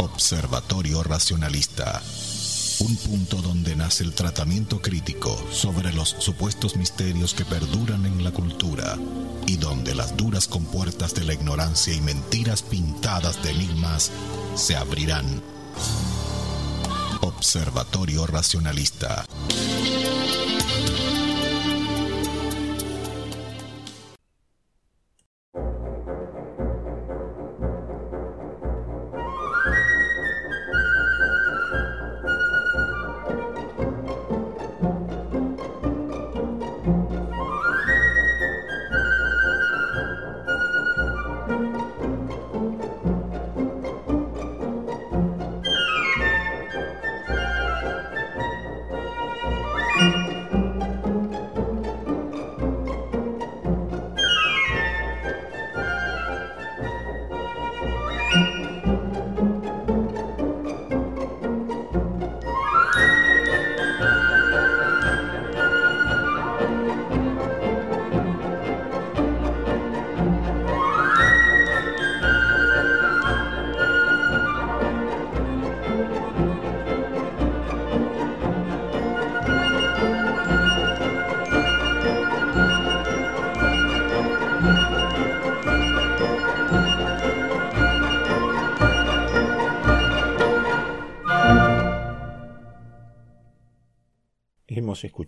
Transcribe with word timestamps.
Observatorio 0.00 1.02
Racionalista. 1.02 2.00
Un 2.78 2.96
punto 2.96 3.42
donde 3.42 3.76
nace 3.76 4.02
el 4.02 4.14
tratamiento 4.14 4.80
crítico 4.80 5.38
sobre 5.52 5.92
los 5.92 6.08
supuestos 6.08 6.76
misterios 6.76 7.34
que 7.34 7.44
perduran 7.44 8.06
en 8.06 8.24
la 8.24 8.30
cultura 8.30 8.96
y 9.46 9.58
donde 9.58 9.94
las 9.94 10.16
duras 10.16 10.48
compuertas 10.48 11.12
de 11.12 11.24
la 11.24 11.34
ignorancia 11.34 11.92
y 11.92 12.00
mentiras 12.00 12.62
pintadas 12.62 13.42
de 13.42 13.50
enigmas 13.50 14.10
se 14.54 14.74
abrirán. 14.74 15.42
Observatorio 17.20 18.26
Racionalista. 18.26 19.26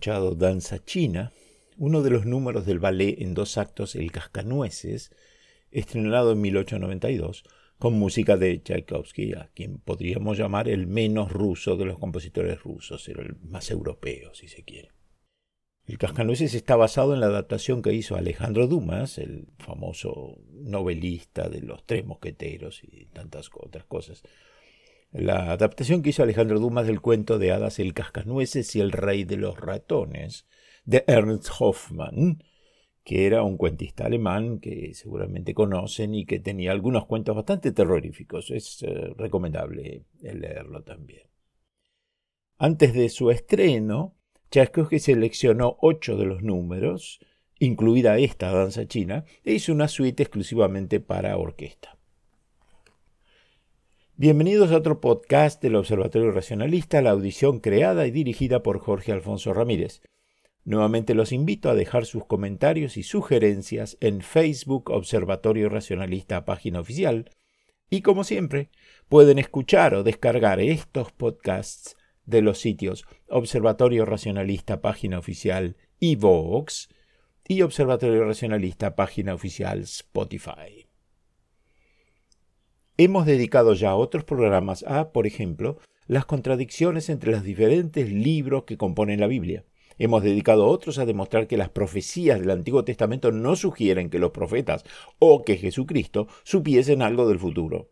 Danza 0.05 0.83
China, 0.83 1.31
uno 1.77 2.01
de 2.01 2.09
los 2.09 2.25
números 2.25 2.65
del 2.65 2.79
ballet 2.79 3.21
en 3.21 3.33
dos 3.33 3.57
actos 3.57 3.95
El 3.95 4.11
Cascanueces, 4.11 5.11
estrenado 5.71 6.33
en 6.33 6.41
1892, 6.41 7.45
con 7.79 7.93
música 7.93 8.35
de 8.35 8.61
Tchaikovsky, 8.61 9.33
a 9.33 9.49
quien 9.55 9.77
podríamos 9.77 10.37
llamar 10.37 10.67
el 10.67 10.87
menos 10.87 11.31
ruso 11.31 11.77
de 11.77 11.85
los 11.85 11.99
compositores 11.99 12.61
rusos, 12.61 13.07
el 13.07 13.37
más 13.43 13.71
europeo, 13.71 14.33
si 14.33 14.49
se 14.49 14.63
quiere. 14.63 14.91
El 15.85 15.97
Cascanueces 15.97 16.53
está 16.53 16.75
basado 16.75 17.13
en 17.13 17.21
la 17.21 17.27
adaptación 17.27 17.81
que 17.81 17.93
hizo 17.93 18.17
Alejandro 18.17 18.67
Dumas, 18.67 19.17
el 19.17 19.47
famoso 19.57 20.37
novelista 20.51 21.47
de 21.47 21.61
Los 21.61 21.85
Tres 21.85 22.05
Mosqueteros 22.05 22.83
y 22.83 23.05
tantas 23.05 23.49
otras 23.53 23.85
cosas, 23.85 24.23
la 25.13 25.51
adaptación 25.51 26.01
que 26.01 26.09
hizo 26.09 26.23
Alejandro 26.23 26.59
Dumas 26.59 26.87
del 26.87 26.99
cuento 26.99 27.37
de 27.37 27.51
hadas 27.51 27.77
El 27.79 27.93
Cascanueces 27.93 28.75
y 28.75 28.81
el 28.81 28.91
Rey 28.91 29.23
de 29.23 29.37
los 29.37 29.59
Ratones, 29.59 30.47
de 30.85 31.03
Ernst 31.07 31.49
Hoffmann, 31.59 32.43
que 33.03 33.27
era 33.27 33.43
un 33.43 33.57
cuentista 33.57 34.05
alemán 34.05 34.59
que 34.59 34.93
seguramente 34.95 35.53
conocen 35.53 36.15
y 36.15 36.25
que 36.25 36.39
tenía 36.39 36.71
algunos 36.71 37.05
cuentos 37.05 37.35
bastante 37.35 37.71
terroríficos. 37.71 38.49
Es 38.49 38.81
eh, 38.81 39.13
recomendable 39.15 40.05
leerlo 40.21 40.83
también. 40.83 41.27
Antes 42.57 42.93
de 42.93 43.09
su 43.09 43.29
estreno, 43.29 44.15
Tchaikovsky 44.49 44.99
seleccionó 44.99 45.77
ocho 45.81 46.17
de 46.17 46.25
los 46.25 46.41
números, 46.41 47.19
incluida 47.59 48.17
esta 48.17 48.51
danza 48.51 48.87
china, 48.87 49.25
e 49.43 49.53
hizo 49.53 49.73
una 49.73 49.87
suite 49.87 50.23
exclusivamente 50.23 50.99
para 50.99 51.37
orquesta. 51.37 51.99
Bienvenidos 54.23 54.71
a 54.71 54.77
otro 54.77 55.01
podcast 55.01 55.61
del 55.61 55.75
Observatorio 55.75 56.31
Racionalista, 56.31 57.01
la 57.01 57.09
audición 57.09 57.59
creada 57.59 58.07
y 58.07 58.11
dirigida 58.11 58.63
por 58.63 58.79
Jorge 58.79 59.11
Alfonso 59.11 59.53
Ramírez. 59.53 60.01
Nuevamente 60.63 61.13
los 61.13 61.33
invito 61.33 61.69
a 61.69 61.75
dejar 61.75 62.05
sus 62.05 62.25
comentarios 62.25 62.95
y 62.95 63.03
sugerencias 63.03 63.97
en 63.99 64.21
Facebook 64.21 64.91
Observatorio 64.91 65.67
Racionalista, 65.67 66.45
página 66.45 66.79
oficial. 66.79 67.31
Y 67.89 68.01
como 68.01 68.23
siempre, 68.23 68.69
pueden 69.09 69.39
escuchar 69.39 69.93
o 69.93 70.03
descargar 70.03 70.61
estos 70.61 71.11
podcasts 71.11 71.97
de 72.25 72.41
los 72.41 72.59
sitios 72.59 73.03
Observatorio 73.27 74.05
Racionalista, 74.05 74.79
página 74.79 75.19
oficial 75.19 75.75
y 75.99 76.15
Vox, 76.15 76.87
y 77.45 77.61
Observatorio 77.61 78.23
Racionalista, 78.23 78.95
página 78.95 79.33
oficial 79.33 79.79
Spotify. 79.79 80.82
Hemos 82.95 83.25
dedicado 83.25 83.73
ya 83.73 83.95
otros 83.95 84.23
programas 84.23 84.83
a, 84.87 85.11
por 85.11 85.25
ejemplo, 85.25 85.79
las 86.05 86.25
contradicciones 86.25 87.09
entre 87.09 87.31
los 87.31 87.43
diferentes 87.43 88.11
libros 88.11 88.65
que 88.65 88.77
componen 88.77 89.19
la 89.19 89.25
Biblia. 89.25 89.65
Hemos 89.97 90.21
dedicado 90.21 90.67
otros 90.67 90.99
a 90.99 91.05
demostrar 91.05 91.47
que 91.47 91.57
las 91.57 91.69
profecías 91.69 92.39
del 92.39 92.51
Antiguo 92.51 92.83
Testamento 92.83 93.31
no 93.31 93.55
sugieren 93.55 94.11
que 94.11 94.19
los 94.19 94.29
profetas 94.29 94.83
o 95.17 95.43
que 95.43 95.57
Jesucristo 95.57 96.27
supiesen 96.43 97.01
algo 97.01 97.27
del 97.27 97.39
futuro. 97.39 97.89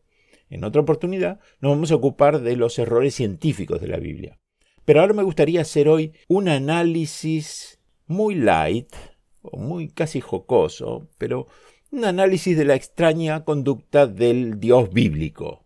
En 0.52 0.64
otra 0.64 0.82
oportunidad 0.82 1.40
nos 1.62 1.72
vamos 1.72 1.92
a 1.92 1.96
ocupar 1.96 2.42
de 2.42 2.56
los 2.56 2.78
errores 2.78 3.16
científicos 3.16 3.82
de 3.82 3.88
la 3.88 3.98
Biblia. 3.98 4.40
Pero 4.86 5.02
ahora 5.02 5.14
me 5.14 5.24
gustaría 5.24 5.62
hacer 5.62 5.90
hoy 5.90 6.14
un 6.28 6.48
análisis 6.48 7.80
muy 8.06 8.36
light, 8.36 8.94
o 9.42 9.58
muy 9.58 9.90
casi 9.90 10.22
jocoso, 10.22 11.08
pero 11.18 11.48
un 11.92 12.06
análisis 12.06 12.58
de 12.58 12.64
la 12.64 12.76
extraña 12.76 13.44
conducta 13.44 14.08
del 14.08 14.62
Dios 14.62 14.94
bíblico. 14.94 15.66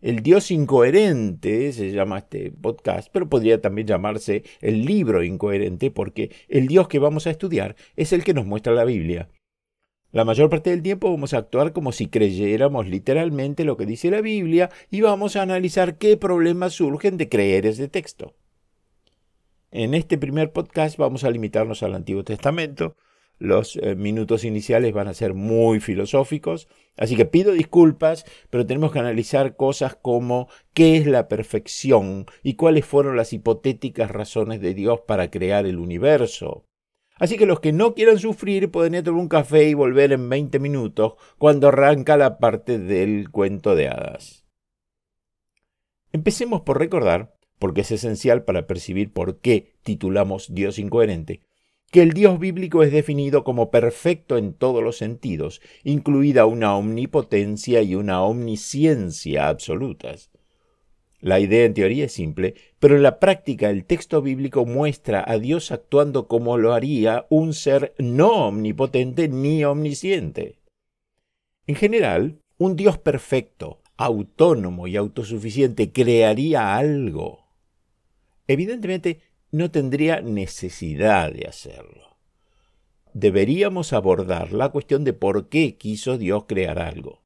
El 0.00 0.20
Dios 0.20 0.50
incoherente 0.50 1.72
se 1.72 1.92
llama 1.92 2.18
este 2.18 2.50
podcast, 2.50 3.08
pero 3.12 3.28
podría 3.28 3.60
también 3.60 3.86
llamarse 3.86 4.42
el 4.60 4.84
libro 4.84 5.22
incoherente 5.22 5.92
porque 5.92 6.32
el 6.48 6.66
Dios 6.66 6.88
que 6.88 6.98
vamos 6.98 7.28
a 7.28 7.30
estudiar 7.30 7.76
es 7.94 8.12
el 8.12 8.24
que 8.24 8.34
nos 8.34 8.46
muestra 8.46 8.74
la 8.74 8.84
Biblia. 8.84 9.30
La 10.10 10.24
mayor 10.24 10.50
parte 10.50 10.70
del 10.70 10.82
tiempo 10.82 11.10
vamos 11.10 11.34
a 11.34 11.38
actuar 11.38 11.72
como 11.72 11.92
si 11.92 12.08
creyéramos 12.08 12.88
literalmente 12.88 13.64
lo 13.64 13.76
que 13.76 13.86
dice 13.86 14.10
la 14.10 14.20
Biblia 14.20 14.70
y 14.90 15.02
vamos 15.02 15.36
a 15.36 15.42
analizar 15.42 15.98
qué 15.98 16.16
problemas 16.16 16.74
surgen 16.74 17.16
de 17.16 17.28
creer 17.28 17.64
ese 17.64 17.88
texto. 17.88 18.34
En 19.70 19.94
este 19.94 20.18
primer 20.18 20.52
podcast 20.52 20.98
vamos 20.98 21.22
a 21.22 21.30
limitarnos 21.30 21.82
al 21.84 21.94
Antiguo 21.94 22.24
Testamento, 22.24 22.96
los 23.38 23.76
eh, 23.76 23.94
minutos 23.94 24.44
iniciales 24.44 24.92
van 24.92 25.08
a 25.08 25.14
ser 25.14 25.34
muy 25.34 25.80
filosóficos, 25.80 26.68
así 26.96 27.16
que 27.16 27.24
pido 27.24 27.52
disculpas, 27.52 28.24
pero 28.50 28.66
tenemos 28.66 28.92
que 28.92 29.00
analizar 29.00 29.56
cosas 29.56 29.96
como 30.00 30.48
qué 30.72 30.96
es 30.96 31.06
la 31.06 31.28
perfección 31.28 32.26
y 32.42 32.54
cuáles 32.54 32.84
fueron 32.84 33.16
las 33.16 33.32
hipotéticas 33.32 34.10
razones 34.10 34.60
de 34.60 34.74
Dios 34.74 35.00
para 35.06 35.30
crear 35.30 35.66
el 35.66 35.78
universo. 35.78 36.64
Así 37.16 37.36
que 37.36 37.46
los 37.46 37.60
que 37.60 37.72
no 37.72 37.94
quieran 37.94 38.18
sufrir 38.18 38.70
pueden 38.70 38.94
ir 38.94 39.00
a 39.00 39.04
tomar 39.04 39.20
un 39.20 39.28
café 39.28 39.68
y 39.68 39.74
volver 39.74 40.12
en 40.12 40.28
20 40.28 40.58
minutos 40.58 41.14
cuando 41.38 41.68
arranca 41.68 42.16
la 42.16 42.38
parte 42.38 42.78
del 42.78 43.30
cuento 43.30 43.76
de 43.76 43.88
hadas. 43.88 44.44
Empecemos 46.12 46.62
por 46.62 46.78
recordar, 46.78 47.34
porque 47.58 47.82
es 47.82 47.90
esencial 47.92 48.44
para 48.44 48.66
percibir 48.66 49.12
por 49.12 49.40
qué 49.40 49.74
titulamos 49.82 50.54
Dios 50.54 50.78
incoherente, 50.78 51.40
que 51.90 52.02
el 52.02 52.12
Dios 52.12 52.38
bíblico 52.38 52.82
es 52.82 52.90
definido 52.90 53.44
como 53.44 53.70
perfecto 53.70 54.36
en 54.36 54.52
todos 54.54 54.82
los 54.82 54.96
sentidos, 54.96 55.60
incluida 55.84 56.46
una 56.46 56.76
omnipotencia 56.76 57.82
y 57.82 57.94
una 57.94 58.22
omnisciencia 58.22 59.48
absolutas. 59.48 60.30
La 61.20 61.40
idea 61.40 61.64
en 61.64 61.72
teoría 61.72 62.04
es 62.04 62.12
simple, 62.12 62.54
pero 62.78 62.96
en 62.96 63.02
la 63.02 63.18
práctica 63.18 63.70
el 63.70 63.86
texto 63.86 64.20
bíblico 64.20 64.66
muestra 64.66 65.24
a 65.26 65.38
Dios 65.38 65.72
actuando 65.72 66.28
como 66.28 66.58
lo 66.58 66.74
haría 66.74 67.24
un 67.30 67.54
ser 67.54 67.94
no 67.98 68.48
omnipotente 68.48 69.28
ni 69.28 69.64
omnisciente. 69.64 70.58
En 71.66 71.76
general, 71.76 72.40
un 72.58 72.76
Dios 72.76 72.98
perfecto, 72.98 73.80
autónomo 73.96 74.86
y 74.86 74.96
autosuficiente 74.96 75.92
crearía 75.92 76.76
algo. 76.76 77.46
Evidentemente, 78.46 79.20
no 79.54 79.70
tendría 79.70 80.20
necesidad 80.20 81.32
de 81.32 81.46
hacerlo. 81.46 82.18
Deberíamos 83.12 83.92
abordar 83.92 84.52
la 84.52 84.70
cuestión 84.70 85.04
de 85.04 85.12
por 85.12 85.48
qué 85.48 85.76
quiso 85.76 86.18
Dios 86.18 86.46
crear 86.48 86.80
algo. 86.80 87.22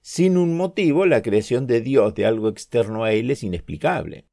Sin 0.00 0.38
un 0.38 0.56
motivo, 0.56 1.06
la 1.06 1.22
creación 1.22 1.68
de 1.68 1.80
Dios 1.80 2.16
de 2.16 2.26
algo 2.26 2.48
externo 2.48 3.04
a 3.04 3.12
Él 3.12 3.30
es 3.30 3.44
inexplicable. 3.44 4.26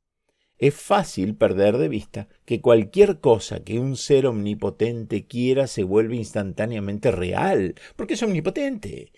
Es 0.58 0.74
fácil 0.74 1.36
perder 1.36 1.78
de 1.78 1.88
vista 1.88 2.30
que 2.46 2.62
cualquier 2.62 3.20
cosa 3.20 3.64
que 3.64 3.78
un 3.78 3.96
ser 3.96 4.25
omnipotente 4.25 5.28
quiera 5.28 5.68
se 5.68 5.84
vuelve 5.84 6.16
instantáneamente 6.16 7.12
real, 7.12 7.75
porque 7.96 8.16
es 8.16 8.24
omnipotente. 8.24 9.12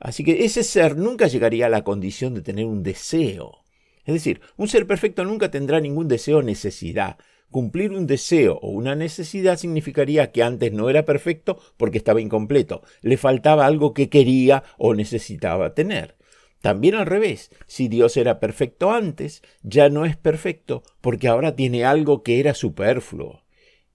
Así 0.00 0.24
que 0.24 0.44
ese 0.44 0.64
ser 0.64 0.96
nunca 0.96 1.28
llegaría 1.28 1.66
a 1.66 1.70
la 1.70 1.84
condición 1.84 2.34
de 2.34 2.42
tener 2.42 2.66
un 2.66 2.82
deseo. 2.82 3.62
Es 4.04 4.14
decir, 4.14 4.40
un 4.56 4.66
ser 4.66 4.88
perfecto 4.88 5.24
nunca 5.24 5.52
tendrá 5.52 5.80
ningún 5.80 6.08
deseo 6.08 6.38
o 6.38 6.42
necesidad. 6.42 7.18
Cumplir 7.50 7.92
un 7.92 8.06
deseo 8.06 8.58
o 8.60 8.70
una 8.70 8.94
necesidad 8.94 9.56
significaría 9.56 10.32
que 10.32 10.42
antes 10.42 10.72
no 10.72 10.90
era 10.90 11.04
perfecto 11.04 11.58
porque 11.76 11.98
estaba 11.98 12.20
incompleto, 12.20 12.82
le 13.02 13.16
faltaba 13.16 13.66
algo 13.66 13.94
que 13.94 14.08
quería 14.08 14.64
o 14.78 14.94
necesitaba 14.94 15.74
tener. 15.74 16.16
También 16.60 16.96
al 16.96 17.06
revés, 17.06 17.50
si 17.66 17.88
Dios 17.88 18.16
era 18.16 18.40
perfecto 18.40 18.90
antes, 18.90 19.42
ya 19.62 19.88
no 19.88 20.04
es 20.04 20.16
perfecto 20.16 20.82
porque 21.00 21.28
ahora 21.28 21.54
tiene 21.54 21.84
algo 21.84 22.22
que 22.22 22.40
era 22.40 22.54
superfluo. 22.54 23.44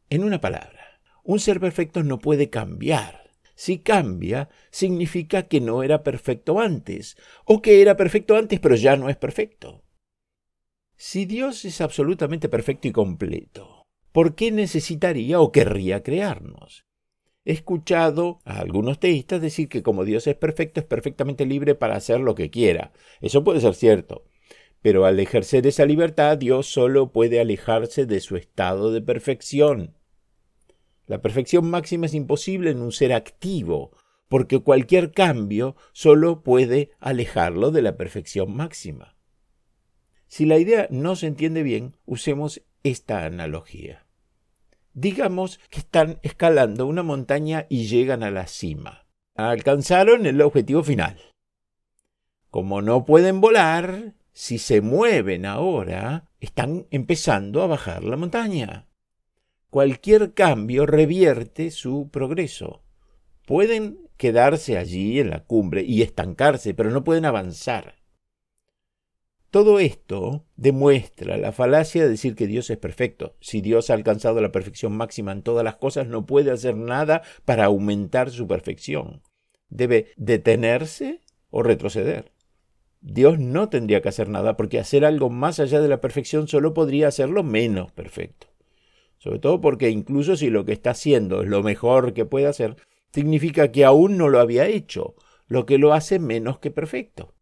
En 0.09 0.23
una 0.23 0.39
palabra, 0.39 1.01
un 1.23 1.39
ser 1.39 1.59
perfecto 1.59 2.03
no 2.03 2.19
puede 2.19 2.49
cambiar. 2.49 3.29
Si 3.55 3.79
cambia, 3.79 4.49
significa 4.71 5.43
que 5.43 5.61
no 5.61 5.83
era 5.83 6.01
perfecto 6.01 6.59
antes, 6.59 7.17
o 7.45 7.61
que 7.61 7.81
era 7.81 7.95
perfecto 7.95 8.35
antes 8.35 8.59
pero 8.59 8.75
ya 8.75 8.95
no 8.95 9.09
es 9.09 9.17
perfecto. 9.17 9.80
Si 11.03 11.25
Dios 11.25 11.65
es 11.65 11.81
absolutamente 11.81 12.47
perfecto 12.47 12.87
y 12.87 12.91
completo, 12.91 13.87
¿por 14.11 14.35
qué 14.35 14.51
necesitaría 14.51 15.41
o 15.41 15.51
querría 15.51 16.03
crearnos? 16.03 16.85
He 17.43 17.53
escuchado 17.53 18.39
a 18.45 18.59
algunos 18.59 18.99
teístas 18.99 19.41
decir 19.41 19.67
que 19.67 19.81
como 19.81 20.05
Dios 20.05 20.27
es 20.27 20.35
perfecto, 20.35 20.79
es 20.79 20.85
perfectamente 20.85 21.47
libre 21.47 21.73
para 21.73 21.95
hacer 21.95 22.19
lo 22.19 22.35
que 22.35 22.51
quiera. 22.51 22.93
Eso 23.19 23.43
puede 23.43 23.61
ser 23.61 23.73
cierto. 23.73 24.25
Pero 24.83 25.05
al 25.05 25.19
ejercer 25.19 25.65
esa 25.65 25.87
libertad, 25.87 26.37
Dios 26.37 26.67
solo 26.67 27.11
puede 27.11 27.41
alejarse 27.41 28.05
de 28.05 28.19
su 28.19 28.35
estado 28.35 28.91
de 28.91 29.01
perfección. 29.01 29.97
La 31.07 31.19
perfección 31.19 31.67
máxima 31.67 32.05
es 32.05 32.13
imposible 32.13 32.69
en 32.69 32.79
un 32.79 32.91
ser 32.91 33.11
activo, 33.13 33.89
porque 34.29 34.59
cualquier 34.59 35.13
cambio 35.13 35.75
solo 35.93 36.43
puede 36.43 36.91
alejarlo 36.99 37.71
de 37.71 37.81
la 37.81 37.97
perfección 37.97 38.55
máxima. 38.55 39.17
Si 40.31 40.45
la 40.45 40.57
idea 40.57 40.87
no 40.89 41.17
se 41.17 41.27
entiende 41.27 41.61
bien, 41.61 41.97
usemos 42.05 42.61
esta 42.83 43.25
analogía. 43.25 44.05
Digamos 44.93 45.59
que 45.69 45.81
están 45.81 46.19
escalando 46.23 46.87
una 46.87 47.03
montaña 47.03 47.65
y 47.67 47.87
llegan 47.87 48.23
a 48.23 48.31
la 48.31 48.47
cima. 48.47 49.07
Alcanzaron 49.35 50.25
el 50.25 50.41
objetivo 50.41 50.83
final. 50.83 51.19
Como 52.49 52.81
no 52.81 53.03
pueden 53.03 53.41
volar, 53.41 54.13
si 54.31 54.57
se 54.57 54.79
mueven 54.79 55.45
ahora, 55.45 56.29
están 56.39 56.87
empezando 56.91 57.61
a 57.61 57.67
bajar 57.67 58.05
la 58.05 58.15
montaña. 58.15 58.87
Cualquier 59.69 60.33
cambio 60.33 60.85
revierte 60.85 61.71
su 61.71 62.07
progreso. 62.09 62.83
Pueden 63.45 64.07
quedarse 64.15 64.77
allí 64.77 65.19
en 65.19 65.29
la 65.29 65.43
cumbre 65.43 65.83
y 65.83 66.03
estancarse, 66.03 66.73
pero 66.73 66.89
no 66.89 67.03
pueden 67.03 67.25
avanzar. 67.25 68.00
Todo 69.51 69.79
esto 69.79 70.45
demuestra 70.55 71.35
la 71.35 71.51
falacia 71.51 72.03
de 72.03 72.09
decir 72.09 72.35
que 72.35 72.47
Dios 72.47 72.69
es 72.69 72.77
perfecto. 72.77 73.35
Si 73.41 73.59
Dios 73.59 73.89
ha 73.89 73.95
alcanzado 73.95 74.39
la 74.39 74.53
perfección 74.53 74.95
máxima 74.95 75.33
en 75.33 75.41
todas 75.41 75.65
las 75.65 75.75
cosas, 75.75 76.07
no 76.07 76.25
puede 76.25 76.51
hacer 76.51 76.77
nada 76.77 77.21
para 77.43 77.65
aumentar 77.65 78.31
su 78.31 78.47
perfección. 78.47 79.23
Debe 79.67 80.13
detenerse 80.15 81.19
o 81.49 81.63
retroceder. 81.63 82.31
Dios 83.01 83.39
no 83.39 83.67
tendría 83.67 84.01
que 84.01 84.07
hacer 84.07 84.29
nada 84.29 84.55
porque 84.55 84.79
hacer 84.79 85.03
algo 85.03 85.29
más 85.29 85.59
allá 85.59 85.81
de 85.81 85.89
la 85.89 85.99
perfección 85.99 86.47
solo 86.47 86.73
podría 86.73 87.09
hacerlo 87.09 87.43
menos 87.43 87.91
perfecto. 87.91 88.47
Sobre 89.17 89.39
todo 89.39 89.59
porque 89.59 89.89
incluso 89.89 90.37
si 90.37 90.49
lo 90.49 90.63
que 90.63 90.71
está 90.71 90.91
haciendo 90.91 91.41
es 91.41 91.49
lo 91.49 91.61
mejor 91.61 92.13
que 92.13 92.23
puede 92.23 92.47
hacer, 92.47 92.77
significa 93.11 93.69
que 93.73 93.83
aún 93.83 94.17
no 94.17 94.29
lo 94.29 94.39
había 94.39 94.67
hecho, 94.67 95.15
lo 95.47 95.65
que 95.65 95.77
lo 95.77 95.93
hace 95.93 96.19
menos 96.19 96.59
que 96.59 96.71
perfecto. 96.71 97.33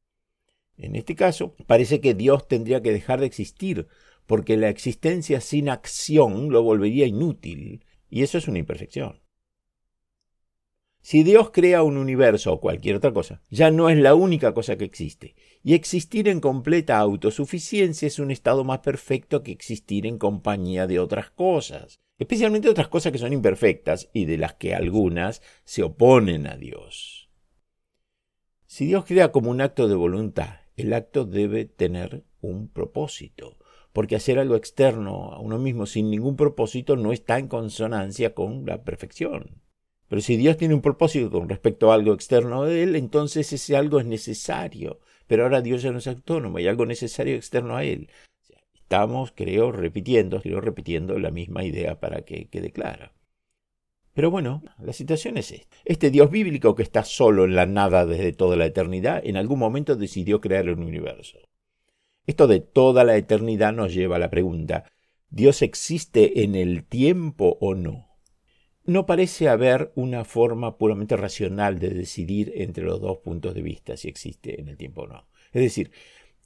En 0.80 0.96
este 0.96 1.16
caso, 1.16 1.56
parece 1.68 2.00
que 2.00 2.14
Dios 2.14 2.48
tendría 2.48 2.82
que 2.82 2.94
dejar 2.94 3.20
de 3.20 3.26
existir, 3.26 3.88
porque 4.26 4.56
la 4.56 4.70
existencia 4.70 5.42
sin 5.42 5.70
acción 5.70 6.52
lo 6.52 6.64
volvería 6.64 7.06
inútil, 7.06 7.86
y 8.10 8.24
eso 8.24 8.38
es 8.38 8.48
una 8.48 8.60
imperfección. 8.60 9.22
Si 11.02 11.24
Dios 11.24 11.52
crea 11.52 11.84
un 11.84 11.98
universo 11.98 12.54
o 12.54 12.62
cualquier 12.62 12.96
otra 12.96 13.14
cosa, 13.14 13.42
ya 13.50 13.72
no 13.72 13.90
es 13.90 13.98
la 13.98 14.16
única 14.16 14.54
cosa 14.54 14.78
que 14.78 14.86
existe, 14.86 15.36
y 15.64 15.74
existir 15.74 16.30
en 16.30 16.40
completa 16.40 16.98
autosuficiencia 16.98 18.08
es 18.08 18.20
un 18.20 18.32
estado 18.32 18.64
más 18.64 18.80
perfecto 18.80 19.44
que 19.44 19.52
existir 19.52 20.06
en 20.06 20.18
compañía 20.18 20.88
de 20.88 21.00
otras 21.00 21.30
cosas, 21.30 22.00
especialmente 22.18 22.70
otras 22.70 22.88
cosas 22.88 23.12
que 23.12 23.18
son 23.18 23.34
imperfectas 23.34 24.10
y 24.14 24.26
de 24.26 24.38
las 24.38 24.54
que 24.54 24.76
algunas 24.76 25.42
se 25.66 25.84
oponen 25.84 26.48
a 26.48 26.56
Dios. 26.56 27.30
Si 28.66 28.86
Dios 28.86 29.04
crea 29.06 29.32
como 29.32 29.50
un 29.50 29.62
acto 29.62 29.88
de 29.88 29.96
voluntad 29.96 30.60
el 30.82 30.94
acto 30.94 31.26
debe 31.26 31.66
tener 31.66 32.24
un 32.42 32.68
propósito, 32.68 33.58
porque 33.94 34.16
hacer 34.16 34.40
algo 34.40 34.56
externo 34.56 35.32
a 35.34 35.40
uno 35.40 35.58
mismo 35.58 35.86
sin 35.86 36.10
ningún 36.10 36.36
propósito 36.36 36.96
no 36.96 37.12
está 37.12 37.38
en 37.40 37.48
consonancia 37.48 38.34
con 38.34 38.66
la 38.66 38.84
perfección. 38.84 39.62
Pero 40.08 40.22
si 40.22 40.38
Dios 40.38 40.58
tiene 40.58 40.74
un 40.74 40.82
propósito 40.82 41.30
con 41.30 41.50
respecto 41.50 41.92
a 41.92 41.96
algo 41.96 42.14
externo 42.14 42.64
de 42.64 42.84
Él, 42.84 42.96
entonces 42.96 43.54
ese 43.54 43.78
algo 43.78 44.00
es 44.00 44.06
necesario. 44.06 45.00
Pero 45.28 45.44
ahora 45.44 45.62
Dios 45.62 45.84
ya 45.84 45.92
no 45.92 46.00
es 46.00 46.08
autónomo, 46.08 46.58
hay 46.58 46.68
algo 46.68 46.86
necesario 46.88 47.36
externo 47.36 47.78
a 47.78 47.84
Él. 47.84 48.10
Estamos, 48.74 49.32
creo, 49.36 49.72
repitiendo, 49.72 50.42
repitiendo 50.44 51.20
la 51.20 51.30
misma 51.30 51.64
idea 51.64 52.00
para 52.00 52.24
que 52.24 52.48
quede 52.48 52.72
clara. 52.72 53.14
Pero 54.14 54.32
bueno, 54.32 54.64
la 54.80 54.94
situación 54.94 55.38
es 55.38 55.52
esta. 55.52 55.78
Este 55.86 56.10
Dios 56.12 56.32
bíblico 56.32 56.76
que 56.76 56.84
está 56.84 57.04
solo 57.04 57.46
en 57.46 57.56
la 57.56 57.66
nada 57.66 58.06
desde 58.06 58.34
toda 58.34 58.56
la 58.56 58.66
eternidad, 58.66 59.22
en 59.24 59.38
algún 59.38 59.60
momento 59.60 59.96
decidió 59.96 60.42
crear 60.42 60.70
un 60.70 60.84
universo. 60.84 61.38
Esto 62.26 62.48
de 62.48 62.60
toda 62.60 63.04
la 63.04 63.16
eternidad 63.18 63.74
nos 63.74 63.94
lleva 63.94 64.18
a 64.18 64.20
la 64.20 64.30
pregunta, 64.30 64.86
¿Dios 65.32 65.62
existe 65.62 66.44
en 66.44 66.56
el 66.56 66.84
tiempo 66.84 67.58
o 67.62 67.76
no? 67.76 68.08
No 68.84 69.06
parece 69.06 69.48
haber 69.48 69.92
una 69.96 70.26
forma 70.26 70.78
puramente 70.78 71.16
racional 71.16 71.78
de 71.78 71.90
decidir 71.90 72.52
entre 72.56 72.84
los 72.84 73.00
dos 73.00 73.20
puntos 73.20 73.54
de 73.54 73.62
vista 73.62 73.96
si 73.96 74.08
existe 74.08 74.60
en 74.60 74.68
el 74.68 74.78
tiempo 74.78 75.02
o 75.04 75.08
no. 75.08 75.28
Es 75.54 75.62
decir, 75.62 75.92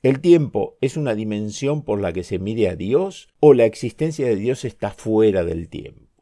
¿el 0.01 0.19
tiempo 0.19 0.77
es 0.81 0.97
una 0.97 1.15
dimensión 1.15 1.83
por 1.83 2.01
la 2.01 2.11
que 2.11 2.23
se 2.23 2.39
mide 2.39 2.67
a 2.67 2.75
Dios 2.75 3.29
o 3.39 3.53
la 3.53 3.65
existencia 3.65 4.27
de 4.27 4.35
Dios 4.35 4.65
está 4.65 4.91
fuera 4.91 5.45
del 5.45 5.69
tiempo? 5.69 6.12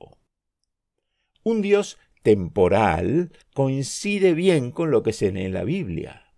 Un 1.43 1.62
Dios 1.62 1.98
temporal 2.24 3.31
coincide 3.53 4.33
bien 4.33 4.71
con 4.71 4.91
lo 4.91 5.01
que 5.01 5.13
se 5.13 5.31
lee 5.31 5.45
en 5.45 5.53
la 5.53 5.63
Biblia. 5.63 6.33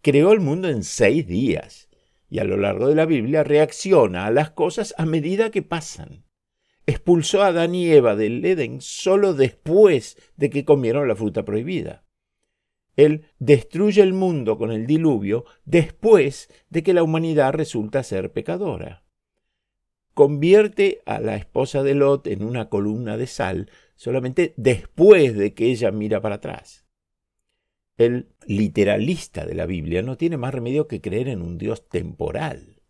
Creó 0.00 0.32
el 0.32 0.40
mundo 0.40 0.68
en 0.68 0.84
seis 0.84 1.26
días 1.26 1.88
y 2.30 2.38
a 2.38 2.44
lo 2.44 2.56
largo 2.56 2.88
de 2.88 2.94
la 2.94 3.06
Biblia 3.06 3.42
reacciona 3.42 4.26
a 4.26 4.30
las 4.30 4.50
cosas 4.50 4.94
a 4.98 5.06
medida 5.06 5.50
que 5.50 5.62
pasan. 5.62 6.24
Expulsó 6.86 7.42
a 7.42 7.48
Adán 7.48 7.74
y 7.74 7.90
Eva 7.90 8.14
del 8.14 8.44
Edén 8.44 8.80
solo 8.80 9.34
después 9.34 10.18
de 10.36 10.50
que 10.50 10.64
comieron 10.64 11.08
la 11.08 11.16
fruta 11.16 11.44
prohibida. 11.44 12.04
Él 12.96 13.26
destruye 13.38 14.02
el 14.02 14.12
mundo 14.12 14.58
con 14.58 14.70
el 14.70 14.86
diluvio 14.86 15.44
después 15.64 16.48
de 16.68 16.82
que 16.82 16.94
la 16.94 17.02
humanidad 17.02 17.52
resulta 17.54 18.02
ser 18.02 18.32
pecadora. 18.32 19.02
Convierte 20.12 21.02
a 21.06 21.18
la 21.18 21.34
esposa 21.34 21.82
de 21.82 21.94
Lot 21.94 22.28
en 22.28 22.44
una 22.44 22.68
columna 22.68 23.16
de 23.16 23.26
sal 23.26 23.70
solamente 23.96 24.54
después 24.56 25.36
de 25.36 25.54
que 25.54 25.66
ella 25.66 25.90
mira 25.90 26.20
para 26.20 26.36
atrás. 26.36 26.86
El 27.96 28.28
literalista 28.46 29.46
de 29.46 29.54
la 29.54 29.66
Biblia 29.66 30.02
no 30.02 30.16
tiene 30.16 30.36
más 30.36 30.52
remedio 30.52 30.88
que 30.88 31.00
creer 31.00 31.28
en 31.28 31.42
un 31.42 31.58
Dios 31.58 31.88
temporal. 31.88 32.82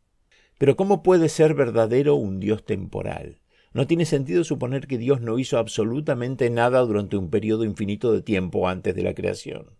Pero 0.58 0.76
¿cómo 0.76 1.02
puede 1.02 1.28
ser 1.28 1.54
verdadero 1.54 2.14
un 2.14 2.40
Dios 2.40 2.64
temporal? 2.64 3.40
No 3.72 3.86
tiene 3.86 4.04
sentido 4.04 4.44
suponer 4.44 4.86
que 4.86 4.98
Dios 4.98 5.20
no 5.20 5.38
hizo 5.38 5.58
absolutamente 5.58 6.48
nada 6.48 6.80
durante 6.80 7.16
un 7.16 7.28
periodo 7.28 7.64
infinito 7.64 8.12
de 8.12 8.22
tiempo 8.22 8.68
antes 8.68 8.94
de 8.94 9.02
la 9.02 9.14
creación. 9.14 9.76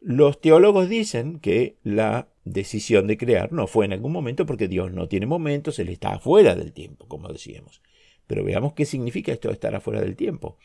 Los 0.00 0.40
teólogos 0.40 0.88
dicen 0.88 1.38
que 1.38 1.78
la 1.82 2.28
decisión 2.44 3.06
de 3.06 3.16
crear 3.16 3.52
no 3.52 3.66
fue 3.66 3.86
en 3.86 3.92
algún 3.92 4.12
momento 4.12 4.44
porque 4.44 4.68
Dios 4.68 4.92
no 4.92 5.08
tiene 5.08 5.26
momentos, 5.26 5.78
Él 5.78 5.88
está 5.88 6.14
afuera 6.14 6.54
del 6.54 6.72
tiempo, 6.72 7.06
como 7.08 7.28
decíamos. 7.28 7.80
Pero 8.26 8.44
veamos 8.44 8.72
qué 8.74 8.84
significa 8.84 9.32
esto 9.32 9.48
de 9.48 9.54
estar 9.54 9.74
afuera 9.74 10.00
del 10.00 10.16
tiempo. 10.16 10.58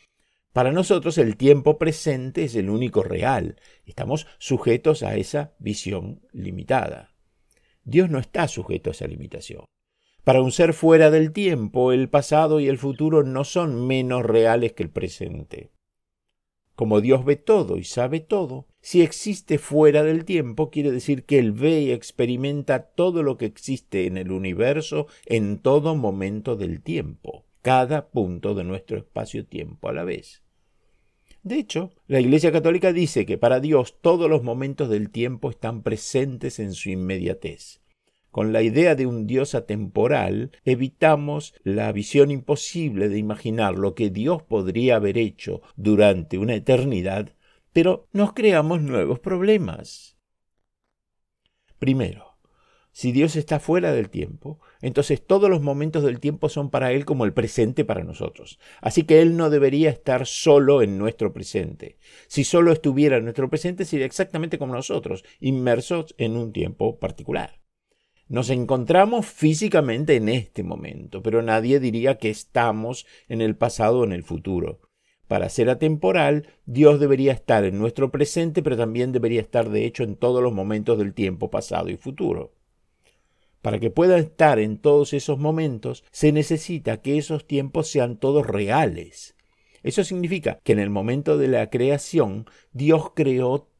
Para 0.52 0.72
nosotros 0.72 1.16
el 1.16 1.36
tiempo 1.36 1.78
presente 1.78 2.44
es 2.44 2.54
el 2.56 2.68
único 2.68 3.02
real. 3.02 3.56
Estamos 3.86 4.26
sujetos 4.38 5.02
a 5.02 5.16
esa 5.16 5.54
visión 5.58 6.20
limitada. 6.32 7.14
Dios 7.84 8.10
no 8.10 8.18
está 8.18 8.46
sujeto 8.48 8.90
a 8.90 8.92
esa 8.92 9.06
limitación. 9.06 9.64
Para 10.24 10.42
un 10.42 10.52
ser 10.52 10.72
fuera 10.72 11.10
del 11.10 11.32
tiempo, 11.32 11.90
el 11.92 12.08
pasado 12.08 12.60
y 12.60 12.68
el 12.68 12.78
futuro 12.78 13.24
no 13.24 13.44
son 13.44 13.86
menos 13.86 14.24
reales 14.24 14.72
que 14.72 14.84
el 14.84 14.90
presente. 14.90 15.72
Como 16.74 17.00
Dios 17.00 17.24
ve 17.24 17.36
todo 17.36 17.76
y 17.76 17.84
sabe 17.84 18.20
todo, 18.20 18.66
si 18.80 19.02
existe 19.02 19.58
fuera 19.58 20.02
del 20.02 20.24
tiempo, 20.24 20.70
quiere 20.70 20.90
decir 20.90 21.24
que 21.24 21.38
Él 21.38 21.52
ve 21.52 21.80
y 21.80 21.92
experimenta 21.92 22.82
todo 22.82 23.22
lo 23.22 23.36
que 23.36 23.46
existe 23.46 24.06
en 24.06 24.16
el 24.16 24.32
universo 24.32 25.06
en 25.26 25.58
todo 25.58 25.96
momento 25.96 26.56
del 26.56 26.82
tiempo, 26.82 27.44
cada 27.62 28.10
punto 28.10 28.54
de 28.54 28.64
nuestro 28.64 28.98
espacio-tiempo 28.98 29.88
a 29.88 29.92
la 29.92 30.04
vez. 30.04 30.42
De 31.42 31.56
hecho, 31.56 31.92
la 32.06 32.20
Iglesia 32.20 32.52
Católica 32.52 32.92
dice 32.92 33.26
que 33.26 33.38
para 33.38 33.58
Dios 33.58 33.98
todos 34.00 34.28
los 34.28 34.42
momentos 34.42 34.88
del 34.88 35.10
tiempo 35.10 35.50
están 35.50 35.82
presentes 35.82 36.58
en 36.58 36.72
su 36.72 36.90
inmediatez. 36.90 37.80
Con 38.30 38.52
la 38.52 38.62
idea 38.62 38.94
de 38.94 39.06
un 39.06 39.26
Dios 39.26 39.54
atemporal, 39.54 40.52
evitamos 40.64 41.54
la 41.64 41.90
visión 41.92 42.30
imposible 42.30 43.08
de 43.08 43.18
imaginar 43.18 43.76
lo 43.76 43.94
que 43.94 44.10
Dios 44.10 44.42
podría 44.42 44.96
haber 44.96 45.18
hecho 45.18 45.62
durante 45.76 46.38
una 46.38 46.54
eternidad 46.54 47.34
pero 47.72 48.08
nos 48.12 48.32
creamos 48.32 48.82
nuevos 48.82 49.18
problemas. 49.20 50.18
Primero, 51.78 52.31
si 52.92 53.10
Dios 53.10 53.36
está 53.36 53.58
fuera 53.58 53.92
del 53.92 54.10
tiempo, 54.10 54.60
entonces 54.82 55.26
todos 55.26 55.48
los 55.48 55.62
momentos 55.62 56.02
del 56.02 56.20
tiempo 56.20 56.50
son 56.50 56.68
para 56.68 56.92
Él 56.92 57.06
como 57.06 57.24
el 57.24 57.32
presente 57.32 57.86
para 57.86 58.04
nosotros. 58.04 58.58
Así 58.82 59.04
que 59.04 59.22
Él 59.22 59.36
no 59.36 59.48
debería 59.48 59.88
estar 59.88 60.26
solo 60.26 60.82
en 60.82 60.98
nuestro 60.98 61.32
presente. 61.32 61.96
Si 62.28 62.44
solo 62.44 62.70
estuviera 62.70 63.16
en 63.16 63.24
nuestro 63.24 63.48
presente 63.48 63.86
sería 63.86 64.04
exactamente 64.04 64.58
como 64.58 64.74
nosotros, 64.74 65.24
inmersos 65.40 66.14
en 66.18 66.36
un 66.36 66.52
tiempo 66.52 66.98
particular. 66.98 67.62
Nos 68.28 68.50
encontramos 68.50 69.26
físicamente 69.26 70.16
en 70.16 70.28
este 70.28 70.62
momento, 70.62 71.22
pero 71.22 71.40
nadie 71.40 71.80
diría 71.80 72.18
que 72.18 72.28
estamos 72.28 73.06
en 73.28 73.40
el 73.40 73.56
pasado 73.56 74.00
o 74.00 74.04
en 74.04 74.12
el 74.12 74.22
futuro. 74.22 74.80
Para 75.28 75.48
ser 75.48 75.70
atemporal, 75.70 76.46
Dios 76.66 77.00
debería 77.00 77.32
estar 77.32 77.64
en 77.64 77.78
nuestro 77.78 78.10
presente, 78.10 78.62
pero 78.62 78.76
también 78.76 79.12
debería 79.12 79.40
estar 79.40 79.70
de 79.70 79.86
hecho 79.86 80.02
en 80.02 80.16
todos 80.16 80.42
los 80.42 80.52
momentos 80.52 80.98
del 80.98 81.14
tiempo 81.14 81.50
pasado 81.50 81.88
y 81.88 81.96
futuro. 81.96 82.52
Para 83.62 83.78
que 83.78 83.90
pueda 83.90 84.18
estar 84.18 84.58
en 84.58 84.76
todos 84.76 85.12
esos 85.12 85.38
momentos, 85.38 86.04
se 86.10 86.32
necesita 86.32 87.00
que 87.00 87.16
esos 87.16 87.46
tiempos 87.46 87.88
sean 87.88 88.18
todos 88.18 88.46
reales. 88.46 89.34
Eso 89.82 90.04
significa 90.04 90.60
que 90.62 90.72
en 90.72 90.78
el 90.78 90.90
momento 90.90 91.38
de 91.38 91.48
la 91.48 91.70
creación, 91.70 92.46
Dios 92.72 93.12
creó 93.14 93.70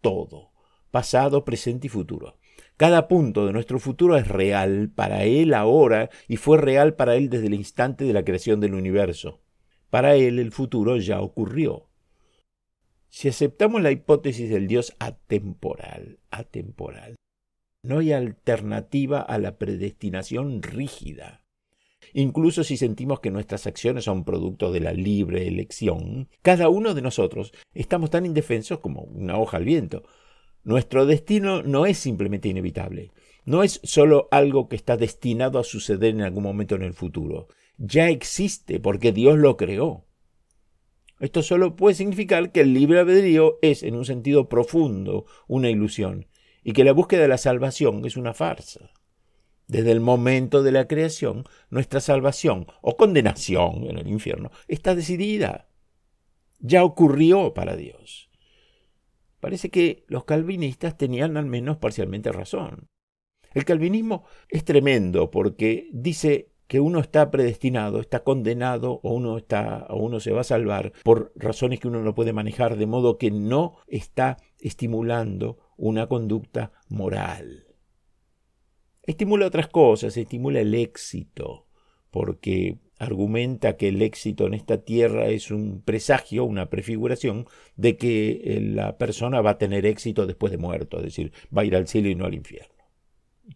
todo, 0.00 0.52
pasado, 0.90 1.44
presente 1.44 1.88
y 1.88 1.90
futuro. 1.90 2.38
Cada 2.76 3.06
punto 3.06 3.46
de 3.46 3.52
nuestro 3.52 3.78
futuro 3.78 4.16
es 4.16 4.26
real 4.28 4.90
para 4.94 5.24
Él 5.24 5.52
ahora 5.52 6.08
y 6.26 6.36
fue 6.36 6.56
real 6.58 6.94
para 6.94 7.16
Él 7.16 7.28
desde 7.28 7.48
el 7.48 7.54
instante 7.54 8.04
de 8.04 8.12
la 8.12 8.24
creación 8.24 8.60
del 8.60 8.74
universo. 8.74 9.42
Para 9.92 10.16
él 10.16 10.38
el 10.38 10.52
futuro 10.52 10.96
ya 10.96 11.20
ocurrió. 11.20 11.90
Si 13.10 13.28
aceptamos 13.28 13.82
la 13.82 13.90
hipótesis 13.90 14.48
del 14.48 14.66
Dios 14.66 14.96
atemporal, 14.98 16.18
atemporal, 16.30 17.14
no 17.82 17.98
hay 17.98 18.12
alternativa 18.12 19.20
a 19.20 19.38
la 19.38 19.58
predestinación 19.58 20.62
rígida. 20.62 21.44
Incluso 22.14 22.64
si 22.64 22.76
sentimos 22.76 23.20
que 23.20 23.30
nuestras 23.30 23.66
acciones 23.66 24.04
son 24.04 24.24
producto 24.24 24.72
de 24.72 24.80
la 24.80 24.92
libre 24.92 25.46
elección, 25.48 26.28
cada 26.42 26.68
uno 26.68 26.94
de 26.94 27.02
nosotros 27.02 27.52
estamos 27.74 28.10
tan 28.10 28.26
indefensos 28.26 28.80
como 28.80 29.02
una 29.02 29.38
hoja 29.38 29.56
al 29.56 29.64
viento. 29.64 30.02
Nuestro 30.64 31.06
destino 31.06 31.62
no 31.62 31.86
es 31.86 31.98
simplemente 31.98 32.48
inevitable, 32.48 33.10
no 33.44 33.62
es 33.62 33.80
solo 33.82 34.28
algo 34.30 34.68
que 34.68 34.76
está 34.76 34.96
destinado 34.96 35.58
a 35.58 35.64
suceder 35.64 36.14
en 36.14 36.22
algún 36.22 36.44
momento 36.44 36.74
en 36.76 36.82
el 36.82 36.94
futuro 36.94 37.48
ya 37.84 38.08
existe 38.08 38.80
porque 38.80 39.12
Dios 39.12 39.38
lo 39.38 39.56
creó. 39.56 40.04
Esto 41.18 41.42
solo 41.42 41.76
puede 41.76 41.94
significar 41.94 42.50
que 42.50 42.60
el 42.60 42.74
libre 42.74 43.00
albedrío 43.00 43.58
es, 43.62 43.82
en 43.82 43.94
un 43.94 44.04
sentido 44.04 44.48
profundo, 44.48 45.26
una 45.46 45.70
ilusión 45.70 46.26
y 46.62 46.72
que 46.72 46.84
la 46.84 46.92
búsqueda 46.92 47.22
de 47.22 47.28
la 47.28 47.38
salvación 47.38 48.04
es 48.04 48.16
una 48.16 48.34
farsa. 48.34 48.90
Desde 49.66 49.92
el 49.92 50.00
momento 50.00 50.62
de 50.62 50.72
la 50.72 50.86
creación, 50.86 51.44
nuestra 51.70 52.00
salvación 52.00 52.66
o 52.82 52.96
condenación 52.96 53.84
en 53.84 53.98
el 53.98 54.08
infierno 54.08 54.50
está 54.68 54.94
decidida. 54.94 55.68
Ya 56.58 56.84
ocurrió 56.84 57.54
para 57.54 57.76
Dios. 57.76 58.30
Parece 59.40 59.70
que 59.70 60.04
los 60.06 60.24
calvinistas 60.24 60.96
tenían 60.96 61.36
al 61.36 61.46
menos 61.46 61.78
parcialmente 61.78 62.30
razón. 62.30 62.88
El 63.54 63.64
calvinismo 63.64 64.24
es 64.48 64.64
tremendo 64.64 65.30
porque 65.30 65.88
dice 65.92 66.52
que 66.68 66.80
uno 66.80 67.00
está 67.00 67.30
predestinado, 67.30 68.00
está 68.00 68.24
condenado 68.24 69.00
o 69.02 69.12
uno 69.12 69.36
está 69.36 69.86
o 69.90 69.96
uno 69.96 70.20
se 70.20 70.32
va 70.32 70.40
a 70.40 70.44
salvar 70.44 70.92
por 71.02 71.32
razones 71.36 71.80
que 71.80 71.88
uno 71.88 72.02
no 72.02 72.14
puede 72.14 72.32
manejar, 72.32 72.76
de 72.76 72.86
modo 72.86 73.18
que 73.18 73.30
no 73.30 73.76
está 73.88 74.38
estimulando 74.58 75.58
una 75.82 76.06
conducta 76.06 76.70
moral. 76.88 77.66
Estimula 79.02 79.48
otras 79.48 79.66
cosas, 79.66 80.16
estimula 80.16 80.60
el 80.60 80.76
éxito, 80.76 81.66
porque 82.12 82.78
argumenta 83.00 83.76
que 83.76 83.88
el 83.88 84.00
éxito 84.00 84.46
en 84.46 84.54
esta 84.54 84.84
tierra 84.84 85.26
es 85.26 85.50
un 85.50 85.82
presagio, 85.82 86.44
una 86.44 86.70
prefiguración 86.70 87.46
de 87.74 87.96
que 87.96 88.42
eh, 88.44 88.60
la 88.60 88.96
persona 88.96 89.40
va 89.40 89.50
a 89.50 89.58
tener 89.58 89.84
éxito 89.84 90.24
después 90.24 90.52
de 90.52 90.58
muerto, 90.58 90.98
es 90.98 91.04
decir, 91.04 91.32
va 91.56 91.62
a 91.62 91.64
ir 91.64 91.74
al 91.74 91.88
cielo 91.88 92.08
y 92.08 92.14
no 92.14 92.26
al 92.26 92.34
infierno. 92.34 92.84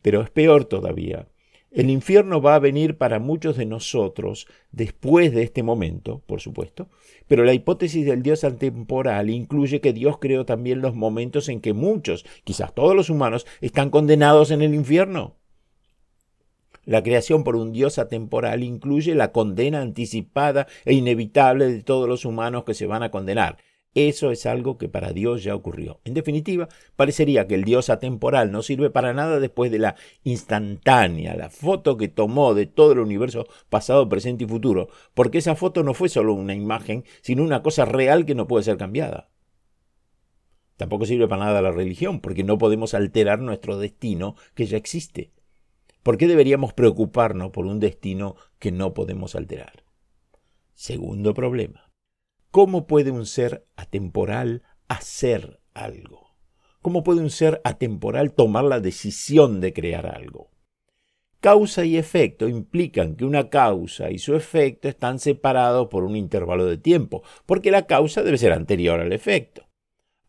Pero 0.03 0.21
es 0.21 0.31
peor 0.31 0.65
todavía, 0.65 1.29
el 1.71 1.91
infierno 1.91 2.41
va 2.41 2.55
a 2.55 2.61
venir 2.61 2.97
para 2.97 3.19
muchos 3.19 3.57
de 3.57 3.67
nosotros 3.67 4.47
después 4.73 5.33
de 5.33 5.43
este 5.43 5.63
momento, 5.63 6.23
por 6.27 6.41
supuesto, 6.41 6.89
pero 7.27 7.45
la 7.45 7.53
hipótesis 7.53 8.07
del 8.07 8.23
Dios 8.23 8.45
atemporal 8.45 9.31
incluye 9.31 9.81
que 9.81 9.93
Dios 9.93 10.19
creó 10.19 10.47
también 10.47 10.81
los 10.81 10.95
momentos 10.95 11.49
en 11.49 11.61
que 11.61 11.73
muchos, 11.73 12.25
quizás 12.45 12.75
todos 12.75 12.95
los 12.95 13.11
humanos, 13.11 13.47
están 13.61 13.91
condenados 13.91 14.51
en 14.51 14.63
el 14.63 14.75
infierno. 14.75 15.37
La 16.87 17.03
creación 17.03 17.43
por 17.43 17.57
un 17.57 17.73
Dios 17.73 17.99
atemporal 17.99 18.63
incluye 18.63 19.15
la 19.17 19.33
condena 19.33 19.81
anticipada 19.81 20.69
e 20.85 20.95
inevitable 20.95 21.67
de 21.67 21.83
todos 21.83 22.09
los 22.09 22.25
humanos 22.25 22.63
que 22.65 22.75
se 22.75 22.87
van 22.87 23.03
a 23.03 23.11
condenar. 23.11 23.59
Eso 23.97 24.31
es 24.31 24.45
algo 24.45 24.77
que 24.77 24.91
para 24.91 25.15
Dios 25.15 25.43
ya 25.43 25.55
ocurrió. 25.55 26.01
En 26.05 26.13
definitiva, 26.13 26.69
parecería 26.97 27.47
que 27.47 27.55
el 27.55 27.65
Dios 27.65 27.89
atemporal 27.89 28.53
no 28.53 28.61
sirve 28.61 28.91
para 28.91 29.15
nada 29.15 29.41
después 29.41 29.71
de 29.71 29.79
la 29.79 29.97
instantánea, 30.23 31.35
la 31.35 31.49
foto 31.49 31.97
que 31.97 32.09
tomó 32.09 32.53
de 32.53 32.67
todo 32.67 32.93
el 32.93 32.99
universo 32.99 33.47
pasado, 33.71 34.07
presente 34.07 34.45
y 34.45 34.47
futuro, 34.47 34.91
porque 35.15 35.39
esa 35.39 35.57
foto 35.57 35.83
no 35.83 35.95
fue 35.95 36.11
solo 36.11 36.35
una 36.35 36.55
imagen, 36.55 37.05
sino 37.23 37.43
una 37.43 37.63
cosa 37.63 37.87
real 37.87 38.27
que 38.27 38.35
no 38.35 38.47
puede 38.47 38.65
ser 38.65 38.77
cambiada. 38.77 39.31
Tampoco 40.77 41.07
sirve 41.07 41.27
para 41.27 41.47
nada 41.47 41.63
la 41.63 41.73
religión, 41.73 42.21
porque 42.21 42.45
no 42.45 42.59
podemos 42.59 42.93
alterar 42.93 43.39
nuestro 43.39 43.79
destino 43.79 44.37
que 44.55 44.67
ya 44.67 44.77
existe. 44.77 45.33
¿Por 46.03 46.19
qué 46.19 46.27
deberíamos 46.27 46.75
preocuparnos 46.75 47.51
por 47.51 47.65
un 47.65 47.81
destino 47.81 48.37
que 48.59 48.73
no 48.73 48.93
podemos 48.93 49.35
alterar? 49.35 49.85
Segundo 50.75 51.33
problema. 51.33 51.86
¿Cómo 52.57 52.87
puede 52.87 53.11
un 53.11 53.27
ser 53.27 53.67
atemporal 53.77 54.63
hacer 54.89 55.61
algo? 55.75 56.39
¿Cómo 56.81 57.05
puede 57.05 57.21
un 57.21 57.29
ser 57.29 57.61
atemporal 57.65 58.33
tomar 58.33 58.65
la 58.65 58.81
decisión 58.81 59.61
de 59.61 59.75
crear 59.75 60.07
algo? 60.07 60.53
Causa 61.41 61.85
y 61.85 61.99
efecto 61.99 62.49
implican 62.49 63.15
que 63.15 63.27
una 63.27 63.51
causa 63.51 64.11
y 64.11 64.19
su 64.19 64.35
efecto 64.35 64.89
están 64.89 65.19
separados 65.19 65.89
por 65.89 66.03
un 66.03 66.17
intervalo 66.17 66.65
de 66.65 66.79
tiempo, 66.79 67.23
porque 67.45 67.71
la 67.71 67.87
causa 67.87 68.23
debe 68.23 68.39
ser 68.39 68.55
anterior 68.55 69.01
al 69.01 69.13
efecto. 69.13 69.69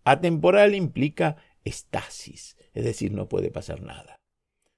Atemporal 0.03 0.75
implica 0.75 1.37
estasis, 1.63 2.57
es 2.73 2.83
decir, 2.83 3.13
no 3.13 3.29
puede 3.29 3.51
pasar 3.51 3.81
nada. 3.81 4.19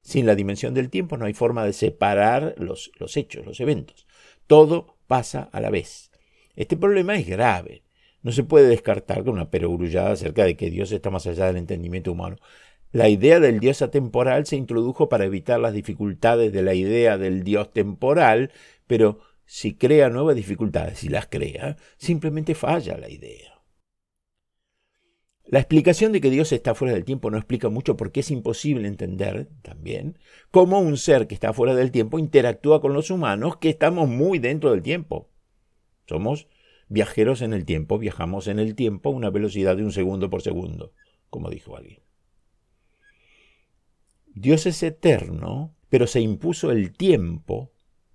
Sin 0.03 0.27
la 0.27 0.36
dimensión 0.36 0.75
del 0.75 0.91
tiempo 0.91 1.18
no 1.18 1.25
hay 1.25 1.34
forma 1.34 1.65
de 1.65 1.74
separar 1.74 2.53
los, 2.60 2.91
los 3.00 3.18
hechos, 3.18 3.44
los 3.44 3.60
eventos. 3.60 4.06
Todo 4.46 5.00
pasa 5.08 5.50
a 5.51 5.60
la 5.62 5.72
vez. 5.72 6.09
Este 6.60 6.75
problema 6.75 7.16
es 7.16 7.25
grave. 7.25 7.84
No 8.22 8.34
se 8.34 8.44
puede 8.44 8.68
descartar 8.68 9.24
con 9.24 9.36
una 9.36 9.50
perogrullada 9.50 10.12
acerca 10.12 10.44
de 10.44 10.58
que 10.58 10.70
Dios 10.70 10.92
está 10.92 11.10
más 11.10 11.25
allá 11.25 11.46
del 11.46 11.56
entendimiento 11.56 12.12
humano. 12.12 12.36
La 12.92 13.08
idea 13.08 13.39
del 13.39 13.62
Dios 13.62 13.82
atemporal 13.82 14.46
se 14.46 14.58
introdujo 14.58 15.08
para 15.08 15.24
evitar 15.24 15.58
las 15.62 15.72
dificultades 15.72 16.51
de 16.51 16.62
la 16.62 16.74
idea 16.74 17.18
del 17.18 17.46
Dios 17.46 17.72
temporal, 17.72 18.51
pero 18.88 19.22
si 19.46 19.75
crea 19.75 20.10
nuevas 20.10 20.36
dificultades, 20.36 21.00
si 21.00 21.08
las 21.08 21.28
crea, 21.28 21.78
simplemente 21.96 22.56
falla 22.56 22.98
la 22.98 23.10
idea. 23.10 23.62
La 25.46 25.60
explicación 25.60 26.12
de 26.12 26.20
que 26.20 26.30
Dios 26.30 26.51
está 26.51 26.75
fuera 26.75 26.94
del 26.94 27.06
tiempo 27.06 27.32
no 27.32 27.38
explica 27.38 27.70
mucho 27.70 27.96
porque 27.96 28.20
es 28.20 28.32
imposible 28.32 28.89
entender 28.89 29.48
también 29.62 30.20
cómo 30.51 30.82
un 30.82 30.98
ser 30.98 31.25
que 31.25 31.36
está 31.36 31.54
fuera 31.54 31.74
del 31.74 31.92
tiempo 31.92 32.20
interactúa 32.20 32.82
con 32.82 32.92
los 32.92 33.12
humanos 33.12 33.56
que 33.56 33.70
estamos 33.70 34.10
muy 34.10 34.39
dentro 34.39 34.72
del 34.72 34.82
tiempo. 34.82 35.30
Somos 36.10 36.48
viajeros 36.88 37.44
en 37.44 37.54
el 37.54 37.66
tiempo, 37.66 38.00
viajamos 38.00 38.48
en 38.48 38.58
el 38.58 38.74
tiempo 38.74 39.10
a 39.10 39.13
una 39.13 39.30
velocidad 39.30 39.78
de 39.78 39.84
un 39.84 39.92
segundo 39.92 40.32
por 40.32 40.42
segundo, 40.42 40.92
como 41.30 41.51
dijo 41.51 41.78
alguien. 41.78 42.01
Dios 44.25 44.66
es 44.66 44.82
eterno, 44.82 45.75
pero 45.89 46.08
se 46.08 46.20
impuso 46.20 46.72
el 46.72 46.94
tiempo 46.94 47.72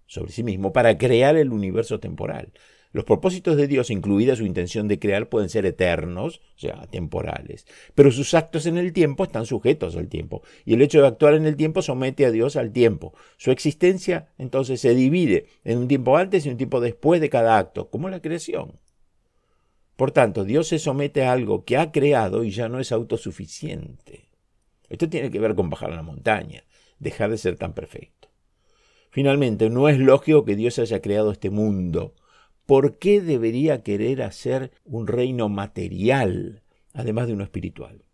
sobre 0.07 0.33
sí 0.33 0.43
mismo 0.43 0.73
para 0.73 0.99
crear 0.99 1.37
el 1.37 1.53
universo 1.53 2.01
temporal. 2.01 2.53
Los 2.95 3.05
propósitos 3.05 3.57
de 3.57 3.67
Dios, 3.67 3.91
incluida 3.91 4.37
su 4.37 4.45
intención 4.45 4.87
de 4.87 5.01
crear, 5.01 5.29
pueden 5.29 5.49
ser 5.49 5.67
eternos, 5.67 6.41
o 6.55 6.59
sea, 6.61 6.87
temporales, 6.87 7.67
pero 7.97 8.13
sus 8.13 8.35
actos 8.35 8.67
en 8.67 8.79
el 8.79 8.93
tiempo 8.93 9.25
están 9.25 9.47
sujetos 9.47 9.97
al 9.97 10.07
tiempo, 10.07 10.43
y 10.65 10.75
el 10.75 10.81
hecho 10.81 11.01
de 11.01 11.09
actuar 11.09 11.35
en 11.35 11.45
el 11.45 11.57
tiempo 11.57 11.83
somete 11.83 12.25
a 12.25 12.31
Dios 12.31 12.55
al 12.55 12.71
tiempo. 12.71 13.13
Su 13.37 13.51
existencia 13.51 14.29
entonces 14.39 14.81
se 14.81 14.95
divide 14.95 15.49
en 15.65 15.79
un 15.79 15.89
tiempo 15.89 16.17
antes 16.17 16.47
y 16.47 16.51
un 16.51 16.57
tiempo 16.57 16.81
después 16.81 17.21
de 17.21 17.31
cada 17.31 17.59
acto, 17.59 17.91
como 17.91 18.09
la 18.09 18.23
creación. 18.23 18.79
Por 19.97 20.13
tanto, 20.13 20.45
Dios 20.45 20.69
se 20.69 20.79
somete 20.79 21.25
a 21.25 21.33
algo 21.33 21.65
que 21.65 21.77
ha 21.77 21.91
creado 21.91 22.45
y 22.45 22.53
ya 22.53 22.69
no 22.69 22.79
es 22.79 22.93
autosuficiente. 22.93 24.29
Esto 24.89 25.09
tiene 25.09 25.33
que 25.33 25.41
ver 25.41 25.57
con 25.57 25.69
bajar 25.69 25.91
a 25.91 25.97
la 25.97 26.03
montaña, 26.03 26.63
dejar 27.01 27.31
de 27.31 27.39
ser 27.39 27.57
tan 27.57 27.73
perfecto. 27.73 28.29
Finalmente, 29.11 29.69
no 29.69 29.89
es 29.89 29.99
lógico 29.99 30.45
que 30.45 30.55
Dios 30.55 30.79
haya 30.79 31.03
creado 31.03 31.33
este 31.33 31.51
mundo 31.51 32.15
¿por 32.67 32.99
qué 32.99 33.21
debería 33.21 33.83
querer 33.83 34.23
hacer 34.23 34.73
un 34.85 35.07
reino 35.07 35.49
material, 35.49 36.63
además 36.93 37.27
de 37.27 37.35
uno 37.35 37.45
espiritual? 37.45 38.05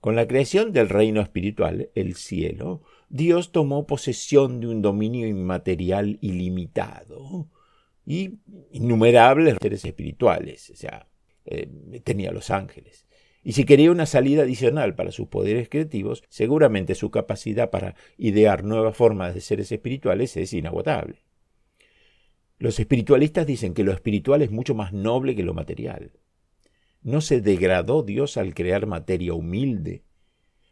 Con 0.00 0.16
la 0.16 0.26
creación 0.26 0.72
del 0.72 0.88
reino 0.88 1.20
espiritual, 1.20 1.90
el 1.94 2.16
cielo, 2.16 2.82
Dios 3.08 3.52
tomó 3.52 3.86
posesión 3.86 4.58
de 4.58 4.66
un 4.66 4.82
dominio 4.82 5.28
inmaterial 5.28 6.18
ilimitado 6.20 7.48
y 8.04 8.40
innumerables 8.72 9.58
seres 9.60 9.84
espirituales, 9.84 10.70
o 10.70 10.74
sea, 10.74 11.08
eh, 11.44 11.68
tenía 12.02 12.32
los 12.32 12.50
ángeles. 12.50 13.06
Y 13.44 13.52
si 13.52 13.64
quería 13.64 13.90
una 13.90 14.06
salida 14.06 14.42
adicional 14.42 14.94
para 14.94 15.12
sus 15.12 15.28
poderes 15.28 15.68
creativos, 15.68 16.22
seguramente 16.28 16.94
su 16.94 17.10
capacidad 17.10 17.70
para 17.70 17.94
idear 18.16 18.64
nuevas 18.64 18.96
formas 18.96 19.34
de 19.34 19.40
seres 19.40 19.70
espirituales 19.70 20.36
es 20.36 20.52
inagotable. 20.52 21.22
Los 22.62 22.78
espiritualistas 22.78 23.44
dicen 23.44 23.74
que 23.74 23.82
lo 23.82 23.90
espiritual 23.90 24.40
es 24.40 24.52
mucho 24.52 24.72
más 24.76 24.92
noble 24.92 25.34
que 25.34 25.42
lo 25.42 25.52
material. 25.52 26.12
¿No 27.02 27.20
se 27.20 27.40
degradó 27.40 28.04
Dios 28.04 28.36
al 28.36 28.54
crear 28.54 28.86
materia 28.86 29.34
humilde? 29.34 30.04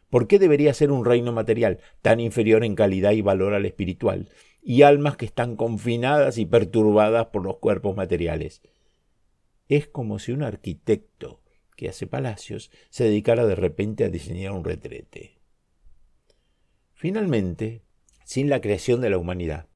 ¿Por 0.09 0.25
qué 0.25 0.39
debería 0.39 0.73
ser 0.73 0.89
un 0.89 1.03
reino 1.03 1.33
material 1.33 1.79
tan 2.01 2.21
inferior 2.21 2.63
en 2.63 2.75
calidad 2.75 3.11
y 3.11 3.21
valor 3.21 3.53
al 3.53 3.65
espiritual, 3.65 4.29
y 4.61 4.83
almas 4.83 5.17
que 5.17 5.25
están 5.25 5.57
confinadas 5.57 6.37
y 6.37 6.45
perturbadas 6.45 7.25
por 7.25 7.43
los 7.43 7.57
cuerpos 7.57 7.93
materiales? 7.97 8.61
Es 9.67 9.89
como 9.89 10.17
si 10.17 10.31
un 10.31 10.43
arquitecto 10.43 11.41
que 11.75 11.89
hace 11.89 12.07
palacios 12.07 12.71
se 12.89 13.03
dedicara 13.03 13.45
de 13.45 13.55
repente 13.55 14.05
a 14.05 14.09
diseñar 14.09 14.53
un 14.53 14.63
retrete. 14.63 15.41
Finalmente, 16.93 17.83
sin 18.23 18.49
la 18.49 18.61
creación 18.61 19.01
de 19.01 19.09
la 19.09 19.17
humanidad, 19.17 19.67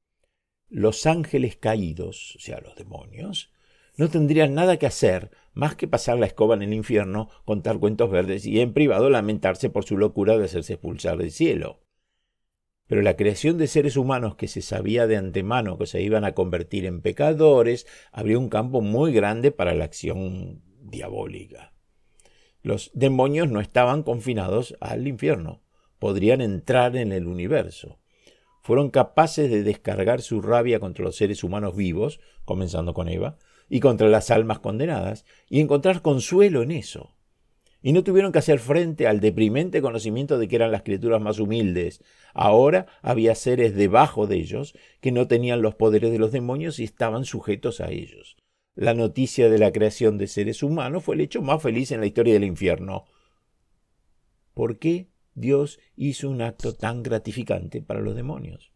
los 0.70 1.06
ángeles 1.06 1.56
caídos, 1.58 2.36
o 2.36 2.40
sea, 2.40 2.60
los 2.60 2.76
demonios, 2.76 3.52
no 3.98 4.10
tendrían 4.10 4.54
nada 4.54 4.78
que 4.78 4.88
hacer 4.88 5.32
más 5.54 5.76
que 5.76 5.88
pasar 5.88 6.20
la 6.20 6.26
escoba 6.26 6.56
en 6.56 6.62
el 6.62 6.74
infierno, 6.74 7.30
contar 7.46 7.80
cuentos 7.80 8.12
verdes 8.12 8.46
y 8.46 8.60
en 8.60 8.74
privado 8.74 9.10
lamentarse 9.10 9.70
por 9.70 9.86
su 9.86 9.98
locura 9.98 10.38
de 10.38 10.46
hacerse 10.46 10.74
expulsar 10.74 11.18
del 11.18 11.32
cielo. 11.32 11.80
Pero 12.88 13.02
la 13.02 13.16
creación 13.16 13.58
de 13.58 13.68
seres 13.68 13.96
humanos 13.98 14.36
que 14.36 14.48
se 14.48 14.62
sabía 14.62 15.08
de 15.08 15.16
antemano 15.16 15.78
que 15.78 15.88
se 15.88 16.02
iban 16.02 16.26
a 16.26 16.34
convertir 16.34 16.86
en 16.86 17.02
pecadores 17.02 17.88
abrió 18.12 18.40
un 18.40 18.50
campo 18.50 18.82
muy 18.82 19.14
grande 19.14 19.52
para 19.52 19.74
la 19.74 19.86
acción 19.86 20.62
diabólica. 20.82 21.74
Los 22.62 22.92
demonios 22.94 23.50
no 23.50 23.62
estaban 23.62 24.04
confinados 24.04 24.76
al 24.82 25.08
infierno, 25.08 25.64
podrían 26.00 26.42
entrar 26.42 26.98
en 26.98 27.12
el 27.12 27.28
universo 27.28 28.00
fueron 28.66 28.90
capaces 28.90 29.52
de 29.52 29.62
descargar 29.62 30.24
su 30.24 30.42
rabia 30.42 30.80
contra 30.80 31.06
los 31.06 31.16
seres 31.16 31.44
humanos 31.44 31.76
vivos, 31.76 32.20
comenzando 32.46 32.96
con 32.96 33.10
Eva, 33.10 33.38
y 33.70 33.80
contra 33.80 34.08
las 34.08 34.32
almas 34.32 34.58
condenadas, 34.58 35.24
y 35.48 35.60
encontrar 35.60 36.02
consuelo 36.02 36.64
en 36.64 36.72
eso. 36.72 37.16
Y 37.84 37.94
no 37.94 38.04
tuvieron 38.04 38.32
que 38.32 38.40
hacer 38.40 38.58
frente 38.58 39.06
al 39.06 39.20
deprimente 39.20 39.84
conocimiento 39.84 40.40
de 40.40 40.48
que 40.48 40.56
eran 40.56 40.72
las 40.72 40.82
criaturas 40.82 41.22
más 41.22 41.38
humildes. 41.38 42.04
Ahora 42.34 42.88
había 43.04 43.36
seres 43.36 43.76
debajo 43.76 44.26
de 44.26 44.38
ellos 44.38 44.76
que 45.00 45.12
no 45.12 45.28
tenían 45.28 45.62
los 45.62 45.76
poderes 45.76 46.12
de 46.12 46.18
los 46.18 46.32
demonios 46.32 46.80
y 46.80 46.86
estaban 46.86 47.26
sujetos 47.26 47.82
a 47.82 47.92
ellos. 47.92 48.36
La 48.74 48.96
noticia 48.96 49.48
de 49.48 49.60
la 49.60 49.72
creación 49.72 50.18
de 50.18 50.26
seres 50.26 50.64
humanos 50.64 51.04
fue 51.04 51.14
el 51.14 51.22
hecho 51.22 51.44
más 51.44 51.62
feliz 51.62 51.92
en 51.92 52.00
la 52.00 52.08
historia 52.08 52.34
del 52.34 52.46
infierno. 52.46 53.06
¿Por 54.56 54.80
qué? 54.80 55.12
Dios 55.36 55.80
hizo 55.96 56.30
un 56.30 56.42
acto 56.42 56.74
tan 56.74 57.04
gratificante 57.04 57.82
para 57.82 58.00
los 58.00 58.16
demonios. 58.16 58.72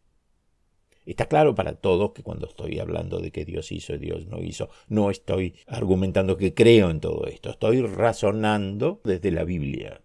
Está 1.06 1.26
claro 1.26 1.54
para 1.54 1.74
todos 1.74 2.12
que 2.12 2.22
cuando 2.22 2.46
estoy 2.46 2.78
hablando 2.78 3.18
de 3.18 3.32
que 3.32 3.44
Dios 3.44 3.72
hizo 3.72 3.94
y 3.94 3.98
Dios 3.98 4.26
no 4.26 4.42
hizo, 4.42 4.68
no 4.86 5.10
estoy 5.10 5.56
argumentando 5.66 6.36
que 6.36 6.54
creo 6.54 6.90
en 6.90 7.00
todo 7.00 7.26
esto, 7.26 7.50
estoy 7.50 7.82
razonando 7.82 9.00
desde 9.04 9.30
la 9.30 9.44
Biblia. 9.44 10.02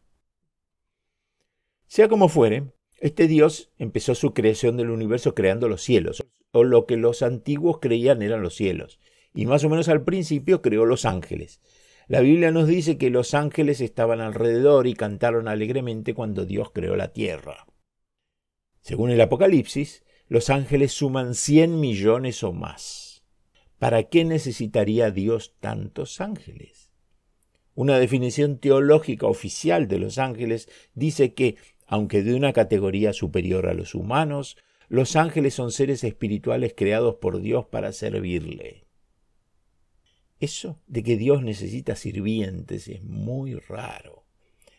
Sea 1.86 2.08
como 2.08 2.30
fuere, 2.30 2.72
este 2.98 3.28
Dios 3.28 3.72
empezó 3.78 4.16
su 4.16 4.34
creación 4.34 4.78
del 4.78 4.90
universo 4.90 5.36
creando 5.36 5.68
los 5.68 5.82
cielos, 5.82 6.26
o 6.52 6.64
lo 6.64 6.86
que 6.86 6.96
los 6.96 7.22
antiguos 7.22 7.80
creían 7.82 8.22
eran 8.22 8.42
los 8.42 8.56
cielos, 8.56 9.00
y 9.34 9.46
más 9.46 9.64
o 9.66 9.70
menos 9.70 9.90
al 9.90 10.04
principio 10.04 10.62
creó 10.62 10.86
los 10.86 11.04
ángeles. 11.04 11.62
La 12.08 12.20
Biblia 12.20 12.52
nos 12.52 12.68
dice 12.68 12.98
que 13.00 13.10
los 13.10 13.34
ángeles 13.34 13.82
estaban 13.82 14.22
alrededor 14.22 14.86
y 14.86 14.94
cantaron 14.94 15.48
alegremente 15.48 16.14
cuando 16.14 16.46
Dios 16.46 16.70
creó 16.72 16.96
la 16.96 17.14
tierra. 17.14 17.66
Según 18.82 19.10
el 19.10 19.20
Apocalipsis, 19.22 20.04
los 20.28 20.52
ángeles 20.52 20.92
suman 20.92 21.34
100 21.34 21.80
millones 21.80 22.44
o 22.44 22.54
más. 22.54 23.24
¿Para 23.80 24.04
qué 24.04 24.24
necesitaría 24.24 25.10
Dios 25.10 25.56
tantos 25.60 26.22
ángeles? 26.22 26.92
Una 27.74 27.98
definición 27.98 28.60
teológica 28.60 29.26
oficial 29.26 29.88
de 29.88 29.98
los 30.00 30.20
ángeles 30.20 30.70
dice 30.94 31.34
que, 31.34 31.58
aunque 31.88 32.22
de 32.22 32.36
una 32.36 32.54
categoría 32.54 33.14
superior 33.14 33.68
a 33.68 33.74
los 33.74 33.96
humanos, 33.96 34.58
los 34.88 35.16
ángeles 35.16 35.56
son 35.56 35.72
seres 35.72 36.04
espirituales 36.04 36.74
creados 36.78 37.16
por 37.16 37.42
Dios 37.42 37.66
para 37.66 37.92
servirle. 37.92 38.85
Eso 40.40 40.80
de 40.88 41.04
que 41.04 41.18
Dios 41.18 41.44
necesita 41.44 41.96
sirvientes 41.96 42.88
es 42.88 43.04
muy 43.04 43.56
raro. 43.56 44.26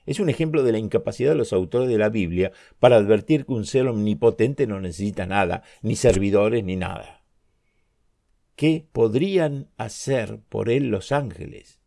Es 0.04 0.20
un 0.20 0.28
ejemplo 0.28 0.62
de 0.62 0.72
la 0.72 0.78
incapacidad 0.78 1.30
de 1.30 1.36
los 1.36 1.52
autores 1.52 1.88
de 1.88 1.98
la 1.98 2.08
Biblia 2.08 2.52
para 2.78 2.96
advertir 2.96 3.44
que 3.44 3.52
un 3.52 3.66
ser 3.66 3.88
omnipotente 3.88 4.66
no 4.66 4.80
necesita 4.80 5.26
nada, 5.26 5.62
ni 5.82 5.96
servidores, 5.96 6.62
ni 6.62 6.76
nada. 6.76 7.24
¿Qué 8.54 8.86
podrían 8.92 9.68
hacer 9.76 10.40
por 10.48 10.70
él 10.70 10.88
los 10.88 11.10
ángeles? 11.12 11.80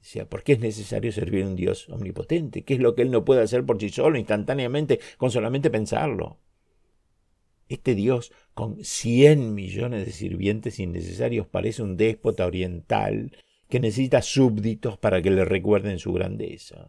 O 0.00 0.04
sea, 0.04 0.28
¿por 0.28 0.42
qué 0.42 0.54
es 0.54 0.60
necesario 0.60 1.12
servir 1.12 1.44
a 1.44 1.48
un 1.48 1.56
Dios 1.56 1.88
omnipotente? 1.90 2.64
¿Qué 2.64 2.74
es 2.74 2.80
lo 2.80 2.94
que 2.94 3.02
él 3.02 3.10
no 3.10 3.24
puede 3.24 3.42
hacer 3.42 3.66
por 3.66 3.78
sí 3.78 3.90
solo, 3.90 4.18
instantáneamente, 4.18 4.98
con 5.18 5.30
solamente 5.30 5.70
pensarlo? 5.70 6.38
Este 7.70 7.94
Dios 7.94 8.32
con 8.52 8.84
cien 8.84 9.54
millones 9.54 10.04
de 10.04 10.10
sirvientes 10.10 10.80
innecesarios 10.80 11.46
parece 11.46 11.84
un 11.84 11.96
déspota 11.96 12.44
oriental 12.44 13.30
que 13.68 13.78
necesita 13.78 14.22
súbditos 14.22 14.98
para 14.98 15.22
que 15.22 15.30
le 15.30 15.44
recuerden 15.44 16.00
su 16.00 16.12
grandeza. 16.12 16.88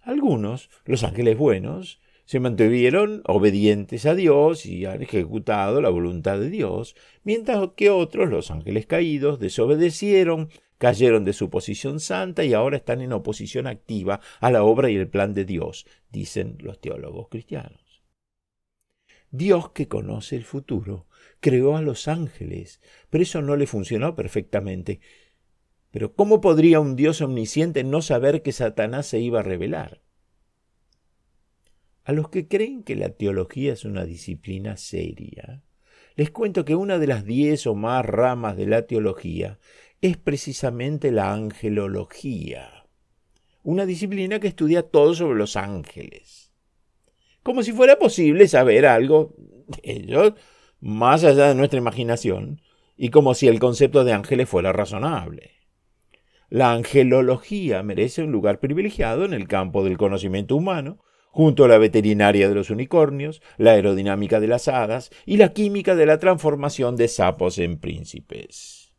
Algunos, 0.00 0.70
los 0.86 1.04
ángeles 1.04 1.36
buenos, 1.36 2.00
se 2.24 2.40
mantuvieron 2.40 3.20
obedientes 3.26 4.06
a 4.06 4.14
Dios 4.14 4.64
y 4.64 4.86
han 4.86 5.02
ejecutado 5.02 5.82
la 5.82 5.90
voluntad 5.90 6.40
de 6.40 6.48
Dios, 6.48 6.96
mientras 7.24 7.68
que 7.76 7.90
otros, 7.90 8.30
los 8.30 8.50
ángeles 8.50 8.86
caídos, 8.86 9.40
desobedecieron, 9.40 10.48
cayeron 10.78 11.26
de 11.26 11.34
su 11.34 11.50
posición 11.50 12.00
santa 12.00 12.44
y 12.44 12.54
ahora 12.54 12.78
están 12.78 13.02
en 13.02 13.12
oposición 13.12 13.66
activa 13.66 14.20
a 14.40 14.50
la 14.50 14.62
obra 14.62 14.88
y 14.88 14.96
el 14.96 15.08
plan 15.08 15.34
de 15.34 15.44
Dios, 15.44 15.84
dicen 16.10 16.56
los 16.60 16.80
teólogos 16.80 17.28
cristianos. 17.28 17.87
Dios 19.30 19.72
que 19.72 19.88
conoce 19.88 20.36
el 20.36 20.44
futuro 20.44 21.06
creó 21.40 21.76
a 21.76 21.82
los 21.82 22.08
ángeles, 22.08 22.80
pero 23.10 23.22
eso 23.22 23.42
no 23.42 23.56
le 23.56 23.66
funcionó 23.66 24.14
perfectamente. 24.14 25.00
Pero 25.90 26.14
¿cómo 26.14 26.40
podría 26.40 26.80
un 26.80 26.96
Dios 26.96 27.20
omnisciente 27.20 27.84
no 27.84 28.00
saber 28.00 28.42
que 28.42 28.52
Satanás 28.52 29.06
se 29.06 29.20
iba 29.20 29.40
a 29.40 29.44
revelar? 29.44 30.02
A 32.04 32.12
los 32.12 32.30
que 32.30 32.48
creen 32.48 32.82
que 32.82 32.96
la 32.96 33.10
teología 33.10 33.74
es 33.74 33.84
una 33.84 34.06
disciplina 34.06 34.78
seria, 34.78 35.62
les 36.16 36.30
cuento 36.30 36.64
que 36.64 36.74
una 36.74 36.98
de 36.98 37.06
las 37.06 37.24
diez 37.24 37.66
o 37.66 37.74
más 37.74 38.04
ramas 38.04 38.56
de 38.56 38.66
la 38.66 38.86
teología 38.86 39.58
es 40.00 40.16
precisamente 40.16 41.12
la 41.12 41.32
angelología, 41.32 42.86
una 43.62 43.84
disciplina 43.84 44.40
que 44.40 44.48
estudia 44.48 44.82
todo 44.84 45.14
sobre 45.14 45.38
los 45.38 45.56
ángeles 45.56 46.37
como 47.48 47.62
si 47.62 47.72
fuera 47.72 47.98
posible 47.98 48.46
saber 48.46 48.84
algo 48.84 49.34
de 49.68 49.80
ellos 49.82 50.34
más 50.80 51.24
allá 51.24 51.48
de 51.48 51.54
nuestra 51.54 51.78
imaginación 51.78 52.60
y 52.94 53.08
como 53.08 53.32
si 53.32 53.48
el 53.48 53.58
concepto 53.58 54.04
de 54.04 54.12
ángeles 54.12 54.50
fuera 54.50 54.70
razonable. 54.74 55.52
La 56.50 56.72
angelología 56.72 57.82
merece 57.82 58.22
un 58.22 58.32
lugar 58.32 58.60
privilegiado 58.60 59.24
en 59.24 59.32
el 59.32 59.48
campo 59.48 59.82
del 59.82 59.96
conocimiento 59.96 60.56
humano, 60.56 61.02
junto 61.30 61.64
a 61.64 61.68
la 61.68 61.78
veterinaria 61.78 62.50
de 62.50 62.54
los 62.54 62.68
unicornios, 62.68 63.40
la 63.56 63.70
aerodinámica 63.70 64.40
de 64.40 64.48
las 64.48 64.68
hadas 64.68 65.08
y 65.24 65.38
la 65.38 65.54
química 65.54 65.96
de 65.96 66.04
la 66.04 66.18
transformación 66.18 66.96
de 66.96 67.08
sapos 67.08 67.56
en 67.56 67.78
príncipes. 67.78 68.92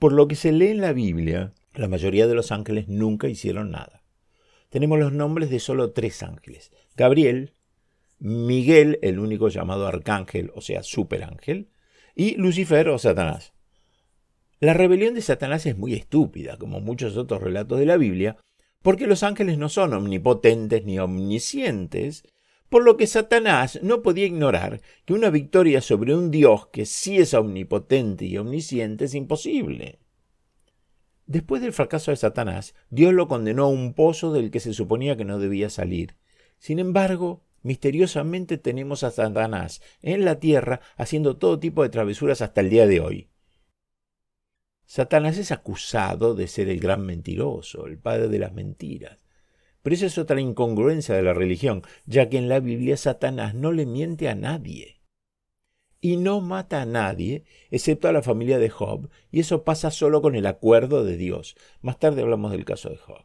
Por 0.00 0.12
lo 0.12 0.26
que 0.26 0.34
se 0.34 0.50
lee 0.50 0.72
en 0.72 0.80
la 0.80 0.92
Biblia, 0.92 1.54
la 1.72 1.86
mayoría 1.86 2.26
de 2.26 2.34
los 2.34 2.50
ángeles 2.50 2.88
nunca 2.88 3.28
hicieron 3.28 3.70
nada. 3.70 4.01
Tenemos 4.72 4.98
los 4.98 5.12
nombres 5.12 5.50
de 5.50 5.60
solo 5.60 5.92
tres 5.92 6.22
ángeles, 6.22 6.72
Gabriel, 6.96 7.52
Miguel, 8.18 8.98
el 9.02 9.18
único 9.18 9.50
llamado 9.50 9.86
arcángel, 9.86 10.50
o 10.54 10.62
sea, 10.62 10.82
superángel, 10.82 11.68
y 12.16 12.36
Lucifer 12.36 12.88
o 12.88 12.96
Satanás. 12.96 13.52
La 14.60 14.72
rebelión 14.72 15.12
de 15.12 15.20
Satanás 15.20 15.66
es 15.66 15.76
muy 15.76 15.92
estúpida, 15.92 16.56
como 16.56 16.80
muchos 16.80 17.18
otros 17.18 17.42
relatos 17.42 17.80
de 17.80 17.84
la 17.84 17.98
Biblia, 17.98 18.38
porque 18.80 19.06
los 19.06 19.22
ángeles 19.22 19.58
no 19.58 19.68
son 19.68 19.92
omnipotentes 19.92 20.86
ni 20.86 20.98
omniscientes, 20.98 22.24
por 22.70 22.82
lo 22.82 22.96
que 22.96 23.06
Satanás 23.06 23.78
no 23.82 24.00
podía 24.00 24.24
ignorar 24.24 24.80
que 25.04 25.12
una 25.12 25.28
victoria 25.28 25.82
sobre 25.82 26.14
un 26.16 26.30
Dios 26.30 26.68
que 26.68 26.86
sí 26.86 27.18
es 27.18 27.34
omnipotente 27.34 28.24
y 28.24 28.38
omnisciente 28.38 29.04
es 29.04 29.14
imposible. 29.14 29.98
Después 31.26 31.62
del 31.62 31.72
fracaso 31.72 32.10
de 32.10 32.16
Satanás, 32.16 32.74
Dios 32.90 33.14
lo 33.14 33.28
condenó 33.28 33.64
a 33.64 33.68
un 33.68 33.94
pozo 33.94 34.32
del 34.32 34.50
que 34.50 34.60
se 34.60 34.74
suponía 34.74 35.16
que 35.16 35.24
no 35.24 35.38
debía 35.38 35.70
salir. 35.70 36.16
Sin 36.58 36.78
embargo, 36.78 37.42
misteriosamente 37.62 38.58
tenemos 38.58 39.02
a 39.04 39.10
Satanás 39.10 39.82
en 40.02 40.24
la 40.24 40.40
tierra 40.40 40.80
haciendo 40.96 41.36
todo 41.36 41.58
tipo 41.58 41.82
de 41.82 41.88
travesuras 41.88 42.42
hasta 42.42 42.60
el 42.60 42.70
día 42.70 42.86
de 42.86 43.00
hoy. 43.00 43.28
Satanás 44.84 45.38
es 45.38 45.52
acusado 45.52 46.34
de 46.34 46.48
ser 46.48 46.68
el 46.68 46.80
gran 46.80 47.06
mentiroso, 47.06 47.86
el 47.86 47.98
padre 47.98 48.28
de 48.28 48.38
las 48.38 48.52
mentiras. 48.52 49.24
Pero 49.82 49.94
esa 49.94 50.06
es 50.06 50.18
otra 50.18 50.40
incongruencia 50.40 51.14
de 51.14 51.22
la 51.22 51.32
religión, 51.32 51.82
ya 52.04 52.28
que 52.28 52.38
en 52.38 52.48
la 52.48 52.60
Biblia 52.60 52.96
Satanás 52.96 53.54
no 53.54 53.72
le 53.72 53.86
miente 53.86 54.28
a 54.28 54.34
nadie. 54.34 55.01
Y 56.04 56.16
no 56.16 56.40
mata 56.40 56.82
a 56.82 56.84
nadie, 56.84 57.44
excepto 57.70 58.08
a 58.08 58.12
la 58.12 58.22
familia 58.22 58.58
de 58.58 58.68
Job, 58.68 59.08
y 59.30 59.38
eso 59.38 59.62
pasa 59.62 59.92
solo 59.92 60.20
con 60.20 60.34
el 60.34 60.46
acuerdo 60.46 61.04
de 61.04 61.16
Dios. 61.16 61.54
Más 61.80 62.00
tarde 62.00 62.22
hablamos 62.22 62.50
del 62.50 62.64
caso 62.64 62.90
de 62.90 62.96
Job. 62.96 63.24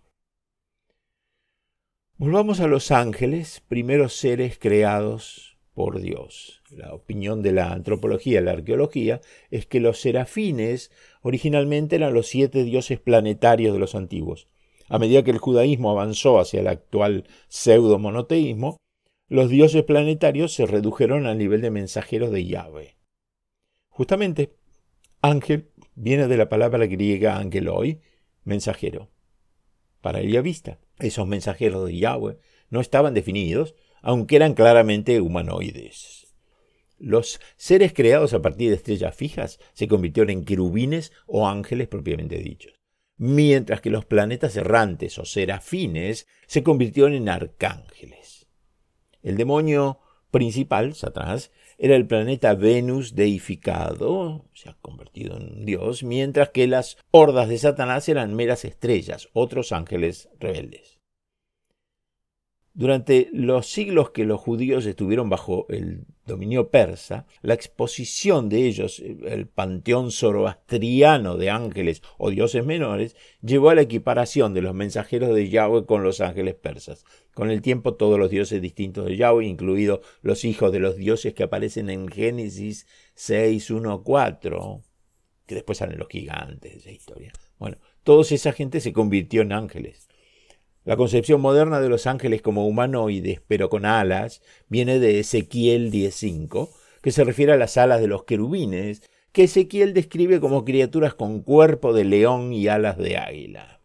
Volvamos 2.17 2.59
a 2.59 2.67
los 2.67 2.91
ángeles, 2.91 3.63
primeros 3.67 4.13
seres 4.13 4.59
creados 4.59 5.57
por 5.73 5.99
Dios. 5.99 6.61
La 6.69 6.93
opinión 6.93 7.41
de 7.41 7.51
la 7.51 7.71
antropología 7.71 8.41
la 8.41 8.51
arqueología 8.51 9.21
es 9.49 9.65
que 9.65 9.79
los 9.79 9.99
serafines 9.99 10.91
originalmente 11.23 11.95
eran 11.95 12.13
los 12.13 12.27
siete 12.27 12.63
dioses 12.63 12.99
planetarios 12.99 13.73
de 13.73 13.79
los 13.79 13.95
antiguos. 13.95 14.47
A 14.87 14.99
medida 14.99 15.23
que 15.23 15.31
el 15.31 15.39
judaísmo 15.39 15.89
avanzó 15.89 16.39
hacia 16.39 16.59
el 16.59 16.67
actual 16.67 17.27
pseudo 17.47 17.97
monoteísmo, 17.97 18.77
los 19.29 19.49
dioses 19.49 19.83
planetarios 19.83 20.53
se 20.53 20.65
redujeron 20.65 21.25
al 21.25 21.37
nivel 21.37 21.61
de 21.61 21.71
mensajeros 21.71 22.31
de 22.31 22.45
Yahweh. 22.45 22.97
Justamente, 23.89 24.55
ángel 25.21 25.71
viene 25.95 26.27
de 26.27 26.37
la 26.37 26.47
palabra 26.47 26.85
griega 26.85 27.37
angeloi, 27.37 28.01
mensajero. 28.43 29.11
Para 30.01 30.21
ella 30.21 30.41
vista, 30.41 30.79
esos 30.99 31.27
mensajeros 31.27 31.85
de 31.87 31.97
Yahweh 31.97 32.37
no 32.69 32.79
estaban 32.79 33.13
definidos, 33.13 33.75
aunque 34.01 34.37
eran 34.37 34.53
claramente 34.53 35.19
humanoides. 35.19 36.33
Los 36.97 37.41
seres 37.57 37.93
creados 37.93 38.33
a 38.33 38.41
partir 38.41 38.69
de 38.69 38.75
estrellas 38.75 39.15
fijas 39.15 39.59
se 39.73 39.87
convirtieron 39.87 40.29
en 40.29 40.45
querubines 40.45 41.11
o 41.25 41.47
ángeles 41.47 41.87
propiamente 41.87 42.37
dichos, 42.37 42.79
mientras 43.17 43.81
que 43.81 43.89
los 43.89 44.05
planetas 44.05 44.55
errantes 44.55 45.19
o 45.19 45.25
serafines 45.25 46.27
se 46.47 46.63
convirtieron 46.63 47.13
en 47.13 47.29
arcángeles. 47.29 48.36
El 49.27 49.35
demonio 49.35 49.99
principal, 50.31 50.93
Satanás, 50.93 51.51
era 51.77 51.97
el 51.97 52.07
planeta 52.07 52.53
Venus 52.53 53.13
deificado, 53.13 54.45
se 54.53 54.69
ha 54.69 54.77
convertido 54.81 55.35
en 55.35 55.65
Dios, 55.65 56.01
mientras 56.01 56.51
que 56.51 56.65
las 56.65 56.95
hordas 57.11 57.49
de 57.49 57.57
Satanás 57.57 58.07
eran 58.07 58.35
meras 58.35 58.63
estrellas, 58.63 59.27
otros 59.33 59.73
ángeles 59.73 60.29
rebeldes. 60.39 60.96
Durante 62.77 63.29
los 63.33 63.65
siglos 63.65 64.11
que 64.11 64.23
los 64.23 64.39
judíos 64.39 64.85
estuvieron 64.85 65.31
bajo 65.31 65.65
el 65.69 66.05
dominio 66.27 66.69
persa, 66.69 67.25
la 67.41 67.55
exposición 67.55 68.49
de 68.49 68.67
ellos, 68.67 68.99
el 68.99 69.47
panteón 69.47 70.11
zoroastriano 70.11 71.37
de 71.37 71.49
ángeles 71.49 72.03
o 72.19 72.29
dioses 72.29 72.63
menores, 72.63 73.15
llevó 73.41 73.71
a 73.71 73.75
la 73.75 73.81
equiparación 73.81 74.53
de 74.53 74.61
los 74.61 74.75
mensajeros 74.75 75.33
de 75.33 75.49
Yahweh 75.49 75.87
con 75.87 76.03
los 76.03 76.21
ángeles 76.21 76.53
persas. 76.53 77.03
Con 77.33 77.49
el 77.49 77.63
tiempo 77.63 77.95
todos 77.95 78.19
los 78.19 78.29
dioses 78.29 78.61
distintos 78.61 79.07
de 79.07 79.17
Yahweh, 79.17 79.47
incluidos 79.47 80.01
los 80.21 80.45
hijos 80.45 80.71
de 80.71 80.77
los 80.77 80.97
dioses 80.97 81.33
que 81.33 81.41
aparecen 81.41 81.89
en 81.89 82.07
Génesis 82.07 82.85
6, 83.15 83.71
1, 83.71 84.03
4, 84.03 84.83
que 85.47 85.55
después 85.55 85.79
salen 85.79 85.97
los 85.97 86.09
gigantes 86.09 86.73
de 86.73 86.77
esa 86.77 86.91
historia. 86.91 87.33
Bueno, 87.57 87.77
toda 88.03 88.21
esa 88.21 88.51
gente 88.51 88.81
se 88.81 88.93
convirtió 88.93 89.41
en 89.41 89.51
ángeles. 89.51 90.07
La 90.87 90.95
concepción 90.95 91.41
moderna 91.41 91.81
de 91.81 91.89
los 91.89 92.07
ángeles 92.07 92.41
como 92.41 92.65
humanoides, 92.65 93.41
pero 93.45 93.69
con 93.69 93.85
alas, 93.85 94.41
viene 94.69 94.99
de 94.99 95.19
Ezequiel 95.19 95.91
10.5, 95.91 96.69
que 97.01 97.11
se 97.11 97.25
refiere 97.25 97.51
a 97.51 97.57
las 97.57 97.75
alas 97.75 97.99
de 97.99 98.07
los 98.07 98.23
querubines, 98.23 99.01
que 99.33 99.43
Ezequiel 99.43 99.93
describe 99.93 100.39
como 100.39 100.63
criaturas 100.63 101.13
con 101.13 101.41
cuerpo 101.41 101.91
de 101.91 102.05
león 102.05 102.53
y 102.53 102.69
alas 102.69 102.97
de 102.97 103.17
águila. 103.17 103.81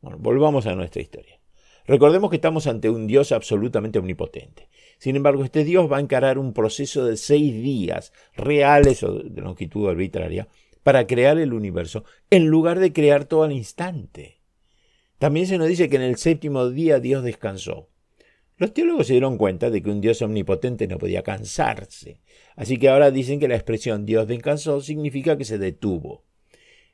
Volvamos 0.00 0.66
a 0.66 0.76
nuestra 0.76 1.02
historia. 1.02 1.40
Recordemos 1.88 2.30
que 2.30 2.36
estamos 2.36 2.68
ante 2.68 2.88
un 2.88 3.08
Dios 3.08 3.32
absolutamente 3.32 3.98
omnipotente. 3.98 4.68
Sin 4.98 5.16
embargo, 5.16 5.42
este 5.42 5.64
Dios 5.64 5.90
va 5.90 5.96
a 5.96 6.02
encarar 6.02 6.38
un 6.38 6.52
proceso 6.52 7.04
de 7.04 7.16
seis 7.16 7.52
días 7.52 8.12
reales 8.36 9.02
o 9.02 9.12
de 9.12 9.40
longitud 9.40 9.88
arbitraria 9.88 10.46
para 10.84 11.08
crear 11.08 11.36
el 11.38 11.52
universo, 11.52 12.04
en 12.30 12.46
lugar 12.46 12.78
de 12.78 12.92
crear 12.92 13.24
todo 13.24 13.42
al 13.42 13.50
instante. 13.50 14.43
También 15.24 15.46
se 15.46 15.56
nos 15.56 15.68
dice 15.68 15.88
que 15.88 15.96
en 15.96 16.02
el 16.02 16.18
séptimo 16.18 16.68
día 16.68 17.00
Dios 17.00 17.24
descansó. 17.24 17.88
Los 18.58 18.74
teólogos 18.74 19.06
se 19.06 19.14
dieron 19.14 19.38
cuenta 19.38 19.70
de 19.70 19.80
que 19.80 19.88
un 19.88 20.02
Dios 20.02 20.20
omnipotente 20.20 20.86
no 20.86 20.98
podía 20.98 21.22
cansarse, 21.22 22.20
así 22.56 22.76
que 22.76 22.90
ahora 22.90 23.10
dicen 23.10 23.40
que 23.40 23.48
la 23.48 23.54
expresión 23.54 24.04
Dios 24.04 24.28
descansó 24.28 24.82
significa 24.82 25.38
que 25.38 25.46
se 25.46 25.56
detuvo. 25.56 26.24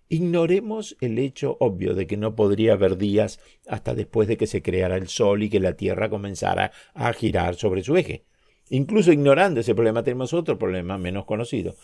Ignoremos 0.08 0.96
el 1.00 1.18
hecho 1.18 1.56
obvio 1.58 1.94
de 1.94 2.06
que 2.06 2.16
no 2.16 2.36
podría 2.36 2.74
haber 2.74 2.98
días 2.98 3.40
hasta 3.66 3.96
después 3.96 4.28
de 4.28 4.36
que 4.36 4.46
se 4.46 4.62
creara 4.62 4.94
el 4.94 5.08
Sol 5.08 5.42
y 5.42 5.50
que 5.50 5.58
la 5.58 5.72
Tierra 5.72 6.08
comenzara 6.08 6.70
a 6.94 7.12
girar 7.12 7.56
sobre 7.56 7.82
su 7.82 7.96
eje. 7.96 8.26
Incluso 8.68 9.10
ignorando 9.10 9.58
ese 9.58 9.74
problema 9.74 10.04
tenemos 10.04 10.34
otro 10.34 10.56
problema 10.56 10.98
menos 10.98 11.24
conocido. 11.24 11.74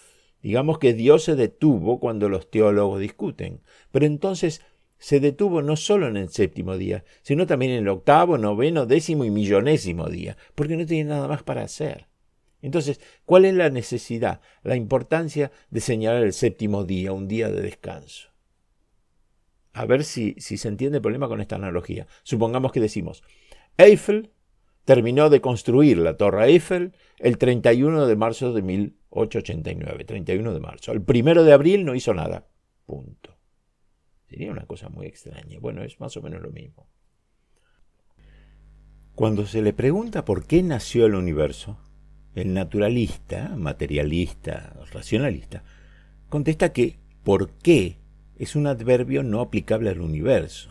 Digamos 0.43 0.79
que 0.79 0.95
Dios 0.95 1.25
se 1.25 1.35
detuvo 1.35 1.99
cuando 1.99 2.29
los 2.29 2.49
teólogos 2.49 3.01
discuten, 3.01 3.63
pero 3.91 4.07
entonces 4.07 4.63
se 4.99 5.21
detuvo 5.21 5.63
no 5.63 5.77
solo 5.77 6.09
en 6.09 6.17
el 6.17 6.29
séptimo 6.31 6.77
día, 6.77 7.05
sino 7.23 7.47
también 7.47 7.73
en 7.73 7.79
el 7.79 7.89
octavo, 7.89 8.39
noveno, 8.39 8.87
décimo 8.87 9.25
y 9.25 9.31
millonésimo 9.31 10.09
día, 10.09 10.37
porque 10.55 10.77
no 10.77 10.87
tenía 10.87 11.05
nada 11.05 11.29
más 11.29 11.43
para 11.43 11.63
hacer. 11.63 12.07
Entonces, 12.63 13.01
¿cuál 13.25 13.45
es 13.45 13.55
la 13.55 13.71
necesidad, 13.71 14.41
la 14.63 14.77
importancia 14.77 15.53
de 15.71 15.81
señalar 15.81 16.23
el 16.23 16.33
séptimo 16.33 16.85
día, 16.85 17.13
un 17.13 17.29
día 17.29 17.49
de 17.49 17.61
descanso? 17.61 18.31
A 19.73 19.85
ver 19.85 20.05
si, 20.05 20.35
se 20.39 20.69
entiende 20.69 20.99
el 20.99 21.03
problema 21.03 21.29
con 21.29 21.41
esta 21.41 21.57
analogía. 21.57 22.07
Supongamos 22.23 22.73
que 22.73 22.81
decimos, 22.81 23.23
Eiffel 23.77 24.33
terminó 24.87 25.29
de 25.29 25.43
construir 25.43 25.99
la 25.99 26.17
Torre 26.17 26.47
Eiffel 26.47 26.95
el 27.19 27.37
31 27.37 28.07
de 28.07 28.17
marzo 28.17 28.55
de 28.55 28.63
1889, 28.63 30.05
31 30.05 30.55
de 30.55 30.61
marzo. 30.61 30.93
El 30.93 31.03
primero 31.03 31.45
de 31.45 31.53
abril 31.53 31.85
no 31.85 31.95
hizo 31.95 32.15
nada. 32.15 32.49
Punto. 32.87 33.36
Sería 34.29 34.51
una 34.51 34.67
cosa 34.67 34.89
muy 34.89 35.07
extraña. 35.07 35.59
Bueno, 35.61 35.83
es 35.83 36.01
más 36.01 36.17
o 36.17 36.23
menos 36.23 36.43
lo 36.43 36.51
mismo. 36.51 36.89
Cuando 39.15 39.47
se 39.47 39.63
le 39.63 39.73
pregunta 39.73 40.25
por 40.25 40.45
qué 40.47 40.63
nació 40.63 41.07
el 41.07 41.15
universo, 41.15 41.79
el 42.35 42.53
naturalista, 42.53 43.55
materialista, 43.57 44.75
racionalista, 44.93 45.63
contesta 46.29 46.73
que 46.73 46.99
por 47.25 47.51
qué 47.51 47.97
es 48.39 48.57
un 48.57 48.67
adverbio 48.67 49.23
no 49.23 49.41
aplicable 49.41 49.91
al 49.91 50.01
universo. 50.01 50.71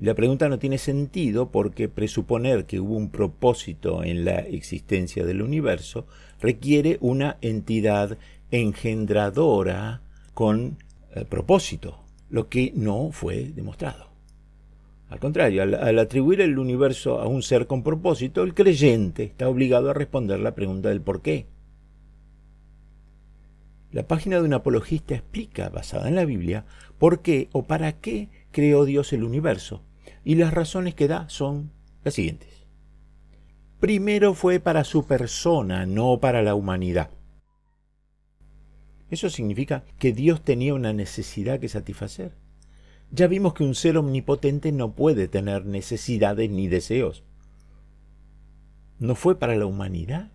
la 0.00 0.14
pregunta 0.14 0.48
no 0.48 0.58
tiene 0.58 0.78
sentido 0.78 1.50
porque 1.50 1.88
presuponer 1.88 2.66
que 2.66 2.78
hubo 2.78 2.94
un 2.94 3.10
propósito 3.10 4.04
en 4.04 4.24
la 4.24 4.40
existencia 4.40 5.24
del 5.24 5.42
universo 5.42 6.06
requiere 6.40 6.98
una 7.00 7.36
entidad 7.40 8.16
engendradora 8.50 10.02
con 10.34 10.76
eh, 11.14 11.24
propósito 11.24 12.04
lo 12.30 12.48
que 12.48 12.72
no 12.74 13.10
fue 13.12 13.44
demostrado. 13.54 14.08
Al 15.08 15.20
contrario, 15.20 15.62
al, 15.62 15.98
atribuir 15.98 16.42
el 16.42 16.58
universo 16.58 17.20
a 17.20 17.26
un 17.26 17.42
ser 17.42 17.66
con 17.66 17.82
propósito, 17.82 18.42
el 18.42 18.54
creyente 18.54 19.24
está 19.24 19.48
obligado 19.48 19.88
a 19.88 19.94
responder 19.94 20.38
la 20.40 20.54
pregunta 20.54 20.90
del 20.90 21.00
por 21.00 21.22
qué. 21.22 21.46
La 23.90 24.06
página 24.06 24.36
de 24.36 24.42
un 24.42 24.52
apologista 24.52 25.14
explica, 25.14 25.70
basada 25.70 26.08
en 26.08 26.14
la 26.14 26.26
Biblia, 26.26 26.66
por 26.98 27.22
qué 27.22 27.48
o 27.52 27.62
para 27.62 27.92
qué 27.92 28.28
creó 28.50 28.84
Dios 28.84 29.12
el 29.12 29.24
universo. 29.24 29.82
y 30.24 30.34
las 30.34 30.52
razones 30.52 30.94
que 30.94 31.08
da 31.08 31.26
son 31.30 31.70
las 32.04 32.14
siguientes. 32.14 32.66
Primero 33.80 34.34
fue 34.34 34.60
para 34.60 34.84
su 34.84 35.06
persona, 35.06 35.86
no 35.86 36.18
para 36.18 36.42
la 36.42 36.54
humanidad. 36.54 37.10
Eso 39.10 39.30
significa 39.30 39.84
que 39.98 40.12
Dios 40.12 40.42
tenía 40.42 40.74
una 40.74 40.92
necesidad 40.92 41.60
que 41.60 41.68
satisfacer. 41.68 42.32
Ya 43.10 43.26
vimos 43.26 43.54
que 43.54 43.64
un 43.64 43.74
ser 43.74 43.96
omnipotente 43.96 44.70
no 44.70 44.92
puede 44.92 45.28
tener 45.28 45.64
necesidades 45.64 46.50
ni 46.50 46.68
deseos. 46.68 47.24
No 48.98 49.14
fue 49.14 49.38
para 49.38 49.56
la 49.56 49.64
humanidad. 49.64 50.30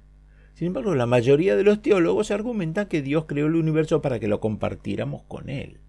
Sin 0.56 0.68
embargo, 0.68 0.96
la 0.96 1.06
mayoría 1.06 1.56
de 1.56 1.64
los 1.64 1.82
teólogos 1.82 2.32
argumentan 2.32 2.88
que 2.88 3.02
Dios 3.02 3.26
creó 3.26 3.48
el 3.48 3.56
universo 3.56 4.02
para 4.02 4.20
que 4.20 4.28
lo 4.28 4.40
compartiéramos 4.40 5.24
con 5.24 5.50
Él. 5.50 5.80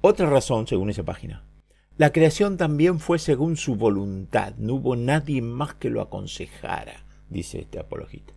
Otra 0.00 0.28
razón, 0.30 0.66
según 0.66 0.90
esa 0.90 1.04
página. 1.04 1.44
La 1.96 2.12
creación 2.12 2.56
también 2.56 3.00
fue 3.00 3.18
según 3.18 3.56
su 3.56 3.74
voluntad. 3.74 4.54
No 4.58 4.74
hubo 4.74 4.94
nadie 4.94 5.40
más 5.40 5.74
que 5.74 5.88
lo 5.88 6.02
aconsejara, 6.02 7.04
dice 7.30 7.60
este 7.60 7.78
apologista. 7.78 8.35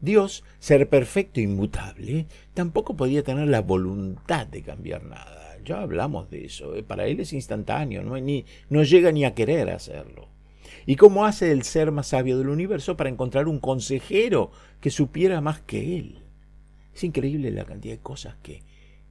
Dios, 0.00 0.44
ser 0.58 0.88
perfecto 0.88 1.40
e 1.40 1.42
inmutable, 1.42 2.26
tampoco 2.54 2.96
podía 2.96 3.22
tener 3.22 3.48
la 3.48 3.60
voluntad 3.60 4.46
de 4.46 4.62
cambiar 4.62 5.04
nada. 5.04 5.58
Ya 5.64 5.82
hablamos 5.82 6.30
de 6.30 6.46
eso. 6.46 6.74
¿eh? 6.74 6.82
Para 6.82 7.06
él 7.06 7.20
es 7.20 7.32
instantáneo, 7.32 8.02
no, 8.02 8.16
ni, 8.18 8.46
no 8.68 8.82
llega 8.82 9.12
ni 9.12 9.24
a 9.24 9.34
querer 9.34 9.70
hacerlo. 9.70 10.28
¿Y 10.86 10.96
cómo 10.96 11.26
hace 11.26 11.52
el 11.52 11.62
ser 11.62 11.90
más 11.92 12.08
sabio 12.08 12.38
del 12.38 12.48
universo 12.48 12.96
para 12.96 13.10
encontrar 13.10 13.46
un 13.48 13.60
consejero 13.60 14.50
que 14.80 14.90
supiera 14.90 15.40
más 15.40 15.60
que 15.60 15.98
él? 15.98 16.22
Es 16.94 17.04
increíble 17.04 17.50
la 17.50 17.64
cantidad 17.64 17.94
de 17.94 18.00
cosas 18.00 18.36
que 18.42 18.62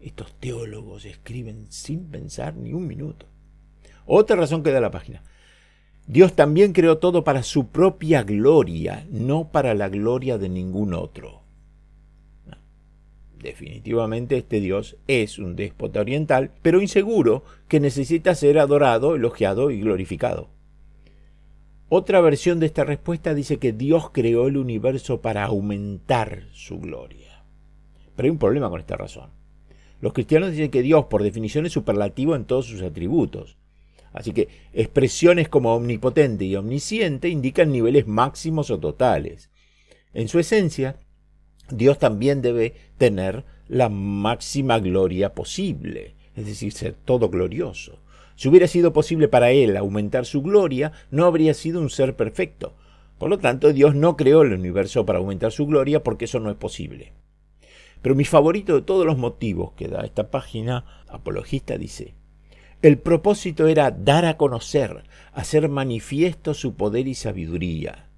estos 0.02 0.34
teólogos 0.40 1.06
escriben 1.06 1.68
sin 1.70 2.06
pensar 2.06 2.56
ni 2.56 2.74
un 2.74 2.88
minuto. 2.88 3.28
Otra 4.06 4.36
razón 4.36 4.64
que 4.64 4.72
da 4.72 4.82
la 4.82 4.92
página. 4.92 5.22
Dios 6.10 6.34
también 6.34 6.74
creó 6.74 6.98
todo 6.98 7.24
para 7.24 7.44
su 7.44 7.68
propia 7.68 8.24
gloria, 8.24 9.06
no 9.12 9.52
para 9.52 9.76
la 9.76 9.90
gloria 9.90 10.40
de 10.40 10.50
ningún 10.50 10.96
otro. 10.96 11.44
Definitivamente 13.38 14.36
este 14.36 14.60
Dios 14.60 14.98
es 15.06 15.38
un 15.38 15.56
déspota 15.56 16.00
oriental, 16.00 16.50
pero 16.64 16.82
inseguro, 16.82 17.44
que 17.68 17.80
necesita 17.80 18.34
ser 18.34 18.58
adorado, 18.58 19.16
elogiado 19.16 19.70
y 19.70 19.82
glorificado. 19.82 20.50
Otra 21.90 22.22
versión 22.22 22.60
de 22.60 22.66
esta 22.66 22.86
respuesta 22.86 23.36
dice 23.36 23.60
que 23.60 23.72
Dios 23.72 24.10
creó 24.10 24.48
el 24.48 24.58
universo 24.58 25.22
para 25.22 25.46
aumentar 25.46 26.48
su 26.54 26.80
gloria. 26.80 27.46
Pero 28.16 28.26
hay 28.26 28.32
un 28.32 28.40
problema 28.40 28.72
con 28.72 28.80
esta 28.80 28.98
razón. 28.98 29.30
Los 30.02 30.14
cristianos 30.14 30.50
dicen 30.50 30.72
que 30.72 30.82
Dios, 30.82 31.06
por 31.06 31.22
definición, 31.22 31.68
es 31.68 31.72
superlativo 31.72 32.36
en 32.36 32.46
todos 32.46 32.66
sus 32.66 32.82
atributos. 32.82 33.59
Así 34.14 34.32
que 34.34 34.48
expresiones 34.74 35.50
como 35.50 35.76
omnipotente 35.76 36.46
y 36.46 36.56
omnisciente 36.56 37.30
indican 37.30 37.72
niveles 37.72 38.08
máximos 38.08 38.72
o 38.72 38.80
totales. 38.80 39.50
En 40.14 40.28
su 40.28 40.40
esencia, 40.40 40.98
Dios 41.70 42.00
también 42.00 42.42
debe 42.42 42.74
tener 42.98 43.46
la 43.68 43.90
máxima 43.90 44.80
gloria 44.80 45.34
posible, 45.34 46.16
es 46.36 46.46
decir, 46.46 46.74
ser 46.74 46.96
todo 47.06 47.30
glorioso. 47.30 48.00
Si 48.36 48.48
hubiera 48.48 48.68
sido 48.68 48.94
posible 48.94 49.28
para 49.28 49.52
Él 49.52 49.78
aumentar 49.78 50.26
su 50.26 50.42
gloria, 50.42 50.92
no 51.12 51.26
habría 51.26 51.54
sido 51.54 51.82
un 51.82 51.90
ser 51.90 52.16
perfecto. 52.16 52.74
Por 53.18 53.30
lo 53.30 53.38
tanto, 53.38 53.74
Dios 53.74 53.96
no 53.96 54.16
creó 54.16 54.42
el 54.42 54.54
universo 54.54 55.06
para 55.06 55.20
aumentar 55.20 55.52
su 55.52 55.68
gloria 55.68 56.02
porque 56.04 56.26
eso 56.26 56.40
no 56.40 56.50
es 56.50 56.56
posible. 56.56 57.12
Pero 58.02 58.16
mi 58.16 58.24
favorito 58.24 58.76
de 58.76 58.82
todos 58.82 59.06
los 59.06 59.18
motivos 59.18 59.74
que 59.74 59.90
da 59.90 60.06
esta 60.06 60.32
página 60.32 61.04
apologista 61.10 61.78
dice, 61.78 62.14
el 62.82 62.98
propósito 62.98 63.68
era 63.68 63.92
dar 63.92 64.26
a 64.26 64.38
conocer, 64.38 65.04
hacer 65.34 65.68
manifiesto 65.70 66.54
su 66.54 66.76
poder 66.76 67.08
y 67.08 67.16
sabiduría. 67.16 68.10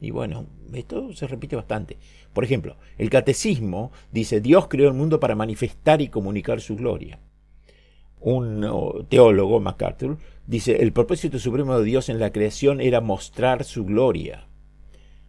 Y 0.00 0.10
bueno, 0.10 0.46
esto 0.72 1.12
se 1.12 1.26
repite 1.26 1.56
bastante. 1.56 1.98
Por 2.32 2.44
ejemplo, 2.44 2.76
el 2.98 3.10
catecismo 3.10 3.92
dice, 4.10 4.40
Dios 4.40 4.68
creó 4.68 4.88
el 4.88 4.94
mundo 4.94 5.20
para 5.20 5.34
manifestar 5.34 6.00
y 6.00 6.08
comunicar 6.08 6.60
su 6.60 6.76
gloria. 6.76 7.20
Un 8.20 9.06
teólogo, 9.08 9.60
MacArthur, 9.60 10.18
dice, 10.46 10.82
el 10.82 10.92
propósito 10.92 11.38
supremo 11.38 11.78
de 11.78 11.84
Dios 11.84 12.08
en 12.08 12.20
la 12.20 12.30
creación 12.30 12.80
era 12.80 13.00
mostrar 13.00 13.64
su 13.64 13.84
gloria. 13.84 14.46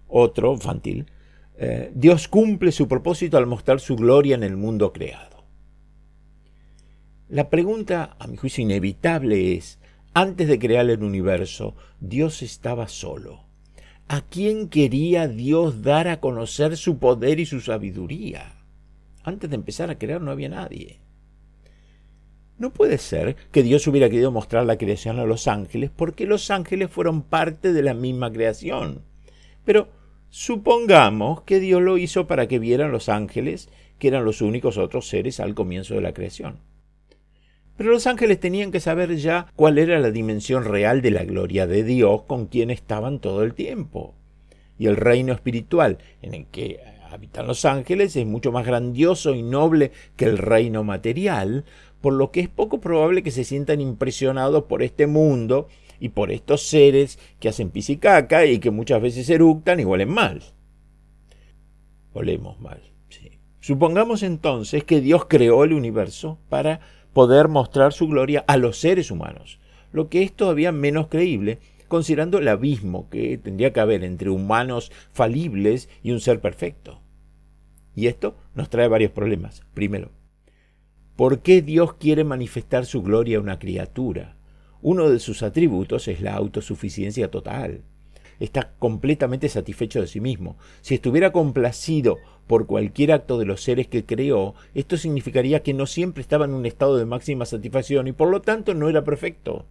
Otro, 0.08 0.54
infantil, 0.54 1.08
eh, 1.58 1.92
Dios 1.96 2.28
cumple 2.28 2.72
su 2.72 2.88
propósito 2.88 3.38
al 3.38 3.48
mostrar 3.48 3.80
su 3.80 3.96
gloria 3.96 4.36
en 4.36 4.44
el 4.44 4.58
mundo 4.58 4.94
creado. 4.94 5.33
La 7.30 7.50
pregunta, 7.50 8.16
a 8.20 8.28
mi 8.28 8.38
juicio 8.38 8.62
inevitable, 8.62 9.56
es, 9.56 9.80
antes 10.14 10.48
de 10.48 10.60
crear 10.60 10.90
el 10.90 11.04
universo, 11.04 11.76
Dios 12.00 12.42
estaba 12.42 12.88
solo. 12.88 13.46
¿A 14.08 14.22
quién 14.22 14.68
quería 14.68 15.28
Dios 15.28 15.82
dar 15.82 16.08
a 16.08 16.20
conocer 16.20 16.76
su 16.78 17.00
poder 17.00 17.40
y 17.40 17.46
su 17.46 17.62
sabiduría? 17.62 18.58
Antes 19.24 19.50
de 19.50 19.56
empezar 19.56 19.90
a 19.90 19.98
crear 19.98 20.22
no 20.22 20.32
había 20.32 20.50
nadie. 20.50 21.00
No 22.60 22.72
puede 22.72 22.98
ser 22.98 23.36
que 23.52 23.64
Dios 23.64 23.88
hubiera 23.88 24.10
querido 24.10 24.32
mostrar 24.32 24.66
la 24.66 24.78
creación 24.78 25.20
a 25.20 25.26
los 25.26 25.48
ángeles 25.48 25.90
porque 25.96 26.28
los 26.28 26.52
ángeles 26.52 26.92
fueron 26.92 27.24
parte 27.24 27.74
de 27.74 27.82
la 27.82 27.94
misma 27.94 28.32
creación. 28.32 29.02
Pero 29.66 29.88
supongamos 30.30 31.42
que 31.42 31.60
Dios 31.60 31.82
lo 31.82 31.98
hizo 31.98 32.28
para 32.28 32.48
que 32.48 32.60
vieran 32.60 32.92
los 32.92 33.08
ángeles, 33.10 33.70
que 33.98 34.10
eran 34.10 34.26
los 34.26 34.42
únicos 34.42 34.78
otros 34.78 35.08
seres 35.08 35.40
al 35.40 35.56
comienzo 35.56 35.96
de 35.96 36.02
la 36.02 36.14
creación. 36.14 36.60
Pero 37.78 37.92
los 37.92 38.06
ángeles 38.06 38.40
tenían 38.40 38.72
que 38.72 38.80
saber 38.80 39.16
ya 39.16 39.48
cuál 39.56 39.78
era 39.78 40.00
la 40.00 40.12
dimensión 40.12 40.64
real 40.64 41.02
de 41.02 41.12
la 41.12 41.24
gloria 41.24 41.66
de 41.66 41.84
Dios 41.84 42.24
con 42.24 42.46
quien 42.46 42.70
estaban 42.70 43.20
todo 43.20 43.44
el 43.44 43.54
tiempo. 43.54 44.14
Y 44.78 44.88
el 44.88 44.96
reino 44.96 45.34
espiritual 45.34 45.98
en 46.22 46.34
el 46.34 46.46
que 46.48 46.80
habitan 47.10 47.48
los 47.48 47.66
ángeles 47.66 48.16
es 48.16 48.26
mucho 48.26 48.52
más 48.52 48.66
grandioso 48.66 49.36
y 49.36 49.44
noble 49.44 49.92
que 50.16 50.26
el 50.26 50.38
reino 50.38 50.84
material, 50.84 51.64
por 52.02 52.14
lo 52.14 52.32
que 52.32 52.42
es 52.42 52.50
poco 52.50 52.80
probable 52.80 53.24
que 53.24 53.32
se 53.32 53.44
sientan 53.44 53.82
impresionados 53.82 54.64
por 54.64 54.84
este 54.84 55.08
mundo 55.08 55.68
y 56.00 56.10
por 56.10 56.32
estos 56.32 56.64
seres 56.64 57.18
que 57.40 57.50
hacen 57.50 57.70
pisicaca 57.70 58.46
y 58.46 58.60
que 58.60 58.72
muchas 58.72 59.02
veces 59.02 59.30
eructan 59.30 59.80
y 59.80 59.86
huelen 59.86 60.10
mal. 60.10 60.42
Olemos 62.14 62.60
mal, 62.60 62.82
sí. 63.10 63.40
Supongamos 63.60 64.22
entonces 64.22 64.84
que 64.84 65.02
Dios 65.02 65.26
creó 65.26 65.64
el 65.64 65.74
universo 65.74 66.40
para 66.50 66.82
poder 67.14 67.48
mostrar 67.48 67.94
su 67.94 68.08
gloria 68.08 68.44
a 68.48 68.58
los 68.58 68.78
seres 68.78 69.12
humanos, 69.12 69.60
lo 69.92 70.10
que 70.10 70.24
es 70.24 70.34
todavía 70.34 70.72
menos 70.72 71.08
creíble 71.08 71.60
considerando 71.88 72.40
el 72.40 72.48
abismo 72.48 73.08
que 73.10 73.38
tendría 73.38 73.72
que 73.72 73.80
haber 73.80 74.04
entre 74.04 74.32
humanos 74.32 74.92
falibles 75.12 75.90
y 76.02 76.12
un 76.12 76.20
ser 76.20 76.42
perfecto. 76.42 77.02
Y 77.96 78.08
esto 78.08 78.36
nos 78.56 78.70
trae 78.70 78.88
varios 78.88 79.12
problemas. 79.12 79.62
Primero, 79.76 80.10
¿por 81.16 81.42
qué 81.42 81.62
Dios 81.62 81.94
quiere 81.94 82.24
manifestar 82.24 82.88
su 82.88 83.04
gloria 83.04 83.38
a 83.38 83.42
una 83.42 83.60
criatura? 83.60 84.38
Uno 84.82 85.10
de 85.10 85.20
sus 85.20 85.44
atributos 85.44 86.08
es 86.08 86.20
la 86.20 86.34
autosuficiencia 86.34 87.30
total 87.30 87.84
está 88.40 88.74
completamente 88.80 89.50
satisfecho 89.50 90.02
de 90.02 90.08
sí 90.08 90.20
mismo. 90.20 90.58
Si 90.82 90.96
estuviera 90.96 91.32
complacido 91.32 92.18
por 92.48 92.66
cualquier 92.66 93.12
acto 93.12 93.38
de 93.38 93.46
los 93.46 93.64
seres 93.64 93.88
que 93.88 94.06
creó, 94.06 94.56
esto 94.74 94.98
significaría 94.98 95.64
que 95.64 95.74
no 95.74 95.86
siempre 95.86 96.22
estaba 96.22 96.46
en 96.46 96.54
un 96.54 96.66
estado 96.66 96.98
de 96.98 97.06
máxima 97.06 97.46
satisfacción 97.46 98.08
y 98.08 98.12
por 98.12 98.30
lo 98.30 98.42
tanto 98.42 98.74
no 98.74 98.90
era 98.90 99.04
perfecto. 99.04 99.66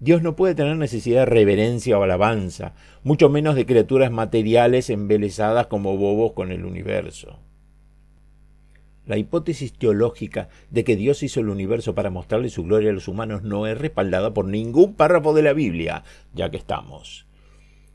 Dios 0.00 0.22
no 0.22 0.36
puede 0.36 0.54
tener 0.54 0.76
necesidad 0.76 1.20
de 1.20 1.26
reverencia 1.26 1.98
o 1.98 2.02
alabanza, 2.02 2.74
mucho 3.04 3.28
menos 3.28 3.54
de 3.54 3.64
criaturas 3.64 4.10
materiales 4.10 4.90
embelesadas 4.90 5.68
como 5.68 5.96
bobos 5.96 6.32
con 6.32 6.50
el 6.50 6.64
universo. 6.64 7.38
La 9.06 9.18
hipótesis 9.18 9.72
teológica 9.74 10.48
de 10.70 10.82
que 10.82 10.96
Dios 10.96 11.22
hizo 11.22 11.40
el 11.40 11.50
universo 11.50 11.94
para 11.94 12.10
mostrarle 12.10 12.48
su 12.48 12.64
gloria 12.64 12.90
a 12.90 12.94
los 12.94 13.06
humanos 13.06 13.42
no 13.42 13.66
es 13.66 13.78
respaldada 13.78 14.32
por 14.32 14.46
ningún 14.46 14.94
párrafo 14.94 15.34
de 15.34 15.42
la 15.42 15.52
Biblia, 15.52 16.04
ya 16.34 16.50
que 16.50 16.56
estamos. 16.56 17.26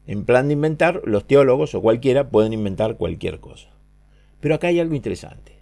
En 0.05 0.23
plan 0.23 0.47
de 0.47 0.53
inventar, 0.53 1.01
los 1.05 1.25
teólogos 1.25 1.75
o 1.75 1.81
cualquiera 1.81 2.29
pueden 2.29 2.53
inventar 2.53 2.97
cualquier 2.97 3.39
cosa. 3.39 3.69
Pero 4.39 4.55
acá 4.55 4.67
hay 4.67 4.79
algo 4.79 4.95
interesante. 4.95 5.59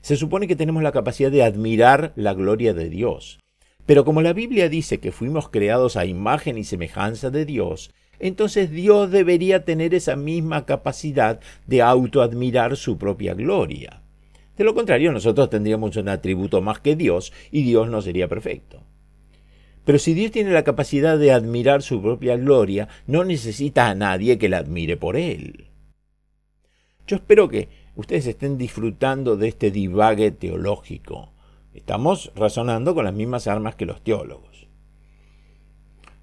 Se 0.00 0.16
supone 0.16 0.46
que 0.46 0.56
tenemos 0.56 0.82
la 0.82 0.92
capacidad 0.92 1.30
de 1.30 1.42
admirar 1.42 2.12
la 2.16 2.34
gloria 2.34 2.74
de 2.74 2.88
Dios. 2.88 3.38
Pero 3.86 4.04
como 4.04 4.22
la 4.22 4.32
Biblia 4.32 4.68
dice 4.68 4.98
que 4.98 5.12
fuimos 5.12 5.48
creados 5.48 5.96
a 5.96 6.06
imagen 6.06 6.58
y 6.58 6.64
semejanza 6.64 7.30
de 7.30 7.44
Dios, 7.44 7.90
entonces 8.18 8.70
Dios 8.70 9.10
debería 9.10 9.64
tener 9.64 9.94
esa 9.94 10.14
misma 10.16 10.66
capacidad 10.66 11.40
de 11.66 11.82
autoadmirar 11.82 12.76
su 12.76 12.98
propia 12.98 13.34
gloria. 13.34 14.02
De 14.56 14.64
lo 14.64 14.74
contrario, 14.74 15.10
nosotros 15.10 15.48
tendríamos 15.48 15.96
un 15.96 16.08
atributo 16.10 16.60
más 16.60 16.80
que 16.80 16.94
Dios 16.94 17.32
y 17.50 17.62
Dios 17.62 17.88
no 17.88 18.02
sería 18.02 18.28
perfecto. 18.28 18.82
Pero 19.84 19.98
si 19.98 20.12
Dios 20.12 20.30
tiene 20.30 20.50
la 20.50 20.64
capacidad 20.64 21.18
de 21.18 21.32
admirar 21.32 21.82
su 21.82 22.02
propia 22.02 22.36
gloria, 22.36 22.88
no 23.06 23.24
necesita 23.24 23.88
a 23.88 23.94
nadie 23.94 24.38
que 24.38 24.50
la 24.50 24.58
admire 24.58 24.98
por 24.98 25.16
él. 25.16 25.70
Yo 27.06 27.16
espero 27.16 27.48
que 27.48 27.68
ustedes 28.00 28.26
estén 28.26 28.58
disfrutando 28.58 29.36
de 29.36 29.48
este 29.48 29.70
divague 29.70 30.30
teológico, 30.32 31.30
Estamos 31.72 32.32
razonando 32.34 32.94
con 32.94 33.04
las 33.04 33.14
mismas 33.14 33.46
armas 33.46 33.76
que 33.76 33.86
los 33.86 34.02
teólogos. 34.02 34.66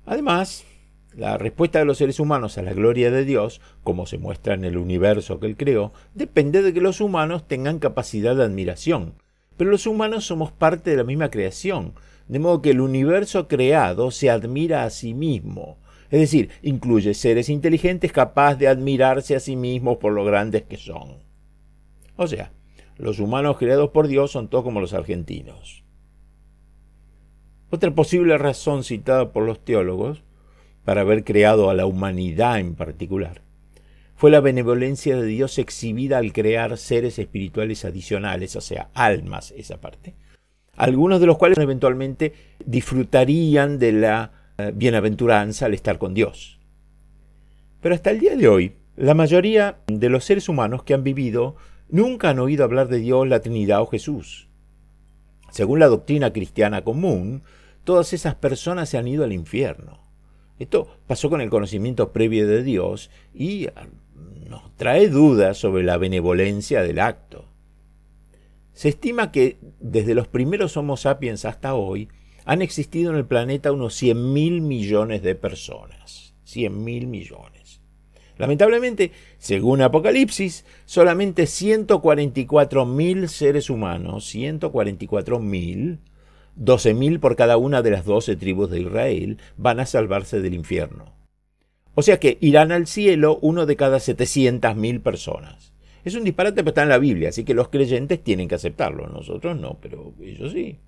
Además, 0.06 0.66
la 1.14 1.38
respuesta 1.38 1.80
de 1.80 1.86
los 1.86 1.98
seres 1.98 2.20
humanos 2.20 2.58
a 2.58 2.62
la 2.62 2.74
gloria 2.74 3.12
de 3.12 3.24
Dios, 3.24 3.62
como 3.84 4.06
se 4.06 4.18
muestra 4.18 4.56
en 4.56 4.66
el 4.66 4.78
universo 4.78 5.40
que 5.40 5.48
Él 5.48 5.56
creó, 5.56 5.94
depende 6.14 6.62
de 6.62 6.74
que 6.74 6.82
los 6.82 7.00
humanos 7.00 7.48
tengan 7.48 7.80
capacidad 7.80 8.36
de 8.36 8.44
admiración. 8.44 9.14
Pero 9.56 9.72
los 9.72 9.88
humanos 9.88 10.26
somos 10.26 10.52
parte 10.52 10.92
de 10.92 10.98
la 10.98 11.04
misma 11.04 11.32
creación, 11.32 11.94
de 12.28 12.40
modo 12.40 12.62
que 12.62 12.72
el 12.72 12.82
universo 12.82 13.48
creado 13.48 14.12
se 14.12 14.30
admira 14.30 14.84
a 14.84 14.90
sí 14.90 15.14
mismo. 15.14 15.78
Es 16.12 16.20
decir, 16.20 16.50
incluye 16.62 17.14
seres 17.14 17.48
inteligentes 17.48 18.12
capaces 18.12 18.60
de 18.60 18.68
admirarse 18.68 19.36
a 19.36 19.40
sí 19.40 19.56
mismos 19.56 19.98
por 19.98 20.12
lo 20.12 20.26
grandes 20.26 20.64
que 20.64 20.78
son. 20.78 21.27
O 22.18 22.28
sea, 22.28 22.52
los 22.98 23.20
humanos 23.20 23.58
creados 23.58 23.92
por 23.92 24.08
Dios 24.08 24.32
son 24.32 24.50
todos 24.50 24.64
como 24.64 24.82
los 24.82 24.94
argentinos. 24.94 25.84
Otra 27.70 27.94
posible 27.94 28.38
razón 28.38 28.84
citada 28.84 29.32
por 29.32 29.44
los 29.44 29.64
teólogos 29.64 30.24
para 30.84 31.02
haber 31.02 31.24
creado 31.24 31.70
a 31.70 31.74
la 31.74 31.86
humanidad 31.86 32.60
en 32.60 32.76
particular 32.76 33.42
fue 34.16 34.32
la 34.32 34.40
benevolencia 34.40 35.16
de 35.16 35.28
Dios 35.28 35.60
exhibida 35.60 36.18
al 36.18 36.34
crear 36.34 36.76
seres 36.78 37.20
espirituales 37.20 37.86
adicionales, 37.86 38.56
o 38.56 38.62
sea, 38.62 38.90
almas, 38.96 39.54
esa 39.56 39.80
parte, 39.80 40.16
algunos 40.76 41.20
de 41.20 41.28
los 41.28 41.38
cuales 41.38 41.60
eventualmente 41.60 42.34
disfrutarían 42.66 43.78
de 43.78 43.92
la 43.92 44.32
eh, 44.58 44.72
bienaventuranza 44.74 45.68
al 45.68 45.76
estar 45.76 46.00
con 46.00 46.16
Dios. 46.16 46.58
Pero 47.80 47.94
hasta 47.94 48.10
el 48.10 48.20
día 48.20 48.36
de 48.36 48.48
hoy, 48.48 48.74
la 48.96 49.14
mayoría 49.14 49.78
de 49.86 50.10
los 50.10 50.24
seres 50.24 50.50
humanos 50.50 50.82
que 50.82 50.96
han 50.96 51.04
vivido 51.04 51.56
nunca 51.90 52.30
han 52.30 52.40
oído 52.40 52.64
hablar 52.64 52.88
de 52.88 53.00
Dios, 53.00 53.28
la 53.28 53.42
Trinidad 53.42 53.82
o 53.82 53.88
Jesús. 53.88 54.48
Según 55.52 55.80
la 55.80 55.88
doctrina 55.88 56.34
cristiana 56.34 56.84
común, 56.84 57.44
todas 57.84 58.14
esas 58.14 58.36
personas 58.36 58.90
se 58.90 58.98
han 58.98 59.08
ido 59.08 59.24
al 59.24 59.34
infierno. 59.34 60.00
Esto 60.60 60.88
pasó 61.06 61.30
con 61.30 61.42
el 61.42 61.50
conocimiento 61.50 62.12
previo 62.12 62.48
de 62.48 62.64
Dios 62.64 63.12
y 63.34 63.68
ah, 63.68 63.88
nos 64.50 64.76
trae 64.76 65.08
dudas 65.10 65.58
sobre 65.58 65.84
la 65.84 65.98
benevolencia 65.98 66.82
del 66.82 67.00
acto. 67.00 67.46
Se 68.74 68.90
estima 68.90 69.32
que 69.32 69.58
desde 69.80 70.16
los 70.16 70.28
primeros 70.28 70.78
Homo 70.78 70.98
sapiens 70.98 71.46
hasta 71.46 71.74
hoy 71.74 72.10
han 72.46 72.62
existido 72.62 73.12
en 73.12 73.18
el 73.18 73.26
planeta 73.26 73.72
unos 73.72 74.02
100.000 74.02 74.62
millones 74.62 75.22
de 75.22 75.36
personas. 75.36 76.34
100.000 76.46 77.08
millones. 77.08 77.57
Lamentablemente, 78.38 79.12
según 79.38 79.82
Apocalipsis, 79.82 80.66
solamente 80.86 81.44
144.000 81.44 83.28
seres 83.28 83.70
humanos, 83.70 84.34
144.000, 84.34 86.00
12.000 86.58 87.20
por 87.20 87.36
cada 87.36 87.58
una 87.58 87.82
de 87.82 87.92
las 87.92 88.06
12 88.06 88.36
tribus 88.36 88.70
de 88.70 88.82
Israel, 88.82 89.38
van 89.58 89.80
a 89.80 89.86
salvarse 89.86 90.40
del 90.40 90.54
infierno. 90.54 91.14
O 91.96 92.04
sea 92.04 92.20
que 92.20 92.38
irán 92.42 92.72
al 92.72 92.86
cielo 92.86 93.40
uno 93.42 93.66
de 93.66 93.76
cada 93.76 93.98
700.000 93.98 95.02
personas. 95.02 95.74
Es 96.04 96.16
un 96.16 96.24
disparate, 96.24 96.58
pero 96.58 96.70
está 96.70 96.84
en 96.84 96.90
la 96.90 97.00
Biblia, 97.00 97.30
así 97.30 97.44
que 97.44 97.56
los 97.56 97.70
creyentes 97.70 98.24
tienen 98.24 98.48
que 98.48 98.56
aceptarlo. 98.56 99.08
Nosotros 99.08 99.60
no, 99.60 99.80
pero 99.82 100.14
ellos 100.22 100.52
sí. 100.52 100.80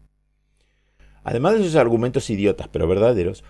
Además 1.24 1.56
de 1.56 1.62
esos 1.62 1.76
argumentos 1.76 2.30
idiotas, 2.30 2.70
pero 2.70 2.88
verdaderos, 2.88 3.44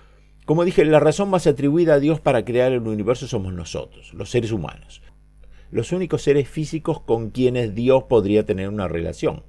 como 0.49 0.65
dije, 0.65 0.83
la 0.83 0.99
razón 0.99 1.29
más 1.29 1.45
atribuida 1.45 1.93
a 1.93 1.99
Dios 1.99 2.19
para 2.21 2.43
crear 2.43 2.71
el 2.71 2.87
universo 2.87 3.27
somos 3.27 3.53
nosotros, 3.53 4.15
los 4.15 4.31
seres 4.31 4.51
humanos. 4.51 5.03
Los 5.69 5.91
únicos 5.91 6.23
seres 6.23 6.49
físicos 6.49 7.01
con 7.01 7.29
quienes 7.29 7.75
Dios 7.75 8.05
podría 8.05 8.47
tener 8.47 8.67
una 8.67 8.87
relación. 8.87 9.43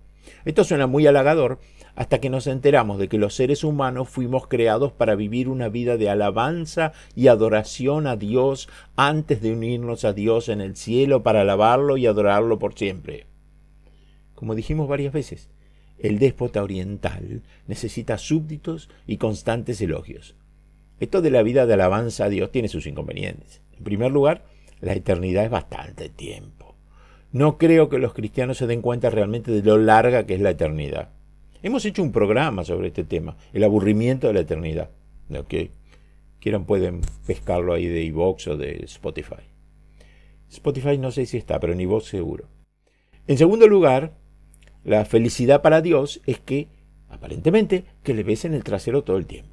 Esto 0.44 0.62
suena 0.62 0.86
muy 0.86 1.06
halagador 1.06 1.58
hasta 1.94 2.20
que 2.20 2.28
nos 2.28 2.46
enteramos 2.46 2.98
de 2.98 3.08
que 3.08 3.16
los 3.16 3.34
seres 3.34 3.64
humanos 3.64 4.10
fuimos 4.10 4.46
creados 4.46 4.92
para 4.92 5.14
vivir 5.14 5.48
una 5.48 5.70
vida 5.70 5.96
de 5.96 6.10
alabanza 6.10 6.92
y 7.16 7.28
adoración 7.28 8.06
a 8.06 8.16
Dios 8.16 8.68
antes 8.94 9.40
de 9.40 9.54
unirnos 9.54 10.04
a 10.04 10.12
Dios 10.12 10.50
en 10.50 10.60
el 10.60 10.76
cielo 10.76 11.22
para 11.22 11.40
alabarlo 11.40 11.96
y 11.96 12.06
adorarlo 12.06 12.58
por 12.58 12.74
siempre. 12.74 13.26
Como 14.34 14.54
dijimos 14.54 14.86
varias 14.86 15.14
veces, 15.14 15.48
el 15.96 16.18
déspota 16.18 16.62
oriental 16.62 17.40
necesita 17.66 18.18
súbditos 18.18 18.90
y 19.06 19.16
constantes 19.16 19.80
elogios. 19.80 20.36
Esto 21.00 21.22
de 21.22 21.30
la 21.30 21.42
vida 21.42 21.64
de 21.64 21.74
alabanza 21.74 22.26
a 22.26 22.28
Dios 22.28 22.52
tiene 22.52 22.68
sus 22.68 22.86
inconvenientes. 22.86 23.62
En 23.76 23.84
primer 23.84 24.12
lugar, 24.12 24.44
la 24.80 24.92
eternidad 24.92 25.44
es 25.44 25.50
bastante 25.50 26.10
tiempo. 26.10 26.76
No 27.32 27.56
creo 27.56 27.88
que 27.88 27.98
los 27.98 28.12
cristianos 28.12 28.58
se 28.58 28.66
den 28.66 28.82
cuenta 28.82 29.08
realmente 29.08 29.50
de 29.50 29.62
lo 29.62 29.78
larga 29.78 30.26
que 30.26 30.34
es 30.34 30.40
la 30.40 30.50
eternidad. 30.50 31.08
Hemos 31.62 31.84
hecho 31.86 32.02
un 32.02 32.12
programa 32.12 32.64
sobre 32.64 32.88
este 32.88 33.04
tema, 33.04 33.36
el 33.52 33.64
aburrimiento 33.64 34.26
de 34.26 34.34
la 34.34 34.40
eternidad. 34.40 34.90
¿Ok? 35.30 35.54
Quieran 36.38 36.64
pueden 36.64 37.00
pescarlo 37.26 37.72
ahí 37.72 37.86
de 37.86 38.02
iVox 38.04 38.48
o 38.48 38.56
de 38.56 38.84
Spotify. 38.84 39.44
Spotify 40.50 40.98
no 40.98 41.12
sé 41.12 41.24
si 41.26 41.38
está, 41.38 41.60
pero 41.60 41.72
en 41.72 41.80
iVox 41.80 42.06
seguro. 42.06 42.48
En 43.26 43.38
segundo 43.38 43.68
lugar, 43.68 44.14
la 44.84 45.04
felicidad 45.04 45.62
para 45.62 45.80
Dios 45.80 46.20
es 46.26 46.40
que, 46.40 46.68
aparentemente, 47.08 47.84
que 48.02 48.14
le 48.14 48.22
besen 48.22 48.54
el 48.54 48.64
trasero 48.64 49.04
todo 49.04 49.18
el 49.18 49.26
tiempo. 49.26 49.49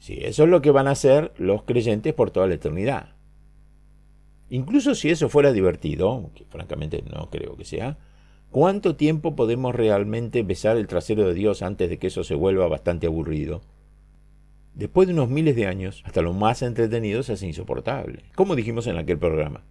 Sí, 0.00 0.18
eso 0.22 0.44
es 0.44 0.48
lo 0.48 0.62
que 0.62 0.70
van 0.70 0.88
a 0.88 0.92
hacer 0.92 1.32
los 1.36 1.62
creyentes 1.64 2.14
por 2.14 2.30
toda 2.30 2.46
la 2.46 2.54
eternidad. 2.54 3.10
Incluso 4.48 4.94
si 4.94 5.10
eso 5.10 5.28
fuera 5.28 5.52
divertido, 5.52 6.30
que 6.34 6.44
francamente 6.46 7.04
no 7.14 7.28
creo 7.30 7.54
que 7.56 7.66
sea, 7.66 7.98
¿cuánto 8.50 8.96
tiempo 8.96 9.36
podemos 9.36 9.74
realmente 9.74 10.42
besar 10.42 10.78
el 10.78 10.86
trasero 10.86 11.28
de 11.28 11.34
Dios 11.34 11.62
antes 11.62 11.90
de 11.90 11.98
que 11.98 12.06
eso 12.06 12.24
se 12.24 12.34
vuelva 12.34 12.66
bastante 12.66 13.06
aburrido? 13.06 13.60
Después 14.74 15.06
de 15.06 15.12
unos 15.12 15.28
miles 15.28 15.54
de 15.54 15.66
años, 15.66 16.02
hasta 16.06 16.22
lo 16.22 16.32
más 16.32 16.62
entretenido 16.62 17.22
se 17.22 17.34
hace 17.34 17.46
insoportable, 17.46 18.24
como 18.34 18.56
dijimos 18.56 18.86
en 18.86 18.96
aquel 18.96 19.18
programa. 19.18 19.62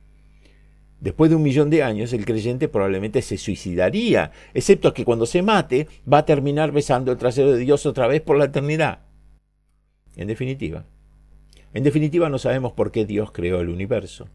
Después 1.02 1.32
de 1.32 1.38
un 1.38 1.44
millón 1.44 1.72
de 1.72 1.82
años, 1.82 2.14
el 2.14 2.26
creyente 2.26 2.68
probablemente 2.68 3.24
se 3.24 3.38
suicidaría, 3.38 4.32
excepto 4.54 4.94
que 4.94 5.06
cuando 5.06 5.26
se 5.26 5.42
mate 5.42 5.88
va 6.12 6.20
a 6.20 6.26
terminar 6.26 6.72
besando 6.72 7.12
el 7.12 7.18
trasero 7.18 7.52
de 7.52 7.60
Dios 7.60 7.88
otra 7.88 8.06
vez 8.08 8.22
por 8.22 8.38
la 8.38 8.46
eternidad. 8.46 9.09
En 10.20 10.28
definitiva, 10.28 10.86
en 11.74 11.84
definitiva 11.86 12.28
no 12.28 12.40
sabemos 12.40 12.74
por 12.74 12.92
qué 12.92 13.06
Dios 13.06 13.32
creó 13.32 13.62
el 13.62 13.70
universo. 13.70 14.28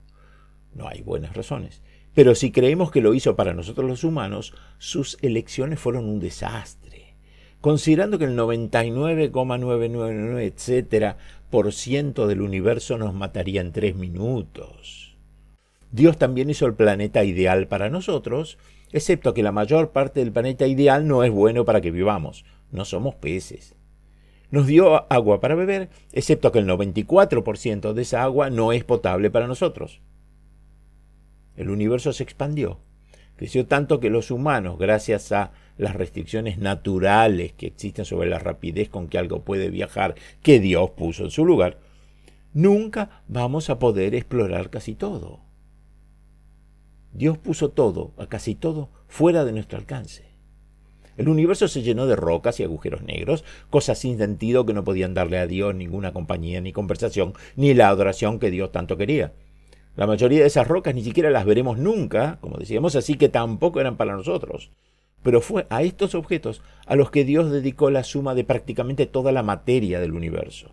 No 0.72 0.88
hay 0.88 1.02
buenas 1.02 1.36
razones. 1.36 1.82
Pero 2.14 2.34
si 2.34 2.50
creemos 2.50 2.90
que 2.90 3.02
lo 3.02 3.12
hizo 3.12 3.36
para 3.36 3.52
nosotros 3.52 3.86
los 3.86 4.02
humanos, 4.02 4.54
sus 4.78 5.18
elecciones 5.20 5.78
fueron 5.78 6.06
un 6.06 6.20
desastre. 6.20 7.16
Considerando 7.60 8.18
que 8.18 8.24
el 8.24 8.34
99,999 8.34 10.46
etcétera 10.46 11.18
por 11.50 11.74
ciento 11.74 12.26
del 12.28 12.40
universo 12.40 12.96
nos 12.96 13.12
mataría 13.12 13.60
en 13.60 13.72
tres 13.72 13.94
minutos. 13.94 15.18
Dios 15.92 16.16
también 16.16 16.48
hizo 16.48 16.64
el 16.64 16.72
planeta 16.72 17.24
ideal 17.24 17.68
para 17.68 17.90
nosotros, 17.90 18.56
excepto 18.90 19.34
que 19.34 19.42
la 19.42 19.52
mayor 19.52 19.90
parte 19.90 20.20
del 20.20 20.32
planeta 20.32 20.66
ideal 20.66 21.06
no 21.06 21.24
es 21.24 21.30
bueno 21.30 21.66
para 21.66 21.82
que 21.82 21.90
vivamos. 21.90 22.46
No 22.72 22.86
somos 22.86 23.16
peces. 23.16 23.76
Nos 24.54 24.68
dio 24.68 25.12
agua 25.12 25.40
para 25.40 25.56
beber, 25.56 25.88
excepto 26.12 26.52
que 26.52 26.60
el 26.60 26.68
94% 26.68 27.92
de 27.92 28.02
esa 28.02 28.22
agua 28.22 28.50
no 28.50 28.72
es 28.72 28.84
potable 28.84 29.28
para 29.28 29.48
nosotros. 29.48 30.00
El 31.56 31.70
universo 31.70 32.12
se 32.12 32.22
expandió. 32.22 32.78
Creció 33.34 33.66
tanto 33.66 33.98
que 33.98 34.10
los 34.10 34.30
humanos, 34.30 34.78
gracias 34.78 35.32
a 35.32 35.50
las 35.76 35.96
restricciones 35.96 36.58
naturales 36.58 37.52
que 37.54 37.66
existen 37.66 38.04
sobre 38.04 38.28
la 38.28 38.38
rapidez 38.38 38.88
con 38.88 39.08
que 39.08 39.18
algo 39.18 39.42
puede 39.42 39.70
viajar, 39.70 40.14
que 40.40 40.60
Dios 40.60 40.90
puso 40.90 41.24
en 41.24 41.30
su 41.32 41.44
lugar, 41.44 41.80
nunca 42.52 43.24
vamos 43.26 43.70
a 43.70 43.80
poder 43.80 44.14
explorar 44.14 44.70
casi 44.70 44.94
todo. 44.94 45.40
Dios 47.12 47.38
puso 47.38 47.70
todo, 47.70 48.12
a 48.18 48.28
casi 48.28 48.54
todo, 48.54 48.88
fuera 49.08 49.44
de 49.44 49.50
nuestro 49.50 49.80
alcance. 49.80 50.23
El 51.16 51.28
universo 51.28 51.68
se 51.68 51.82
llenó 51.82 52.06
de 52.06 52.16
rocas 52.16 52.58
y 52.60 52.64
agujeros 52.64 53.02
negros, 53.02 53.44
cosas 53.70 53.98
sin 53.98 54.18
sentido 54.18 54.66
que 54.66 54.72
no 54.72 54.84
podían 54.84 55.14
darle 55.14 55.38
a 55.38 55.46
Dios 55.46 55.74
ninguna 55.74 56.12
compañía 56.12 56.60
ni 56.60 56.72
conversación, 56.72 57.34
ni 57.56 57.74
la 57.74 57.88
adoración 57.88 58.38
que 58.38 58.50
Dios 58.50 58.72
tanto 58.72 58.96
quería. 58.96 59.32
La 59.96 60.06
mayoría 60.06 60.40
de 60.40 60.46
esas 60.46 60.66
rocas 60.66 60.94
ni 60.94 61.04
siquiera 61.04 61.30
las 61.30 61.44
veremos 61.44 61.78
nunca, 61.78 62.38
como 62.40 62.56
decíamos, 62.58 62.96
así 62.96 63.14
que 63.14 63.28
tampoco 63.28 63.80
eran 63.80 63.96
para 63.96 64.16
nosotros. 64.16 64.70
Pero 65.22 65.40
fue 65.40 65.66
a 65.70 65.82
estos 65.82 66.14
objetos 66.14 66.62
a 66.86 66.96
los 66.96 67.10
que 67.10 67.24
Dios 67.24 67.50
dedicó 67.50 67.90
la 67.90 68.04
suma 68.04 68.34
de 68.34 68.44
prácticamente 68.44 69.06
toda 69.06 69.32
la 69.32 69.42
materia 69.42 70.00
del 70.00 70.12
universo 70.12 70.70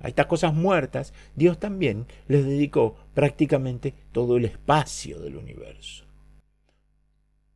a 0.00 0.08
estas 0.08 0.26
cosas 0.26 0.54
muertas, 0.54 1.12
Dios 1.36 1.58
también 1.58 2.06
les 2.26 2.44
dedicó 2.44 2.96
prácticamente 3.14 3.94
todo 4.12 4.36
el 4.36 4.46
espacio 4.46 5.20
del 5.20 5.36
universo. 5.36 6.04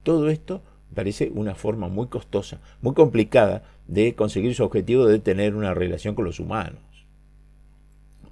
Todo 0.02 0.28
esto 0.28 0.62
parece 0.94 1.30
una 1.34 1.54
forma 1.54 1.88
muy 1.88 2.06
costosa, 2.06 2.60
muy 2.80 2.94
complicada 2.94 3.62
de 3.86 4.14
conseguir 4.14 4.54
su 4.54 4.64
objetivo 4.64 5.06
de 5.06 5.18
tener 5.18 5.54
una 5.54 5.74
relación 5.74 6.14
con 6.14 6.24
los 6.24 6.40
humanos. 6.40 6.80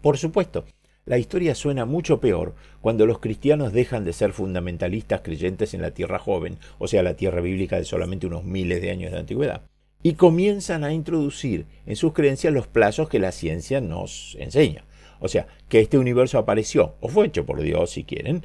Por 0.01 0.17
supuesto, 0.17 0.65
La 1.05 1.19
historia 1.19 1.57
suena 1.57 1.85
mucho 1.85 2.21
peor 2.21 2.55
cuando 2.81 3.07
los 3.07 3.19
cristianos 3.19 3.73
dejan 3.73 4.05
de 4.05 4.13
ser 4.13 4.33
fundamentalistas 4.33 5.23
creyentes 5.23 5.75
en 5.75 5.83
la 5.83 5.91
tierra 5.91 6.21
joven, 6.21 6.59
o 6.79 6.87
sea, 6.87 7.03
la 7.03 7.17
tierra 7.17 7.41
bíblica 7.41 7.77
de 7.77 7.85
solamente 7.85 8.29
unos 8.29 8.45
miles 8.45 8.81
de 8.81 8.93
años 8.93 9.11
de 9.11 9.19
antigüedad, 9.19 9.63
y 10.05 10.15
comienzan 10.15 10.85
a 10.85 10.93
introducir 10.93 11.67
en 11.87 11.97
sus 11.97 12.13
creencias 12.13 12.55
los 12.55 12.69
plazos 12.69 13.09
que 13.09 13.19
la 13.19 13.33
ciencia 13.33 13.81
nos 13.81 14.37
enseña. 14.39 14.85
O 15.19 15.27
sea, 15.27 15.49
que 15.69 15.81
este 15.81 15.99
universo 15.99 16.39
apareció, 16.39 16.95
o 17.01 17.09
fue 17.09 17.27
hecho 17.27 17.47
por 17.47 17.61
Dios 17.61 17.91
si 17.91 18.05
quieren, 18.05 18.45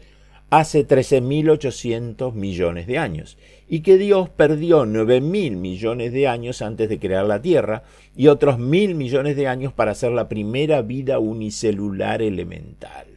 hace 0.49 0.87
13.800 0.87 2.33
millones 2.33 2.87
de 2.87 2.97
años, 2.97 3.37
y 3.67 3.81
que 3.81 3.97
Dios 3.97 4.29
perdió 4.29 4.85
9.000 4.85 5.57
millones 5.57 6.13
de 6.13 6.27
años 6.27 6.61
antes 6.61 6.87
de 6.87 6.99
crear 6.99 7.25
la 7.25 7.41
Tierra 7.41 7.83
y 8.15 8.27
otros 8.27 8.57
mil 8.57 8.95
millones 8.95 9.35
de 9.35 9.47
años 9.47 9.73
para 9.73 9.91
hacer 9.91 10.11
la 10.11 10.29
primera 10.29 10.81
vida 10.81 11.19
unicelular 11.19 12.21
elemental. 12.21 13.07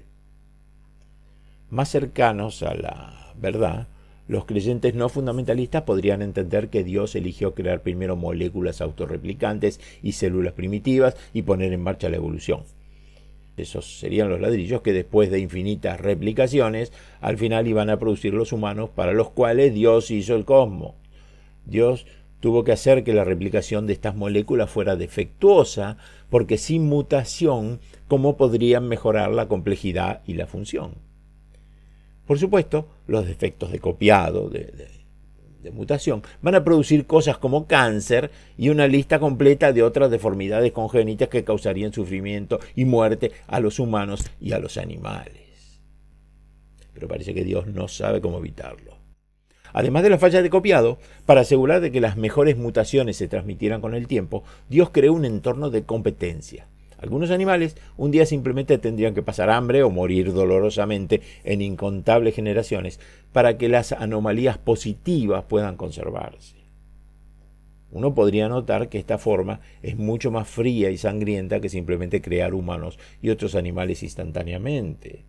Más 1.71 1.89
cercanos 1.89 2.65
a 2.65 2.75
la 2.75 3.33
verdad, 3.41 3.87
los 4.27 4.45
creyentes 4.45 4.95
no 4.95 5.09
fundamentalistas 5.09 5.83
podrían 5.83 6.23
entender 6.23 6.69
que 6.69 6.85
Dios 6.85 7.15
eligió 7.15 7.55
crear 7.55 7.83
primero 7.83 8.17
moléculas 8.17 8.81
autorreplicantes 8.81 9.81
y 10.03 10.13
células 10.13 10.53
primitivas 10.53 11.17
y 11.33 11.43
poner 11.43 11.73
en 11.73 11.83
marcha 11.83 12.09
la 12.09 12.17
evolución. 12.17 12.63
Esos 13.61 13.99
serían 13.99 14.29
los 14.29 14.41
ladrillos 14.41 14.83
que 14.83 14.93
después 14.93 15.31
de 15.31 15.39
infinitas 15.39 16.01
replicaciones, 16.01 16.93
al 17.21 17.39
final 17.39 17.67
iban 17.69 17.91
a 17.91 17.99
producir 17.99 18.35
los 18.35 18.53
humanos 18.53 18.91
para 18.95 19.13
los 19.13 19.31
cuales 19.31 19.75
Dios 19.75 20.11
hizo 20.11 20.35
el 20.35 20.45
cosmos. 20.45 20.95
Dios 21.67 22.07
tuvo 22.41 22.65
que 22.65 22.73
hacer 22.73 23.05
que 23.05 23.13
la 23.13 23.25
replicación 23.25 23.87
de 23.87 23.93
estas 23.93 24.17
moléculas 24.17 24.71
fuera 24.71 24.97
defectuosa, 24.97 25.99
porque 26.31 26.59
sin 26.59 26.87
mutación, 26.87 27.81
¿cómo 28.09 28.37
podrían 28.37 28.89
mejorar 28.89 29.31
la 29.31 29.47
complejidad 29.47 30.23
y 30.27 30.35
la 30.35 30.47
función? 30.47 30.95
Por 32.27 32.39
supuesto, 32.39 32.89
los 33.07 33.27
defectos 33.27 33.73
de 33.73 33.81
copiado, 33.81 34.49
de, 34.49 34.73
mutación, 35.71 36.23
van 36.41 36.55
a 36.55 36.65
producir 36.65 37.07
cosas 37.07 37.39
como 37.39 37.67
cáncer 37.67 38.31
y 38.57 38.71
una 38.71 38.87
lista 38.87 39.19
completa 39.19 39.73
de 39.73 39.83
otras 39.83 40.11
deformidades 40.11 40.73
congénitas 40.73 41.29
que 41.29 41.45
causarían 41.45 41.93
sufrimiento 41.93 42.59
y 42.75 42.87
muerte 42.87 43.33
a 43.47 43.61
los 43.61 43.79
humanos 43.79 44.25
y 44.41 44.53
a 44.53 44.59
los 44.59 44.79
animales. 44.79 45.81
Pero 46.95 47.09
parece 47.09 47.35
que 47.35 47.45
Dios 47.45 47.67
no 47.67 47.89
sabe 47.89 48.21
cómo 48.21 48.39
evitarlo. 48.39 48.99
Además 49.73 50.03
de 50.03 50.11
la 50.11 50.19
falla 50.19 50.43
de 50.43 50.51
copiado, 50.51 50.99
para 51.27 51.43
asegurar 51.43 51.81
de 51.81 51.93
que 51.93 52.01
las 52.01 52.17
mejores 52.17 52.57
mutaciones 52.57 53.17
se 53.17 53.29
transmitieran 53.29 53.81
con 53.81 53.95
el 53.95 54.07
tiempo, 54.07 54.43
Dios 54.69 54.91
creó 54.91 55.13
un 55.13 55.25
entorno 55.25 55.71
de 55.71 55.85
competencia. 55.85 56.67
Algunos 57.01 57.31
animales 57.31 57.77
un 57.97 58.11
día 58.11 58.27
simplemente 58.27 58.77
tendrían 58.77 59.15
que 59.15 59.23
pasar 59.23 59.49
hambre 59.49 59.83
o 59.83 59.89
morir 59.89 60.35
dolorosamente 60.35 61.23
en 61.45 61.63
incontables 61.63 62.35
generaciones 62.35 63.01
para 63.33 63.57
que 63.57 63.71
las 63.71 63.93
anomalías 63.93 64.59
positivas 64.59 65.45
puedan 65.45 65.77
conservarse. 65.77 66.57
Uno 67.91 68.15
podría 68.15 68.49
notar 68.49 68.91
que 68.91 68.99
esta 68.99 69.17
forma 69.17 69.61
es 69.83 69.97
mucho 69.97 70.31
más 70.31 70.47
fría 70.47 70.91
y 70.91 70.99
sangrienta 70.99 71.61
que 71.61 71.71
simplemente 71.71 72.21
crear 72.21 72.53
humanos 72.53 72.99
y 73.23 73.31
otros 73.31 73.55
animales 73.55 74.03
instantáneamente. 74.03 75.25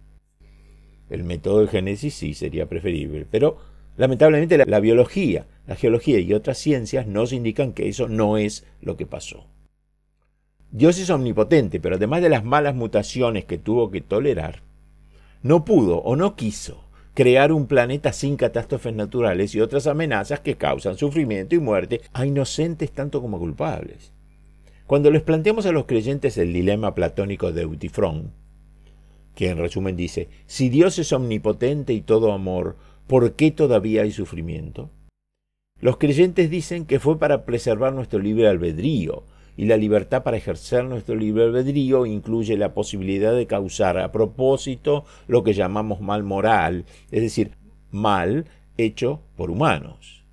El 1.10 1.24
método 1.24 1.62
de 1.62 1.68
génesis 1.68 2.14
sí 2.14 2.34
sería 2.34 2.68
preferible, 2.68 3.26
pero 3.32 3.58
lamentablemente 3.96 4.58
la, 4.58 4.66
la 4.66 4.80
biología, 4.82 5.48
la 5.66 5.78
geología 5.78 6.20
y 6.20 6.34
otras 6.34 6.58
ciencias 6.58 7.08
nos 7.08 7.32
indican 7.32 7.72
que 7.72 7.88
eso 7.88 8.10
no 8.10 8.38
es 8.38 8.66
lo 8.82 8.98
que 8.98 9.06
pasó. 9.06 9.48
Dios 10.72 10.98
es 11.00 11.10
omnipotente, 11.10 11.82
pero 11.82 11.96
además 11.98 12.22
de 12.22 12.30
las 12.30 12.46
malas 12.46 12.76
mutaciones 12.76 13.44
que 13.44 13.58
tuvo 13.58 13.92
que 13.92 14.00
tolerar, 14.00 14.62
no 15.44 15.66
pudo 15.66 15.98
o 15.98 16.16
no 16.16 16.36
quiso 16.36 16.86
crear 17.14 17.52
un 17.52 17.68
planeta 17.68 18.14
sin 18.14 18.38
catástrofes 18.38 18.94
naturales 18.94 19.54
y 19.54 19.60
otras 19.60 19.86
amenazas 19.86 20.40
que 20.40 20.56
causan 20.56 20.98
sufrimiento 20.98 21.56
y 21.56 21.60
muerte 21.60 22.02
a 22.14 22.26
inocentes 22.26 22.92
tanto 22.92 23.22
como 23.22 23.38
culpables. 23.38 24.14
Cuando 24.88 25.12
les 25.12 25.22
planteamos 25.22 25.66
a 25.66 25.74
los 25.74 25.86
creyentes 25.86 26.38
el 26.38 26.54
dilema 26.54 26.96
platónico 26.96 27.52
de 27.52 27.64
Eutifrón, 27.64 28.32
que 29.36 29.50
en 29.50 29.58
resumen 29.58 29.98
dice, 29.98 30.30
si 30.46 30.70
Dios 30.70 31.00
es 31.00 31.12
omnipotente 31.12 31.94
y 31.94 32.02
todo 32.02 32.32
amor, 32.32 32.78
¿por 33.08 33.34
qué 33.34 33.52
todavía 33.52 34.04
hay 34.04 34.12
sufrimiento? 34.12 34.90
Los 35.82 35.98
creyentes 35.98 36.50
dicen 36.50 36.86
que 36.86 37.00
fue 37.00 37.20
para 37.20 37.46
preservar 37.46 37.94
nuestro 37.94 38.20
libre 38.20 38.48
albedrío, 38.48 39.24
y 39.62 39.66
la 39.66 39.78
libertad 39.78 40.24
para 40.24 40.38
ejercer 40.38 40.86
nuestro 40.86 41.14
libre 41.14 41.44
albedrío 41.44 42.08
incluye 42.08 42.58
la 42.58 42.74
posibilidad 42.74 43.32
de 43.32 43.46
causar 43.46 44.00
a 44.00 44.12
propósito 44.12 45.06
lo 45.28 45.44
que 45.44 45.54
llamamos 45.54 46.02
mal 46.02 46.24
moral, 46.24 46.86
es 47.12 47.22
decir, 47.22 47.52
mal 47.92 48.46
hecho 48.80 49.22
por 49.36 49.52
humanos. 49.52 50.24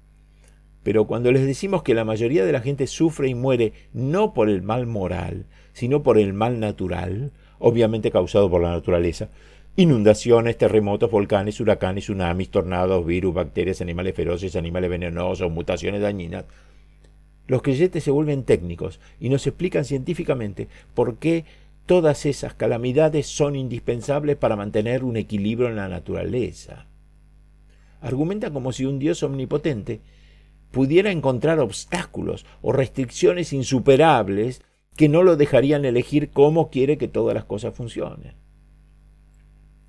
Pero 0.82 1.06
cuando 1.06 1.30
les 1.30 1.44
decimos 1.44 1.82
que 1.82 1.92
la 1.92 2.06
mayoría 2.06 2.46
de 2.46 2.52
la 2.52 2.62
gente 2.62 2.86
sufre 2.86 3.28
y 3.28 3.34
muere 3.34 3.74
no 3.92 4.32
por 4.32 4.48
el 4.48 4.62
mal 4.62 4.86
moral, 4.86 5.44
sino 5.74 6.02
por 6.02 6.16
el 6.16 6.32
mal 6.32 6.58
natural, 6.58 7.30
obviamente 7.58 8.10
causado 8.10 8.48
por 8.48 8.62
la 8.62 8.70
naturaleza, 8.70 9.28
inundaciones, 9.76 10.56
terremotos, 10.56 11.10
volcanes, 11.10 11.60
huracanes, 11.60 12.04
tsunamis, 12.04 12.48
tornados, 12.48 13.04
virus, 13.04 13.34
bacterias, 13.34 13.82
animales 13.82 14.14
feroces, 14.14 14.56
animales 14.56 14.88
venenosos, 14.88 15.50
mutaciones 15.50 16.00
dañinas, 16.00 16.46
los 17.48 17.62
creyentes 17.62 18.04
se 18.04 18.10
vuelven 18.10 18.44
técnicos 18.44 19.00
y 19.18 19.30
nos 19.30 19.46
explican 19.46 19.84
científicamente 19.84 20.68
por 20.94 21.16
qué 21.16 21.46
todas 21.86 22.26
esas 22.26 22.52
calamidades 22.52 23.26
son 23.26 23.56
indispensables 23.56 24.36
para 24.36 24.54
mantener 24.54 25.02
un 25.02 25.16
equilibrio 25.16 25.68
en 25.68 25.76
la 25.76 25.88
naturaleza. 25.88 26.86
Argumentan 28.02 28.52
como 28.52 28.70
si 28.72 28.84
un 28.84 28.98
Dios 28.98 29.22
omnipotente 29.22 30.02
pudiera 30.70 31.10
encontrar 31.10 31.58
obstáculos 31.58 32.44
o 32.60 32.72
restricciones 32.72 33.54
insuperables 33.54 34.60
que 34.94 35.08
no 35.08 35.22
lo 35.22 35.36
dejarían 35.36 35.86
elegir 35.86 36.30
cómo 36.30 36.68
quiere 36.70 36.98
que 36.98 37.08
todas 37.08 37.34
las 37.34 37.46
cosas 37.46 37.74
funcionen. 37.74 38.34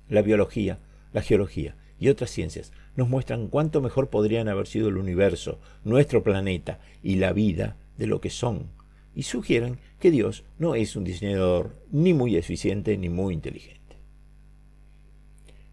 La 0.08 0.22
biología, 0.22 0.78
la 1.12 1.20
geología 1.20 1.76
y 1.98 2.08
otras 2.08 2.30
ciencias 2.30 2.72
nos 2.96 3.08
muestran 3.08 3.48
cuánto 3.48 3.80
mejor 3.80 4.08
podrían 4.08 4.48
haber 4.48 4.66
sido 4.66 4.88
el 4.88 4.96
universo, 4.96 5.58
nuestro 5.84 6.22
planeta 6.22 6.80
y 7.02 7.16
la 7.16 7.32
vida 7.32 7.76
de 7.96 8.06
lo 8.06 8.20
que 8.20 8.30
son, 8.30 8.70
y 9.14 9.24
sugieren 9.24 9.78
que 9.98 10.10
Dios 10.10 10.44
no 10.58 10.74
es 10.74 10.96
un 10.96 11.04
diseñador 11.04 11.76
ni 11.90 12.14
muy 12.14 12.36
eficiente 12.36 12.96
ni 12.96 13.08
muy 13.08 13.34
inteligente. 13.34 13.96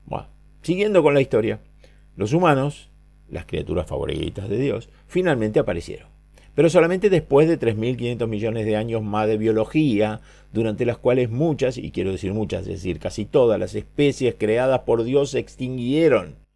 Bueno, 0.06 0.28
siguiendo 0.62 1.04
con 1.04 1.14
la 1.14 1.22
historia, 1.22 1.60
los 2.16 2.34
humanos, 2.34 2.90
las 3.30 3.46
criaturas 3.46 3.88
favoritas 3.88 4.50
de 4.50 4.58
Dios, 4.58 4.90
finalmente 5.08 5.60
aparecieron 5.60 6.18
pero 6.58 6.72
solamente 6.72 7.12
después 7.12 7.48
de 7.48 7.60
3.500 7.60 8.26
millones 8.26 8.66
de 8.66 8.78
años 8.78 9.04
más 9.04 9.28
de 9.28 9.38
biología, 9.38 10.22
durante 10.52 10.88
las 10.88 10.98
cuales 10.98 11.30
muchas, 11.30 11.78
y 11.78 11.92
quiero 11.92 12.12
decir 12.12 12.34
muchas, 12.34 12.62
es 12.62 12.82
decir, 12.82 12.98
casi 12.98 13.26
todas 13.26 13.60
las 13.60 13.76
especies 13.76 14.34
creadas 14.40 14.80
por 14.80 15.04
Dios 15.04 15.30
se 15.30 15.38
extinguieron 15.38 16.47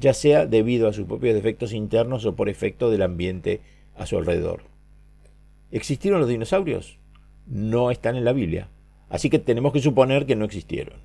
ya 0.00 0.14
sea 0.14 0.46
debido 0.46 0.88
a 0.88 0.92
sus 0.92 1.06
propios 1.06 1.34
defectos 1.34 1.72
internos 1.72 2.24
o 2.24 2.34
por 2.34 2.48
efecto 2.48 2.90
del 2.90 3.02
ambiente 3.02 3.60
a 3.94 4.06
su 4.06 4.16
alrededor. 4.16 4.62
¿Existieron 5.70 6.20
los 6.20 6.28
dinosaurios? 6.28 6.98
No 7.46 7.90
están 7.90 8.16
en 8.16 8.24
la 8.24 8.32
Biblia, 8.32 8.70
así 9.10 9.28
que 9.28 9.38
tenemos 9.38 9.72
que 9.72 9.82
suponer 9.82 10.24
que 10.24 10.36
no 10.36 10.46
existieron. 10.46 11.00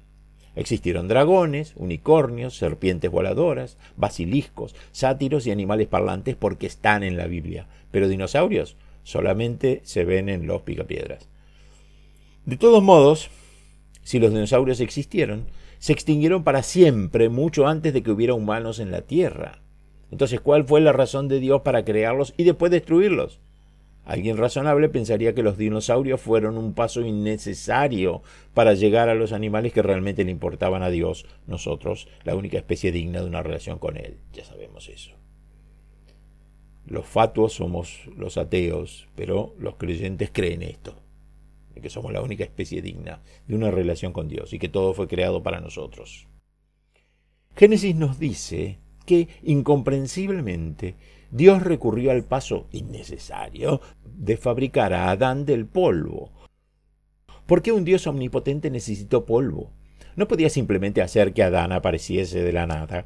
Existieron 0.55 1.09
dragones, 1.09 1.73
unicornios, 1.75 2.57
serpientes 2.57 3.11
voladoras, 3.11 3.77
basiliscos, 3.97 4.73
sátiros 4.93 5.45
y 5.45 5.51
animales 5.51 5.87
parlantes 5.87 6.35
porque 6.37 6.65
están 6.65 7.03
en 7.03 7.17
la 7.17 7.27
Biblia, 7.27 7.67
pero 7.91 8.07
dinosaurios 8.07 8.77
solamente 9.03 9.81
se 9.83 10.05
ven 10.05 10.29
en 10.29 10.47
los 10.47 10.61
picapiedras. 10.61 11.27
De 12.45 12.55
todos 12.55 12.81
modos, 12.81 13.29
si 14.03 14.19
los 14.19 14.31
dinosaurios 14.31 14.79
existieron, 14.79 15.47
se 15.85 15.93
extinguieron 15.93 16.43
para 16.43 16.63
siempre, 16.63 17.29
mucho 17.29 17.67
antes 17.67 17.93
de 17.93 18.01
que 18.01 18.09
hubiera 18.09 18.33
humanos 18.33 18.79
en 18.79 18.89
la 18.89 19.03
tierra. 19.03 19.61
Entonces, 20.09 20.41
¿cuál 20.41 20.65
fue 20.65 20.81
la 20.81 20.93
razón 20.93 21.27
de 21.27 21.39
Dios 21.39 21.61
para 21.61 21.85
crearlos 21.85 22.33
y 22.37 22.43
después 22.43 22.71
destruirlos? 22.71 23.39
Alguien 24.03 24.37
razonable 24.37 24.89
pensaría 24.89 25.35
que 25.35 25.43
los 25.43 25.59
dinosaurios 25.59 26.19
fueron 26.19 26.57
un 26.57 26.73
paso 26.73 27.01
innecesario 27.01 28.23
para 28.55 28.73
llegar 28.73 29.09
a 29.09 29.13
los 29.13 29.31
animales 29.31 29.73
que 29.73 29.83
realmente 29.83 30.23
le 30.23 30.31
importaban 30.31 30.81
a 30.81 30.89
Dios, 30.89 31.27
nosotros, 31.45 32.07
la 32.23 32.35
única 32.35 32.57
especie 32.57 32.91
digna 32.91 33.21
de 33.21 33.27
una 33.27 33.43
relación 33.43 33.77
con 33.77 33.95
Él. 33.95 34.17
Ya 34.33 34.43
sabemos 34.43 34.89
eso. 34.89 35.11
Los 36.87 37.05
fatuos 37.05 37.53
somos 37.53 38.09
los 38.17 38.37
ateos, 38.37 39.07
pero 39.15 39.53
los 39.59 39.75
creyentes 39.75 40.31
creen 40.33 40.63
esto 40.63 41.04
que 41.81 41.89
somos 41.89 42.11
la 42.13 42.21
única 42.21 42.43
especie 42.43 42.81
digna 42.81 43.21
de 43.47 43.55
una 43.55 43.71
relación 43.71 44.13
con 44.13 44.27
Dios 44.27 44.53
y 44.53 44.59
que 44.59 44.69
todo 44.69 44.93
fue 44.93 45.07
creado 45.07 45.43
para 45.43 45.59
nosotros. 45.59 46.27
Génesis 47.55 47.95
nos 47.95 48.19
dice 48.19 48.79
que, 49.05 49.27
incomprensiblemente, 49.43 50.95
Dios 51.31 51.63
recurrió 51.63 52.11
al 52.11 52.23
paso 52.23 52.67
innecesario 52.71 53.81
de 54.03 54.37
fabricar 54.37 54.93
a 54.93 55.09
Adán 55.09 55.45
del 55.45 55.65
polvo. 55.65 56.31
¿Por 57.45 57.61
qué 57.61 57.71
un 57.71 57.85
Dios 57.85 58.07
omnipotente 58.07 58.69
necesitó 58.69 59.25
polvo? 59.25 59.71
no 60.15 60.27
podía 60.27 60.49
simplemente 60.49 61.01
hacer 61.01 61.33
que 61.33 61.43
Adán 61.43 61.71
apareciese 61.71 62.41
de 62.41 62.53
la 62.53 62.65
nada. 62.65 63.05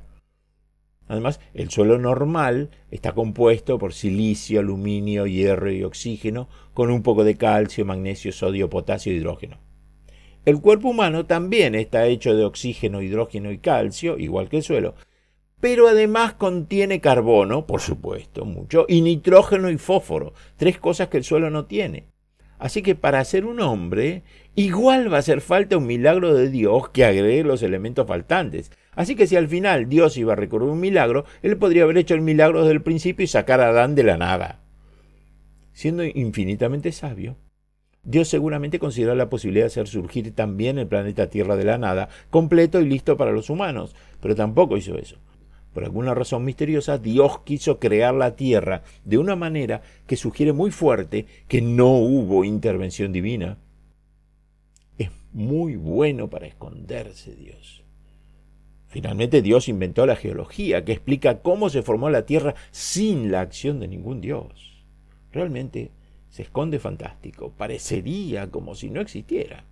Además, 1.10 1.40
el 1.56 1.72
suelo 1.72 1.98
normal 1.98 2.70
está 2.92 3.14
compuesto 3.14 3.80
por 3.80 3.94
silicio, 3.94 4.60
aluminio, 4.60 5.26
hierro 5.26 5.72
y 5.72 5.84
oxígeno, 5.84 6.48
con 6.76 6.92
un 6.92 7.02
poco 7.02 7.24
de 7.24 7.36
calcio, 7.36 7.84
magnesio, 7.84 8.32
sodio, 8.32 8.70
potasio 8.70 9.12
e 9.12 9.16
hidrógeno. 9.16 9.58
El 10.46 10.62
cuerpo 10.62 10.90
humano 10.90 11.26
también 11.26 11.74
está 11.74 12.06
hecho 12.06 12.36
de 12.36 12.46
oxígeno, 12.46 13.02
hidrógeno 13.02 13.52
y 13.52 13.58
calcio, 13.58 14.20
igual 14.20 14.50
que 14.50 14.58
el 14.58 14.64
suelo, 14.64 14.94
pero 15.60 15.88
además 15.88 16.34
contiene 16.34 17.02
carbono, 17.02 17.66
por 17.66 17.82
supuesto, 17.82 18.46
mucho, 18.46 18.86
y 18.88 19.02
nitrógeno 19.02 19.72
y 19.72 19.78
fósforo, 19.80 20.34
tres 20.58 20.78
cosas 20.78 21.10
que 21.10 21.18
el 21.18 21.24
suelo 21.24 21.50
no 21.50 21.66
tiene. 21.66 22.06
Así 22.60 22.82
que 22.82 22.94
para 22.94 23.24
ser 23.24 23.46
un 23.46 23.62
hombre, 23.62 24.24
igual 24.54 25.12
va 25.12 25.16
a 25.16 25.20
hacer 25.22 25.40
falta 25.40 25.78
un 25.78 25.88
milagro 25.88 26.36
de 26.36 26.50
Dios 26.50 26.90
que 26.90 27.06
agregue 27.06 27.44
los 27.46 27.64
elementos 27.64 28.06
faltantes. 28.06 28.72
Así 28.92 29.16
que 29.16 29.28
si 29.28 29.38
al 29.38 29.48
final 29.48 29.88
Dios 29.88 30.18
iba 30.18 30.34
a 30.34 30.36
recurrir 30.36 30.70
un 30.70 30.82
milagro, 30.82 31.24
él 31.42 31.58
podría 31.58 31.84
haber 31.84 31.98
hecho 31.98 32.16
el 32.16 32.22
milagro 32.22 32.60
desde 32.62 32.74
el 32.74 32.84
principio 32.84 33.24
y 33.24 33.28
sacar 33.28 33.62
a 33.62 33.70
Adán 33.70 33.96
de 33.96 34.04
la 34.04 34.18
nada. 34.18 34.60
Siendo 35.72 36.04
infinitamente 36.04 36.92
sabio, 36.92 37.38
Dios 38.04 38.28
seguramente 38.28 38.78
consideró 38.78 39.16
la 39.16 39.30
posibilidad 39.30 39.64
de 39.64 39.72
hacer 39.72 39.88
surgir 39.88 40.36
también 40.36 40.78
el 40.78 40.88
planeta 40.88 41.30
Tierra 41.30 41.56
de 41.56 41.64
la 41.64 41.78
nada, 41.78 42.10
completo 42.30 42.82
y 42.82 42.90
listo 42.90 43.16
para 43.16 43.32
los 43.32 43.50
humanos, 43.50 43.96
pero 44.22 44.36
tampoco 44.36 44.76
hizo 44.76 44.98
eso. 44.98 45.18
Por 45.74 45.84
alguna 45.84 46.16
razón 46.16 46.46
misteriosa, 46.46 46.98
Dios 46.98 47.40
quiso 47.44 47.80
crear 47.80 48.14
la 48.14 48.36
tierra 48.36 48.84
de 49.06 49.18
una 49.18 49.36
manera 49.36 49.82
que 50.08 50.16
sugiere 50.16 50.52
muy 50.52 50.72
fuerte 50.72 51.26
que 51.48 51.62
no 51.62 51.92
hubo 51.92 52.44
intervención 52.44 53.12
divina. 53.12 53.58
Es 54.98 55.10
muy 55.32 55.76
bueno 55.76 56.30
para 56.30 56.48
esconderse 56.48 57.36
Dios. 57.36 57.84
Finalmente 58.88 59.44
Dios 59.44 59.70
inventó 59.70 60.08
la 60.08 60.16
geología, 60.16 60.84
que 60.84 60.94
explica 60.94 61.42
cómo 61.42 61.70
se 61.70 61.84
formó 61.84 62.10
la 62.10 62.26
tierra 62.26 62.56
sin 62.72 63.32
la 63.32 63.42
acción 63.42 63.80
de 63.80 63.88
ningún 63.88 64.20
Dios. 64.20 64.84
Realmente 65.32 65.92
se 66.30 66.42
esconde 66.42 66.80
fantástico, 66.80 67.54
parecería 67.56 68.50
como 68.50 68.74
si 68.74 68.90
no 68.90 69.00
existiera. 69.00 69.64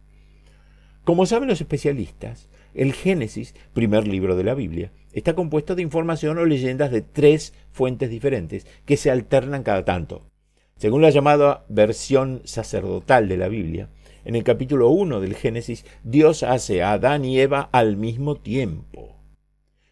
Como 1.03 1.25
saben 1.25 1.49
los 1.49 1.61
especialistas, 1.61 2.47
el 2.75 2.93
Génesis, 2.93 3.55
primer 3.73 4.07
libro 4.07 4.35
de 4.35 4.43
la 4.43 4.53
Biblia, 4.53 4.91
está 5.19 5.33
compuesto 5.35 5.75
de 5.75 5.81
información 5.81 6.37
o 6.37 6.45
leyendas 6.45 6.91
de 6.91 7.01
tres 7.01 7.53
fuentes 7.71 8.09
diferentes 8.09 8.67
que 8.85 8.97
se 8.97 9.09
alternan 9.09 9.63
cada 9.63 9.83
tanto. 9.85 10.29
Según 10.77 11.01
la 11.01 11.09
llamada 11.09 11.65
versión 11.69 12.41
sacerdotal 12.45 13.27
de 13.27 13.37
la 13.37 13.47
Biblia, 13.47 13.89
en 14.25 14.35
el 14.35 14.43
capítulo 14.43 14.89
1 14.89 15.19
del 15.21 15.35
Génesis, 15.35 15.85
Dios 16.03 16.43
hace 16.43 16.83
a 16.83 16.91
Adán 16.91 17.25
y 17.25 17.39
Eva 17.39 17.69
al 17.71 17.97
mismo 17.97 18.35
tiempo. 18.35 19.15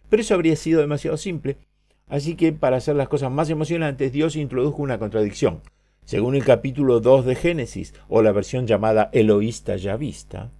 Pero 0.09 0.21
eso 0.21 0.35
habría 0.35 0.55
sido 0.55 0.81
demasiado 0.81 1.17
simple, 1.17 1.57
así 2.07 2.35
que 2.35 2.53
para 2.53 2.77
hacer 2.77 2.95
las 2.95 3.07
cosas 3.07 3.31
más 3.31 3.49
emocionantes, 3.49 4.11
Dios 4.11 4.35
introdujo 4.35 4.83
una 4.83 4.99
contradicción. 4.99 5.61
Según 6.03 6.35
el 6.35 6.45
capítulo 6.45 6.99
2 6.99 7.25
de 7.25 7.35
Génesis, 7.35 7.95
o 8.09 8.21
la 8.21 8.31
versión 8.31 8.67
llamada 8.67 9.09
Eloísta 9.11 9.75
ya 9.77 9.97
vista, 9.97 10.51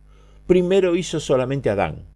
primero 0.48 0.96
hizo 0.96 1.20
solamente 1.20 1.70
a 1.70 1.74
Adán, 1.74 2.15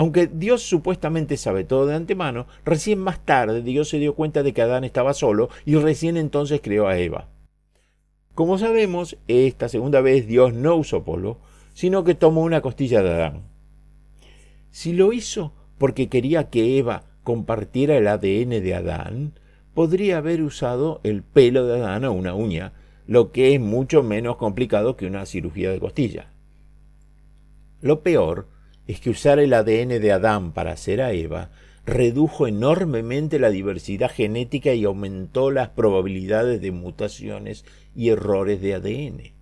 aunque 0.00 0.28
Dios 0.28 0.62
supuestamente 0.62 1.36
sabe 1.36 1.62
todo 1.62 1.84
de 1.84 1.94
antemano, 1.94 2.46
recién 2.64 3.00
más 3.00 3.22
tarde 3.22 3.60
Dios 3.60 3.90
se 3.90 3.98
dio 3.98 4.14
cuenta 4.14 4.42
de 4.42 4.54
que 4.54 4.62
Adán 4.62 4.82
estaba 4.82 5.12
solo 5.12 5.50
y 5.66 5.74
recién 5.74 6.16
entonces 6.16 6.62
creó 6.62 6.88
a 6.88 6.96
Eva. 6.96 7.28
Como 8.34 8.56
sabemos, 8.56 9.18
esta 9.28 9.68
segunda 9.68 10.00
vez 10.00 10.26
Dios 10.26 10.54
no 10.54 10.74
usó 10.74 11.04
polo, 11.04 11.36
sino 11.74 12.02
que 12.02 12.14
tomó 12.14 12.40
una 12.40 12.62
costilla 12.62 13.02
de 13.02 13.10
Adán. 13.10 13.42
Si 14.70 14.94
lo 14.94 15.12
hizo 15.12 15.52
porque 15.76 16.08
quería 16.08 16.48
que 16.48 16.78
Eva 16.78 17.02
compartiera 17.22 17.98
el 17.98 18.08
ADN 18.08 18.62
de 18.64 18.74
Adán, 18.74 19.38
podría 19.74 20.16
haber 20.16 20.40
usado 20.40 21.00
el 21.02 21.22
pelo 21.22 21.66
de 21.66 21.78
Adán 21.78 22.06
o 22.06 22.12
una 22.12 22.32
uña, 22.32 22.72
lo 23.06 23.32
que 23.32 23.54
es 23.54 23.60
mucho 23.60 24.02
menos 24.02 24.36
complicado 24.36 24.96
que 24.96 25.04
una 25.04 25.26
cirugía 25.26 25.70
de 25.70 25.78
costilla. 25.78 26.32
Lo 27.82 28.02
peor 28.02 28.48
es 28.86 29.00
que 29.00 29.10
usar 29.10 29.38
el 29.38 29.52
ADN 29.52 30.00
de 30.00 30.12
Adán 30.12 30.52
para 30.52 30.72
hacer 30.72 31.00
a 31.00 31.12
Eva 31.12 31.50
redujo 31.86 32.46
enormemente 32.46 33.38
la 33.38 33.50
diversidad 33.50 34.10
genética 34.10 34.74
y 34.74 34.84
aumentó 34.84 35.50
las 35.50 35.70
probabilidades 35.70 36.60
de 36.60 36.70
mutaciones 36.72 37.64
y 37.94 38.10
errores 38.10 38.60
de 38.60 38.74
ADN. 38.74 39.40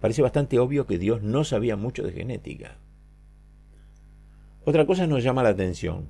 Parece 0.00 0.22
bastante 0.22 0.58
obvio 0.58 0.86
que 0.86 0.98
Dios 0.98 1.22
no 1.22 1.44
sabía 1.44 1.76
mucho 1.76 2.02
de 2.02 2.12
genética. 2.12 2.76
Otra 4.64 4.86
cosa 4.86 5.06
nos 5.06 5.22
llama 5.22 5.42
la 5.42 5.50
atención. 5.50 6.08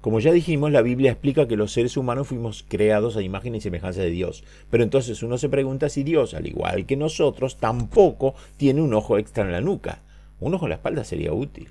Como 0.00 0.18
ya 0.20 0.32
dijimos, 0.32 0.70
la 0.70 0.80
Biblia 0.80 1.10
explica 1.10 1.46
que 1.46 1.56
los 1.56 1.72
seres 1.72 1.98
humanos 1.98 2.28
fuimos 2.28 2.64
creados 2.66 3.16
a 3.16 3.22
imagen 3.22 3.54
y 3.54 3.60
semejanza 3.60 4.00
de 4.00 4.10
Dios. 4.10 4.44
Pero 4.70 4.82
entonces 4.82 5.22
uno 5.22 5.36
se 5.36 5.50
pregunta 5.50 5.90
si 5.90 6.04
Dios, 6.04 6.32
al 6.32 6.46
igual 6.46 6.86
que 6.86 6.96
nosotros, 6.96 7.58
tampoco 7.58 8.34
tiene 8.56 8.80
un 8.80 8.94
ojo 8.94 9.18
extra 9.18 9.44
en 9.44 9.52
la 9.52 9.60
nuca. 9.60 10.02
Un 10.40 10.54
ojo 10.54 10.66
en 10.66 10.70
la 10.70 10.76
espalda 10.76 11.04
sería 11.04 11.32
útil. 11.32 11.68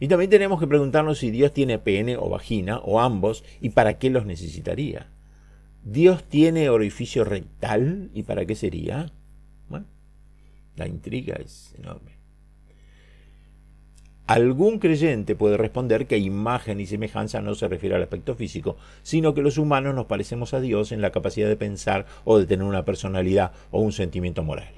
Y 0.00 0.08
también 0.08 0.30
tenemos 0.30 0.60
que 0.60 0.66
preguntarnos 0.66 1.18
si 1.18 1.30
Dios 1.30 1.52
tiene 1.52 1.78
pene 1.78 2.16
o 2.16 2.28
vagina 2.28 2.78
o 2.78 3.00
ambos 3.00 3.44
y 3.60 3.70
para 3.70 3.98
qué 3.98 4.10
los 4.10 4.26
necesitaría. 4.26 5.08
¿Dios 5.84 6.24
tiene 6.24 6.68
orificio 6.68 7.24
rectal 7.24 8.10
y 8.14 8.24
para 8.24 8.44
qué 8.44 8.54
sería? 8.54 9.12
Bueno, 9.68 9.86
la 10.76 10.86
intriga 10.86 11.36
es 11.36 11.74
enorme. 11.78 12.18
Algún 14.26 14.78
creyente 14.78 15.34
puede 15.34 15.56
responder 15.56 16.06
que 16.06 16.18
imagen 16.18 16.80
y 16.80 16.86
semejanza 16.86 17.40
no 17.40 17.54
se 17.54 17.66
refiere 17.66 17.96
al 17.96 18.02
aspecto 18.02 18.34
físico, 18.34 18.76
sino 19.02 19.32
que 19.32 19.40
los 19.40 19.56
humanos 19.56 19.94
nos 19.94 20.04
parecemos 20.04 20.52
a 20.52 20.60
Dios 20.60 20.92
en 20.92 21.00
la 21.00 21.12
capacidad 21.12 21.48
de 21.48 21.56
pensar 21.56 22.04
o 22.24 22.38
de 22.38 22.44
tener 22.44 22.66
una 22.66 22.84
personalidad 22.84 23.52
o 23.70 23.80
un 23.80 23.92
sentimiento 23.92 24.44
moral. 24.44 24.68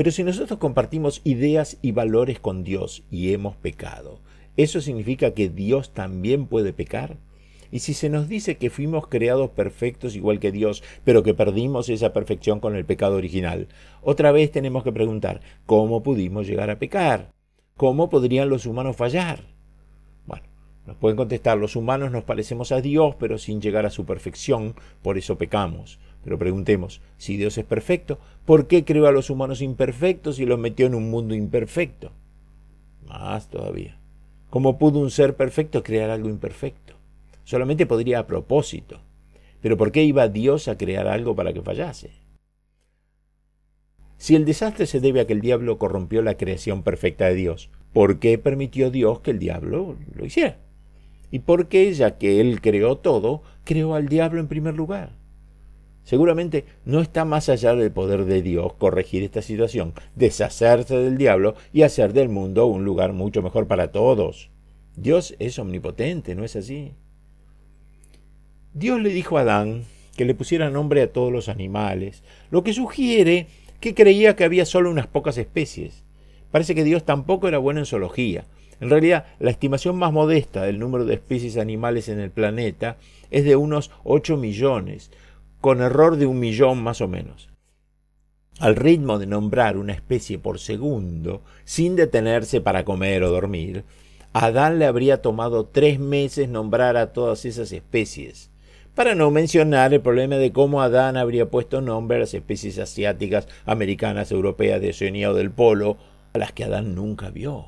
Pero 0.00 0.12
si 0.12 0.24
nosotros 0.24 0.58
compartimos 0.58 1.20
ideas 1.24 1.76
y 1.82 1.92
valores 1.92 2.40
con 2.40 2.64
Dios 2.64 3.02
y 3.10 3.34
hemos 3.34 3.54
pecado, 3.56 4.22
¿eso 4.56 4.80
significa 4.80 5.34
que 5.34 5.50
Dios 5.50 5.92
también 5.92 6.46
puede 6.46 6.72
pecar? 6.72 7.18
Y 7.70 7.80
si 7.80 7.92
se 7.92 8.08
nos 8.08 8.26
dice 8.26 8.56
que 8.56 8.70
fuimos 8.70 9.08
creados 9.08 9.50
perfectos 9.50 10.16
igual 10.16 10.40
que 10.40 10.52
Dios, 10.52 10.82
pero 11.04 11.22
que 11.22 11.34
perdimos 11.34 11.90
esa 11.90 12.14
perfección 12.14 12.60
con 12.60 12.76
el 12.76 12.86
pecado 12.86 13.16
original, 13.16 13.68
otra 14.00 14.32
vez 14.32 14.50
tenemos 14.50 14.84
que 14.84 14.92
preguntar, 14.92 15.42
¿cómo 15.66 16.02
pudimos 16.02 16.46
llegar 16.46 16.70
a 16.70 16.78
pecar? 16.78 17.34
¿Cómo 17.76 18.08
podrían 18.08 18.48
los 18.48 18.64
humanos 18.64 18.96
fallar? 18.96 19.40
Bueno, 20.24 20.46
nos 20.86 20.96
pueden 20.96 21.18
contestar, 21.18 21.58
los 21.58 21.76
humanos 21.76 22.10
nos 22.10 22.24
parecemos 22.24 22.72
a 22.72 22.80
Dios, 22.80 23.16
pero 23.18 23.36
sin 23.36 23.60
llegar 23.60 23.84
a 23.84 23.90
su 23.90 24.06
perfección, 24.06 24.76
por 25.02 25.18
eso 25.18 25.36
pecamos. 25.36 26.00
Pero 26.24 26.38
preguntemos, 26.38 27.00
si 27.16 27.36
Dios 27.36 27.56
es 27.56 27.64
perfecto, 27.64 28.18
¿por 28.44 28.66
qué 28.66 28.84
creó 28.84 29.06
a 29.06 29.12
los 29.12 29.30
humanos 29.30 29.62
imperfectos 29.62 30.38
y 30.38 30.46
los 30.46 30.58
metió 30.58 30.86
en 30.86 30.94
un 30.94 31.10
mundo 31.10 31.34
imperfecto? 31.34 32.12
Más 33.06 33.48
todavía. 33.48 33.98
¿Cómo 34.50 34.78
pudo 34.78 34.98
un 34.98 35.10
ser 35.10 35.36
perfecto 35.36 35.82
crear 35.82 36.10
algo 36.10 36.28
imperfecto? 36.28 36.94
Solamente 37.44 37.86
podría 37.86 38.20
a 38.20 38.26
propósito. 38.26 39.00
Pero 39.60 39.76
¿por 39.76 39.92
qué 39.92 40.04
iba 40.04 40.28
Dios 40.28 40.68
a 40.68 40.76
crear 40.76 41.06
algo 41.06 41.34
para 41.34 41.52
que 41.52 41.62
fallase? 41.62 42.10
Si 44.16 44.36
el 44.36 44.44
desastre 44.44 44.86
se 44.86 45.00
debe 45.00 45.20
a 45.20 45.26
que 45.26 45.32
el 45.32 45.40
diablo 45.40 45.78
corrompió 45.78 46.20
la 46.20 46.36
creación 46.36 46.82
perfecta 46.82 47.26
de 47.26 47.34
Dios, 47.34 47.70
¿por 47.92 48.18
qué 48.18 48.36
permitió 48.36 48.90
Dios 48.90 49.20
que 49.20 49.30
el 49.30 49.38
diablo 49.38 49.96
lo 50.14 50.26
hiciera? 50.26 50.58
¿Y 51.30 51.38
por 51.40 51.68
qué, 51.68 51.92
ya 51.94 52.18
que 52.18 52.40
él 52.40 52.60
creó 52.60 52.98
todo, 52.98 53.42
creó 53.64 53.94
al 53.94 54.08
diablo 54.08 54.40
en 54.40 54.48
primer 54.48 54.74
lugar? 54.74 55.19
Seguramente 56.04 56.64
no 56.84 57.00
está 57.00 57.24
más 57.24 57.48
allá 57.48 57.74
del 57.74 57.92
poder 57.92 58.24
de 58.24 58.42
Dios 58.42 58.72
corregir 58.74 59.22
esta 59.22 59.42
situación, 59.42 59.94
deshacerse 60.16 60.96
del 60.96 61.18
diablo 61.18 61.54
y 61.72 61.82
hacer 61.82 62.12
del 62.12 62.28
mundo 62.28 62.66
un 62.66 62.84
lugar 62.84 63.12
mucho 63.12 63.42
mejor 63.42 63.66
para 63.66 63.92
todos. 63.92 64.50
Dios 64.96 65.36
es 65.38 65.58
omnipotente, 65.58 66.34
¿no 66.34 66.44
es 66.44 66.56
así? 66.56 66.92
Dios 68.72 69.00
le 69.00 69.10
dijo 69.10 69.38
a 69.38 69.42
Adán 69.42 69.84
que 70.16 70.24
le 70.24 70.34
pusiera 70.34 70.70
nombre 70.70 71.02
a 71.02 71.12
todos 71.12 71.32
los 71.32 71.48
animales, 71.48 72.22
lo 72.50 72.62
que 72.62 72.72
sugiere 72.72 73.46
que 73.80 73.94
creía 73.94 74.36
que 74.36 74.44
había 74.44 74.66
solo 74.66 74.90
unas 74.90 75.06
pocas 75.06 75.38
especies. 75.38 76.04
Parece 76.50 76.74
que 76.74 76.84
Dios 76.84 77.04
tampoco 77.04 77.48
era 77.48 77.58
bueno 77.58 77.80
en 77.80 77.86
zoología. 77.86 78.44
En 78.80 78.90
realidad, 78.90 79.26
la 79.38 79.50
estimación 79.50 79.96
más 79.96 80.12
modesta 80.12 80.62
del 80.62 80.78
número 80.78 81.04
de 81.04 81.14
especies 81.14 81.56
animales 81.56 82.08
en 82.08 82.18
el 82.18 82.30
planeta 82.30 82.96
es 83.30 83.44
de 83.44 83.56
unos 83.56 83.90
8 84.04 84.36
millones, 84.36 85.10
con 85.60 85.82
error 85.82 86.16
de 86.16 86.26
un 86.26 86.38
millón 86.38 86.82
más 86.82 87.00
o 87.00 87.08
menos. 87.08 87.48
Al 88.58 88.76
ritmo 88.76 89.18
de 89.18 89.26
nombrar 89.26 89.76
una 89.76 89.92
especie 89.92 90.38
por 90.38 90.58
segundo, 90.58 91.42
sin 91.64 91.96
detenerse 91.96 92.60
para 92.60 92.84
comer 92.84 93.22
o 93.22 93.30
dormir, 93.30 93.84
a 94.32 94.46
Adán 94.46 94.78
le 94.78 94.86
habría 94.86 95.22
tomado 95.22 95.66
tres 95.66 95.98
meses 95.98 96.48
nombrar 96.48 96.96
a 96.96 97.12
todas 97.12 97.44
esas 97.44 97.72
especies, 97.72 98.50
para 98.94 99.14
no 99.14 99.30
mencionar 99.30 99.94
el 99.94 100.00
problema 100.00 100.36
de 100.36 100.52
cómo 100.52 100.82
Adán 100.82 101.16
habría 101.16 101.50
puesto 101.50 101.80
nombre 101.80 102.16
a 102.16 102.20
las 102.20 102.34
especies 102.34 102.78
asiáticas, 102.78 103.48
americanas, 103.64 104.30
europeas, 104.30 104.80
de 104.80 104.90
Oceanía 104.90 105.30
o 105.30 105.34
del 105.34 105.50
Polo, 105.50 105.96
a 106.32 106.38
las 106.38 106.52
que 106.52 106.64
Adán 106.64 106.94
nunca 106.94 107.30
vio. 107.30 107.66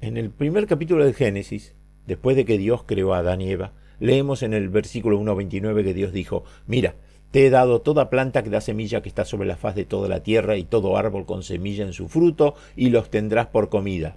En 0.00 0.16
el 0.16 0.30
primer 0.30 0.66
capítulo 0.66 1.04
de 1.04 1.12
Génesis, 1.12 1.74
después 2.06 2.36
de 2.36 2.44
que 2.44 2.58
Dios 2.58 2.84
creó 2.84 3.14
a 3.14 3.18
Adán 3.18 3.40
y 3.40 3.50
Eva, 3.50 3.72
leemos 4.02 4.42
en 4.42 4.52
el 4.52 4.68
versículo 4.68 5.20
1.29 5.20 5.84
que 5.84 5.94
Dios 5.94 6.12
dijo, 6.12 6.44
mira, 6.66 6.96
te 7.30 7.46
he 7.46 7.50
dado 7.50 7.82
toda 7.82 8.10
planta 8.10 8.42
que 8.42 8.50
da 8.50 8.60
semilla 8.60 9.00
que 9.00 9.08
está 9.08 9.24
sobre 9.24 9.46
la 9.46 9.56
faz 9.56 9.76
de 9.76 9.84
toda 9.84 10.08
la 10.08 10.24
tierra 10.24 10.56
y 10.56 10.64
todo 10.64 10.96
árbol 10.96 11.24
con 11.24 11.44
semilla 11.44 11.84
en 11.84 11.92
su 11.92 12.08
fruto, 12.08 12.56
y 12.74 12.90
los 12.90 13.10
tendrás 13.10 13.46
por 13.46 13.68
comida. 13.68 14.16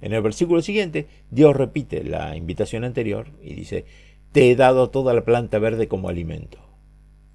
En 0.00 0.12
el 0.12 0.22
versículo 0.22 0.62
siguiente, 0.62 1.08
Dios 1.30 1.56
repite 1.56 2.04
la 2.04 2.36
invitación 2.36 2.84
anterior 2.84 3.26
y 3.42 3.54
dice, 3.54 3.84
te 4.30 4.50
he 4.50 4.54
dado 4.54 4.90
toda 4.90 5.12
la 5.12 5.24
planta 5.24 5.58
verde 5.58 5.88
como 5.88 6.08
alimento. 6.08 6.58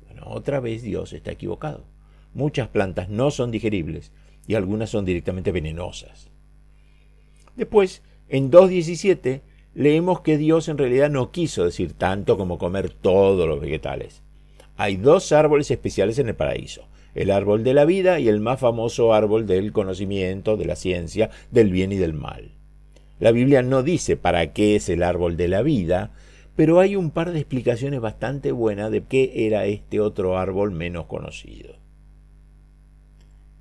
Bueno, 0.05 0.24
otra 0.28 0.62
vez 0.62 0.82
Dios 0.82 1.12
está 1.12 1.32
equivocado. 1.32 1.84
Muchas 2.34 2.70
plantas 2.70 3.10
no 3.10 3.32
son 3.32 3.51
digeribles 3.51 4.14
y 4.47 4.55
algunas 4.55 4.91
son 4.91 5.03
directamente 5.03 5.51
venenosas. 5.51 6.30
Después, 7.57 8.01
en 8.30 8.49
2.17, 8.49 9.41
leemos 9.80 10.19
que 10.19 10.38
Dios 10.38 10.67
en 10.67 10.77
realidad 10.77 11.09
no 11.09 11.32
quiso 11.32 11.63
decir 11.63 11.93
tanto 11.93 12.38
como 12.38 12.57
comer 12.57 12.89
todos 12.89 13.47
los 13.47 13.61
vegetales. 13.61 14.23
Hay 14.75 14.97
dos 14.97 15.32
árboles 15.32 15.71
especiales 15.71 16.19
en 16.19 16.27
el 16.27 16.36
paraíso, 16.36 16.89
el 17.15 17.32
árbol 17.32 17.63
de 17.63 17.73
la 17.73 17.86
vida 17.86 18.19
y 18.19 18.27
el 18.27 18.41
más 18.41 18.59
famoso 18.59 19.13
árbol 19.13 19.47
del 19.47 19.71
conocimiento, 19.71 20.57
de 20.57 20.65
la 20.65 20.75
ciencia, 20.75 21.30
del 21.49 21.71
bien 21.71 21.93
y 21.93 21.95
del 21.95 22.13
mal. 22.13 22.51
La 23.21 23.32
Biblia 23.32 23.61
no 23.61 23.82
dice 23.82 24.17
para 24.17 24.51
qué 24.51 24.75
es 24.75 24.89
el 24.89 25.01
árbol 25.01 25.38
de 25.38 25.47
la 25.47 25.61
vida, 25.61 26.11
pero 26.57 26.82
hay 26.82 26.97
un 26.97 27.09
par 27.09 27.32
de 27.32 27.39
explicaciones 27.39 28.01
bastante 28.01 28.51
buenas 28.51 28.91
de 28.91 29.05
qué 29.05 29.47
era 29.47 29.65
este 29.65 30.01
otro 30.01 30.38
árbol 30.38 30.71
menos 30.71 31.05
conocido. 31.05 31.75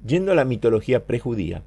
Yendo 0.05 0.33
a 0.33 0.35
la 0.35 0.45
mitología 0.45 1.07
prejudía, 1.07 1.63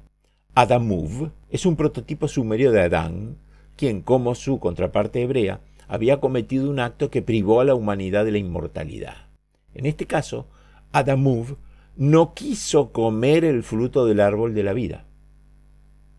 Adamuv 0.54 1.30
es 1.48 1.64
un 1.64 1.74
prototipo 1.74 2.28
sumerio 2.28 2.70
de 2.70 2.82
Adán, 2.82 3.38
quien, 3.76 4.02
como 4.02 4.34
su 4.34 4.58
contraparte 4.58 5.22
hebrea, 5.22 5.60
había 5.88 6.20
cometido 6.20 6.70
un 6.70 6.80
acto 6.80 7.10
que 7.10 7.22
privó 7.22 7.60
a 7.60 7.64
la 7.64 7.74
humanidad 7.74 8.24
de 8.24 8.32
la 8.32 8.38
inmortalidad. 8.38 9.28
En 9.74 9.86
este 9.86 10.06
caso, 10.06 10.46
Adamuv 10.92 11.56
no 11.96 12.34
quiso 12.34 12.92
comer 12.92 13.44
el 13.44 13.62
fruto 13.62 14.06
del 14.06 14.20
árbol 14.20 14.54
de 14.54 14.62
la 14.62 14.72
vida. 14.72 15.04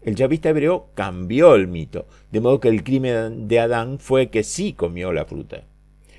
El 0.02 0.16
yavista 0.16 0.50
hebreo 0.50 0.90
cambió 0.96 1.56
el 1.56 1.68
mito, 1.68 2.08
de 2.32 2.42
modo 2.42 2.60
que 2.60 2.68
el 2.68 2.84
crimen 2.84 3.48
de 3.48 3.60
Adán 3.60 4.00
fue 4.00 4.30
que 4.30 4.44
sí 4.44 4.74
comió 4.74 5.14
la 5.14 5.26
fruta. 5.26 5.64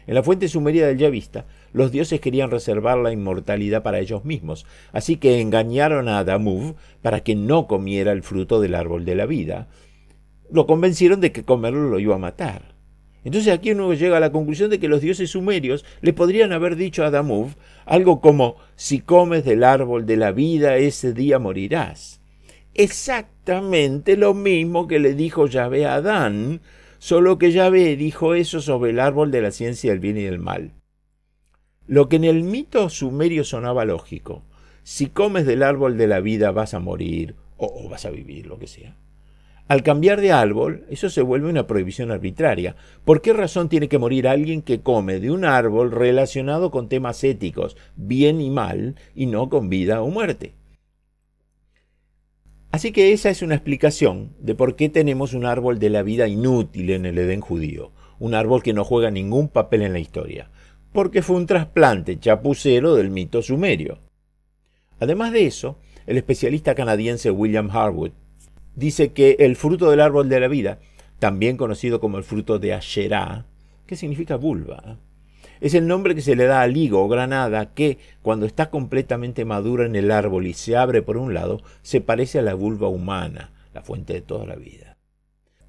En 0.07 0.15
la 0.15 0.23
fuente 0.23 0.49
sumeria 0.49 0.87
del 0.87 0.99
yavista, 0.99 1.47
los 1.73 1.91
dioses 1.93 2.21
querían 2.21 2.51
reservar 2.51 2.99
la 2.99 3.13
inmortalidad 3.13 3.83
para 3.83 4.01
ellos 4.01 4.25
mismos, 4.25 4.67
así 4.93 5.17
que 5.17 5.41
engañaron 5.41 6.09
a 6.09 6.19
Adamuv 6.19 6.75
para 7.03 7.21
que 7.21 7.35
no 7.35 7.67
comiera 7.67 8.13
el 8.13 8.23
fruto 8.23 8.61
del 8.61 8.75
árbol 8.75 9.05
de 9.05 9.15
la 9.15 9.27
vida. 9.27 9.69
Lo 10.55 10.69
convencieron 10.69 11.21
de 11.21 11.33
que 11.33 11.43
comerlo 11.43 11.91
lo 11.91 11.99
iba 11.99 12.15
a 12.15 12.19
matar. 12.19 12.77
Entonces 13.25 13.53
aquí 13.53 13.73
uno 13.73 13.93
llega 13.93 14.19
a 14.19 14.21
la 14.21 14.31
conclusión 14.31 14.71
de 14.71 14.79
que 14.79 14.87
los 14.87 15.01
dioses 15.01 15.31
sumerios 15.31 15.85
le 16.01 16.13
podrían 16.13 16.53
haber 16.53 16.77
dicho 16.77 17.03
a 17.03 17.09
Adamuv 17.09 17.57
algo 17.87 18.21
como 18.21 18.55
si 18.77 19.01
comes 19.01 19.45
del 19.45 19.65
árbol 19.65 20.07
de 20.07 20.17
la 20.17 20.31
vida 20.31 20.77
ese 20.77 21.13
día 21.13 21.41
morirás. 21.41 22.21
Exactamente 22.73 24.17
lo 24.17 24.33
mismo 24.33 24.87
que 24.87 25.01
le 25.01 25.15
dijo 25.15 25.49
Yahvé 25.49 25.87
a 25.87 25.95
Adán, 25.95 26.61
solo 26.99 27.37
que 27.37 27.51
Yahvé 27.51 27.97
dijo 27.97 28.37
eso 28.37 28.61
sobre 28.61 28.93
el 28.93 29.01
árbol 29.01 29.33
de 29.33 29.43
la 29.43 29.51
ciencia 29.51 29.91
del 29.91 29.99
bien 29.99 30.19
y 30.19 30.23
del 30.23 30.39
mal. 30.39 30.71
Lo 31.89 32.09
que 32.09 32.15
en 32.15 32.25
el 32.25 32.45
mito 32.45 32.89
sumerio 32.91 33.43
sonaba 33.43 33.85
lógico, 33.85 34.45
si 34.85 35.09
comes 35.09 35.47
del 35.47 35.65
árbol 35.65 35.99
de 35.99 36.07
la 36.07 36.21
vida 36.21 36.53
vas 36.53 36.75
a 36.75 36.79
morir 36.79 37.35
o, 37.57 37.89
vas 37.89 38.05
a 38.05 38.11
vivir, 38.11 38.47
lo 38.47 38.57
que 38.61 38.69
sea. 38.69 38.97
Al 39.67 39.83
cambiar 39.83 40.21
de 40.21 40.33
árbol, 40.33 40.85
eso 40.91 41.09
se 41.09 41.23
vuelve 41.23 41.49
una 41.49 41.67
prohibición 41.67 42.11
arbitraria. 42.11 42.77
¿Por 43.05 43.23
qué 43.23 43.33
razón 43.33 43.69
tiene 43.69 43.89
que 43.89 43.99
morir 43.99 44.29
alguien 44.29 44.61
que 44.63 44.81
come 44.81 45.21
de 45.21 45.31
un 45.31 45.45
árbol 45.45 45.91
relacionado 45.91 46.71
con 46.71 46.89
temas 46.89 47.25
éticos, 47.25 47.77
bien 47.97 48.41
y 48.41 48.51
mal, 48.51 48.97
y 49.15 49.27
no 49.27 49.49
con 49.49 49.71
vida 49.71 50.03
o 50.03 50.11
muerte? 50.11 50.53
Así 52.73 52.93
que 52.93 53.13
esa 53.13 53.31
es 53.31 53.41
una 53.41 53.55
explicación 53.55 54.35
de 54.39 54.55
por 54.55 54.77
qué 54.77 54.89
tenemos 54.89 55.33
un 55.33 55.47
árbol 55.47 55.79
de 55.79 55.91
la 55.91 56.03
vida 56.03 56.29
inútil 56.29 56.91
en 56.91 57.07
el 57.07 57.17
Edén 57.19 57.41
judío, 57.41 57.93
un 58.19 58.35
árbol 58.35 58.63
que 58.63 58.73
no 58.73 58.85
juega 58.85 59.11
ningún 59.11 59.49
papel 59.49 59.83
en 59.83 59.93
la 59.93 60.01
historia 60.01 60.51
porque 60.95 61.23
fue 61.23 61.35
un 61.35 61.47
trasplante 61.47 62.21
chapucero 62.21 62.95
del 62.95 63.11
mito 63.11 63.43
sumerio. 63.43 63.99
Además 65.01 65.33
de 65.33 65.45
eso, 65.45 65.77
el 66.07 66.17
especialista 66.17 66.77
canadiense 66.77 67.33
William 67.33 67.69
Harwood 67.69 68.13
dice 68.77 69.13
que 69.13 69.37
el 69.41 69.57
fruto 69.57 69.91
del 69.91 70.01
árbol 70.01 70.29
de 70.29 70.41
la 70.41 70.49
vida, 70.49 70.79
también 71.19 71.57
conocido 71.57 72.01
como 72.01 72.19
el 72.19 72.25
fruto 72.25 72.59
de 72.59 72.75
Asherah, 72.75 73.47
que 73.87 73.97
significa 73.97 74.37
vulva, 74.37 74.99
es 75.61 75.75
el 75.75 75.87
nombre 75.87 76.15
que 76.15 76.21
se 76.21 76.37
le 76.37 76.45
da 76.45 76.63
al 76.63 76.77
higo 76.77 77.03
o 77.03 77.09
granada 77.09 77.73
que, 77.75 77.99
cuando 78.23 78.47
está 78.47 78.71
completamente 78.71 79.45
madura 79.45 79.87
en 79.87 79.97
el 79.97 80.11
árbol 80.11 80.47
y 80.47 80.55
se 80.55 80.77
abre 80.77 81.03
por 81.03 81.17
un 81.17 81.33
lado, 81.33 81.63
se 81.83 82.01
parece 82.01 82.39
a 82.39 82.43
la 82.43 82.55
vulva 82.55 82.89
humana, 82.89 83.53
la 83.73 83.83
fuente 83.83 84.13
de 84.13 84.21
toda 84.21 84.47
la 84.47 84.57
vida 84.57 84.95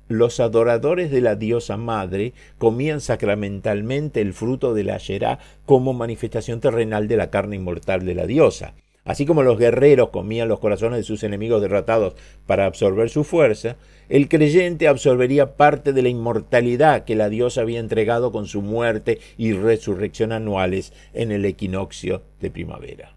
los 0.07 0.39
adoradores 0.39 1.09
de 1.09 1.21
la 1.21 1.35
diosa 1.35 1.77
madre 1.77 2.33
comían 2.57 3.01
sacramentalmente 3.01 4.21
el 4.21 4.33
fruto 4.33 4.73
de 4.73 4.83
la 4.83 4.97
yerá 4.97 5.39
como 5.65 5.93
manifestación 5.93 6.59
terrenal 6.59 7.07
de 7.07 7.17
la 7.17 7.29
carne 7.31 7.55
inmortal 7.55 8.05
de 8.05 8.15
la 8.15 8.27
diosa. 8.27 8.75
Así 9.05 9.27
como 9.27 9.43
los 9.43 9.59
guerreros 9.59 10.09
comían 10.09 10.47
los 10.47 10.59
corazones 10.59 10.97
de 10.97 11.03
sus 11.03 11.23
enemigos 11.23 11.61
derrotados 11.61 12.15
para 12.47 12.65
absorber 12.65 13.11
su 13.11 13.23
fuerza, 13.23 13.77
el 14.09 14.27
creyente 14.27 14.87
absorbería 14.87 15.55
parte 15.55 15.93
de 15.93 16.01
la 16.01 16.09
inmortalidad 16.09 17.05
que 17.05 17.15
la 17.15 17.29
diosa 17.29 17.61
había 17.61 17.79
entregado 17.79 18.31
con 18.31 18.47
su 18.47 18.63
muerte 18.63 19.19
y 19.37 19.53
resurrección 19.53 20.31
anuales 20.31 20.91
en 21.13 21.31
el 21.31 21.45
equinoccio 21.45 22.23
de 22.41 22.49
primavera. 22.49 23.15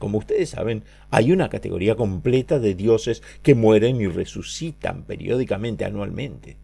Como 0.00 0.18
ustedes 0.18 0.50
saben, 0.50 0.82
hay 1.10 1.30
una 1.30 1.48
categoría 1.48 1.94
completa 1.94 2.58
de 2.58 2.74
dioses 2.74 3.22
que 3.42 3.54
mueren 3.54 4.00
y 4.00 4.08
resucitan 4.08 5.04
periódicamente, 5.04 5.84
anualmente. 5.84 6.56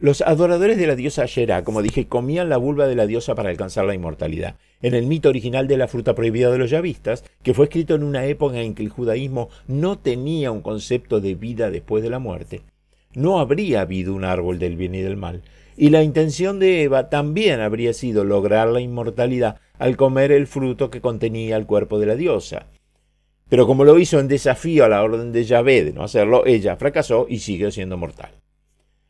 Los 0.00 0.20
adoradores 0.20 0.78
de 0.78 0.86
la 0.86 0.94
diosa 0.94 1.24
Asherah, 1.24 1.64
como 1.64 1.82
dije, 1.82 2.06
comían 2.06 2.48
la 2.48 2.56
vulva 2.56 2.86
de 2.86 2.94
la 2.94 3.08
diosa 3.08 3.34
para 3.34 3.50
alcanzar 3.50 3.84
la 3.84 3.96
inmortalidad. 3.96 4.54
En 4.80 4.94
el 4.94 5.06
mito 5.06 5.28
original 5.28 5.66
de 5.66 5.76
la 5.76 5.88
fruta 5.88 6.14
prohibida 6.14 6.52
de 6.52 6.58
los 6.58 6.70
yavistas, 6.70 7.24
que 7.42 7.52
fue 7.52 7.64
escrito 7.64 7.96
en 7.96 8.04
una 8.04 8.24
época 8.24 8.60
en 8.60 8.76
que 8.76 8.84
el 8.84 8.90
judaísmo 8.90 9.48
no 9.66 9.98
tenía 9.98 10.52
un 10.52 10.60
concepto 10.60 11.20
de 11.20 11.34
vida 11.34 11.72
después 11.72 12.04
de 12.04 12.10
la 12.10 12.20
muerte, 12.20 12.62
no 13.14 13.40
habría 13.40 13.80
habido 13.80 14.14
un 14.14 14.22
árbol 14.22 14.60
del 14.60 14.76
bien 14.76 14.94
y 14.94 15.00
del 15.00 15.16
mal, 15.16 15.42
y 15.76 15.90
la 15.90 16.04
intención 16.04 16.60
de 16.60 16.84
Eva 16.84 17.08
también 17.08 17.58
habría 17.58 17.92
sido 17.92 18.22
lograr 18.22 18.68
la 18.68 18.80
inmortalidad 18.80 19.58
al 19.80 19.96
comer 19.96 20.30
el 20.30 20.46
fruto 20.46 20.90
que 20.90 21.00
contenía 21.00 21.56
el 21.56 21.66
cuerpo 21.66 21.98
de 21.98 22.06
la 22.06 22.14
diosa. 22.14 22.66
Pero 23.48 23.66
como 23.66 23.84
lo 23.84 23.98
hizo 23.98 24.20
en 24.20 24.28
desafío 24.28 24.84
a 24.84 24.88
la 24.88 25.02
orden 25.02 25.32
de 25.32 25.42
Yahvé 25.42 25.82
de 25.82 25.92
no 25.92 26.04
hacerlo, 26.04 26.46
ella 26.46 26.76
fracasó 26.76 27.26
y 27.28 27.40
siguió 27.40 27.72
siendo 27.72 27.96
mortal. 27.96 28.30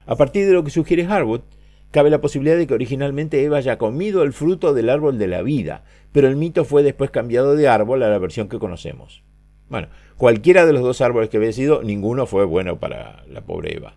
A 0.09 0.16
partir 0.16 0.46
de 0.46 0.54
lo 0.54 0.64
que 0.64 0.70
sugiere 0.70 1.04
Harwood, 1.04 1.42
cabe 1.90 2.09
la 2.09 2.22
posibilidad 2.22 2.56
de 2.56 2.66
que 2.66 2.72
originalmente 2.72 3.44
Eva 3.44 3.59
haya 3.59 3.76
comido 3.76 4.22
el 4.22 4.32
fruto 4.32 4.72
del 4.72 4.88
árbol 4.88 5.18
de 5.18 5.26
la 5.26 5.42
vida, 5.42 5.84
pero 6.12 6.28
el 6.28 6.36
mito 6.36 6.64
fue 6.64 6.82
después 6.82 7.11
cambiado 7.11 7.54
de 7.54 7.68
árbol 7.68 8.02
a 8.02 8.09
la 8.09 8.16
versión 8.16 8.48
que 8.48 8.59
conocemos. 8.59 9.22
Bueno, 9.68 9.88
cualquiera 10.16 10.64
de 10.64 10.72
los 10.72 10.80
dos 10.80 11.02
árboles 11.02 11.28
que 11.28 11.36
había 11.36 11.52
sido, 11.52 11.82
ninguno 11.82 12.24
fue 12.24 12.46
bueno 12.46 12.80
para 12.80 13.22
la 13.28 13.42
pobre 13.42 13.76
Eva. 13.76 13.96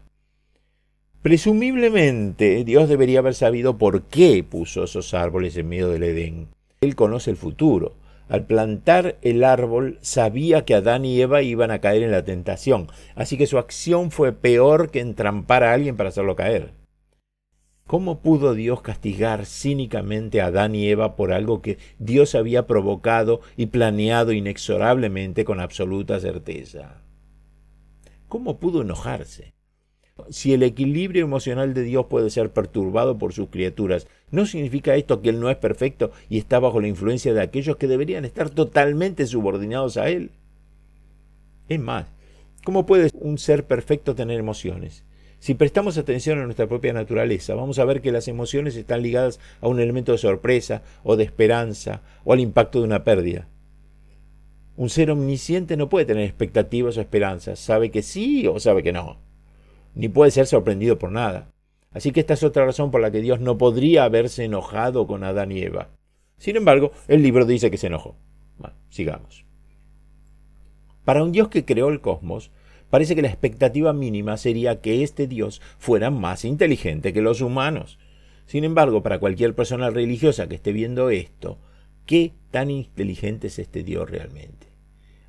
Presumiblemente 1.22 2.66
Dios 2.66 2.90
debería 2.90 3.20
haber 3.20 3.34
sabido 3.34 3.78
por 3.78 4.02
qué 4.02 4.44
puso 4.44 4.84
esos 4.84 5.14
árboles 5.14 5.56
en 5.56 5.70
medio 5.70 5.88
del 5.88 6.04
Edén. 6.04 6.50
Él 6.82 6.96
conoce 6.96 7.32
el 7.32 7.38
futuro. 7.38 7.94
Al 8.32 8.46
plantar 8.46 9.18
el 9.24 9.44
árbol 9.44 9.98
sabía 10.00 10.64
que 10.64 10.74
Adán 10.74 11.04
y 11.04 11.20
Eva 11.20 11.42
iban 11.42 11.70
a 11.70 11.80
caer 11.80 12.02
en 12.02 12.12
la 12.12 12.24
tentación, 12.24 12.88
así 13.14 13.38
que 13.38 13.46
su 13.46 13.58
acción 13.58 14.10
fue 14.10 14.32
peor 14.32 14.90
que 14.90 15.02
entrampar 15.02 15.66
a 15.66 15.74
alguien 15.74 15.98
para 15.98 16.08
hacerlo 16.08 16.38
caer. 16.38 16.72
¿Cómo 17.86 18.22
pudo 18.22 18.54
Dios 18.54 18.82
castigar 18.82 19.46
cínicamente 19.46 20.40
a 20.40 20.46
Adán 20.46 20.76
y 20.76 20.88
Eva 20.88 21.18
por 21.18 21.34
algo 21.34 21.62
que 21.62 21.78
Dios 22.00 22.34
había 22.34 22.68
provocado 22.68 23.42
y 23.58 23.66
planeado 23.66 24.32
inexorablemente 24.32 25.44
con 25.44 25.60
absoluta 25.60 26.18
certeza? 26.22 27.02
¿Cómo 28.30 28.60
pudo 28.62 28.84
enojarse? 28.84 29.56
Si 30.30 30.54
el 30.54 30.64
equilibrio 30.64 31.24
emocional 31.24 31.74
de 31.74 31.84
Dios 31.84 32.06
puede 32.08 32.30
ser 32.30 32.52
perturbado 32.52 33.18
por 33.18 33.34
sus 33.34 33.50
criaturas, 33.50 34.08
¿no 34.30 34.46
significa 34.46 34.96
esto 34.96 35.22
que 35.22 35.30
Él 35.30 35.40
no 35.40 35.50
es 35.50 35.58
perfecto 35.58 36.12
y 36.30 36.38
está 36.38 36.60
bajo 36.60 36.80
la 36.80 36.88
influencia 36.88 37.34
de 37.34 37.42
aquellos 37.42 37.78
que 37.78 37.88
deberían 37.88 38.26
estar 38.26 38.50
totalmente 38.50 39.26
subordinados 39.26 39.98
a 39.98 40.10
Él? 40.10 40.32
Es 41.70 41.80
más, 41.80 42.06
¿cómo 42.64 42.86
puede 42.86 43.10
un 43.14 43.38
ser 43.38 43.66
perfecto 43.66 44.16
tener 44.16 44.40
emociones? 44.40 45.04
Si 45.40 45.56
prestamos 45.56 45.98
atención 45.98 46.38
a 46.38 46.44
nuestra 46.44 46.68
propia 46.68 46.94
naturaleza, 46.94 47.56
vamos 47.56 47.80
a 47.80 47.86
ver 47.86 48.02
que 48.02 48.12
las 48.12 48.28
emociones 48.28 48.76
están 48.76 49.02
ligadas 49.02 49.40
a 49.60 49.68
un 49.68 49.80
elemento 49.80 50.12
de 50.12 50.20
sorpresa 50.20 50.84
o 51.04 51.16
de 51.16 51.24
esperanza 51.24 52.02
o 52.24 52.34
al 52.34 52.40
impacto 52.40 52.80
de 52.80 52.86
una 52.86 53.04
pérdida. 53.04 53.48
Un 54.78 54.90
ser 54.90 55.10
omnisciente 55.10 55.78
no 55.78 55.90
puede 55.90 56.06
tener 56.06 56.26
expectativas 56.26 56.96
o 56.98 57.02
esperanzas, 57.02 57.58
sabe 57.58 57.90
que 57.90 58.04
sí 58.04 58.46
o 58.46 58.60
sabe 58.60 58.84
que 58.84 58.94
no, 58.94 59.18
ni 59.96 60.10
puede 60.10 60.32
ser 60.32 60.48
sorprendido 60.48 60.98
por 60.98 61.12
nada. 61.12 61.52
Así 61.92 62.12
que 62.12 62.22
esta 62.22 62.34
es 62.36 62.44
otra 62.44 62.66
razón 62.66 62.92
por 62.92 63.02
la 63.02 63.12
que 63.12 63.22
Dios 63.22 63.40
no 63.40 63.58
podría 63.58 64.06
haberse 64.06 64.46
enojado 64.46 65.08
con 65.08 65.24
Adán 65.24 65.52
y 65.52 65.62
Eva. 65.62 65.90
Sin 66.38 66.56
embargo, 66.56 66.92
el 67.08 67.22
libro 67.22 67.46
dice 67.46 67.70
que 67.70 67.78
se 67.78 67.88
enojó. 67.88 68.16
Bueno, 68.58 68.76
sigamos. 68.90 69.46
Para 71.04 71.24
un 71.24 71.32
Dios 71.32 71.50
que 71.50 71.66
creó 71.66 71.90
el 71.90 72.02
cosmos, 72.02 72.52
parece 72.90 73.16
que 73.16 73.22
la 73.22 73.28
expectativa 73.28 73.92
mínima 73.92 74.38
sería 74.38 74.82
que 74.82 75.04
este 75.04 75.28
Dios 75.28 75.62
fuera 75.78 76.10
más 76.10 76.46
inteligente 76.46 77.14
que 77.14 77.22
los 77.22 77.42
humanos. 77.42 78.00
Sin 78.46 78.64
embargo, 78.64 79.04
para 79.04 79.20
cualquier 79.20 79.56
persona 79.56 79.90
religiosa 79.90 80.48
que 80.48 80.56
esté 80.56 80.72
viendo 80.72 81.10
esto, 81.10 81.58
¿qué 82.06 82.34
tan 82.52 82.70
inteligente 82.70 83.48
es 83.48 83.60
este 83.60 83.84
Dios 83.84 84.10
realmente? 84.10 84.68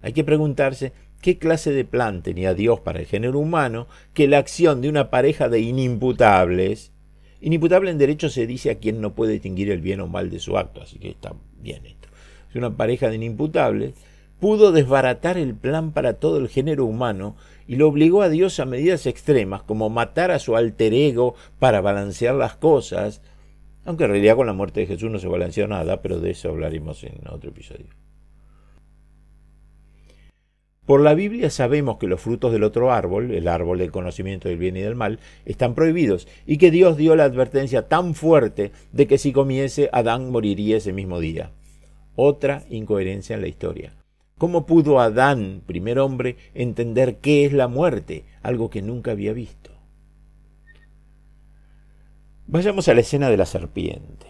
Hay 0.02 0.12
que 0.12 0.24
preguntarse 0.24 0.92
qué 1.22 1.38
clase 1.38 1.72
de 1.72 1.86
plan 1.86 2.22
tenía 2.22 2.52
Dios 2.52 2.80
para 2.80 2.98
el 2.98 3.06
género 3.06 3.38
humano 3.38 3.86
que 4.12 4.28
la 4.28 4.38
acción 4.38 4.82
de 4.82 4.90
una 4.90 5.08
pareja 5.08 5.48
de 5.48 5.60
inimputables, 5.60 6.92
inimputable 7.40 7.90
en 7.90 7.98
derecho 7.98 8.28
se 8.28 8.46
dice 8.46 8.70
a 8.70 8.78
quien 8.78 9.00
no 9.00 9.14
puede 9.14 9.34
distinguir 9.34 9.70
el 9.70 9.80
bien 9.80 10.00
o 10.00 10.08
mal 10.08 10.28
de 10.28 10.40
su 10.40 10.58
acto, 10.58 10.82
así 10.82 10.98
que 10.98 11.08
está 11.08 11.32
bien 11.60 11.86
esto. 11.86 12.08
Es 12.50 12.56
una 12.56 12.76
pareja 12.76 13.08
de 13.08 13.16
inimputables, 13.16 13.94
pudo 14.40 14.72
desbaratar 14.72 15.38
el 15.38 15.54
plan 15.54 15.92
para 15.92 16.14
todo 16.14 16.38
el 16.38 16.48
género 16.48 16.84
humano 16.84 17.36
y 17.68 17.76
lo 17.76 17.86
obligó 17.86 18.22
a 18.22 18.28
Dios 18.28 18.58
a 18.58 18.66
medidas 18.66 19.06
extremas, 19.06 19.62
como 19.62 19.88
matar 19.88 20.32
a 20.32 20.40
su 20.40 20.56
alter 20.56 20.92
ego 20.92 21.36
para 21.60 21.80
balancear 21.80 22.34
las 22.34 22.56
cosas, 22.56 23.22
aunque 23.84 24.04
en 24.04 24.10
realidad 24.10 24.34
con 24.34 24.48
la 24.48 24.52
muerte 24.52 24.80
de 24.80 24.86
Jesús 24.86 25.10
no 25.10 25.20
se 25.20 25.28
balanceó 25.28 25.68
nada, 25.68 26.02
pero 26.02 26.18
de 26.18 26.32
eso 26.32 26.48
hablaremos 26.48 27.04
en 27.04 27.20
otro 27.28 27.50
episodio. 27.50 28.01
Por 30.86 31.00
la 31.00 31.14
Biblia 31.14 31.48
sabemos 31.48 31.98
que 31.98 32.08
los 32.08 32.20
frutos 32.20 32.52
del 32.52 32.64
otro 32.64 32.90
árbol, 32.92 33.30
el 33.30 33.46
árbol 33.46 33.78
del 33.78 33.92
conocimiento 33.92 34.48
del 34.48 34.58
bien 34.58 34.76
y 34.76 34.80
del 34.80 34.96
mal, 34.96 35.20
están 35.44 35.74
prohibidos 35.74 36.26
y 36.44 36.58
que 36.58 36.72
Dios 36.72 36.96
dio 36.96 37.14
la 37.14 37.24
advertencia 37.24 37.86
tan 37.86 38.14
fuerte 38.14 38.72
de 38.90 39.06
que 39.06 39.16
si 39.16 39.32
comiese 39.32 39.88
Adán 39.92 40.32
moriría 40.32 40.78
ese 40.78 40.92
mismo 40.92 41.20
día. 41.20 41.52
Otra 42.16 42.64
incoherencia 42.68 43.34
en 43.34 43.42
la 43.42 43.48
historia. 43.48 43.94
¿Cómo 44.38 44.66
pudo 44.66 44.98
Adán, 44.98 45.62
primer 45.66 46.00
hombre, 46.00 46.36
entender 46.52 47.18
qué 47.18 47.44
es 47.44 47.52
la 47.52 47.68
muerte, 47.68 48.24
algo 48.42 48.68
que 48.70 48.82
nunca 48.82 49.12
había 49.12 49.32
visto? 49.32 49.70
Vayamos 52.48 52.88
a 52.88 52.94
la 52.94 53.02
escena 53.02 53.30
de 53.30 53.36
la 53.36 53.46
serpiente. 53.46 54.26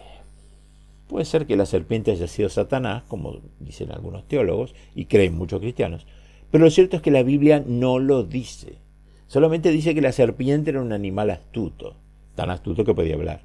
Puede 1.07 1.25
ser 1.25 1.47
que 1.47 1.57
la 1.57 1.65
serpiente 1.65 2.11
haya 2.11 2.27
sido 2.27 2.47
Satanás, 2.49 3.03
como 3.07 3.41
dicen 3.59 3.91
algunos 3.91 4.27
teólogos, 4.27 4.75
y 4.93 5.05
creen 5.05 5.35
muchos 5.35 5.59
cristianos, 5.59 6.05
pero 6.53 6.65
lo 6.65 6.69
cierto 6.69 6.97
es 6.97 7.01
que 7.01 7.09
la 7.09 7.23
Biblia 7.23 7.63
no 7.65 7.97
lo 7.97 8.21
dice. 8.21 8.75
Solamente 9.25 9.71
dice 9.71 9.95
que 9.95 10.01
la 10.01 10.11
serpiente 10.11 10.69
era 10.69 10.83
un 10.83 10.93
animal 10.93 11.31
astuto, 11.31 11.95
tan 12.35 12.51
astuto 12.51 12.85
que 12.85 12.93
podía 12.93 13.15
hablar. 13.15 13.41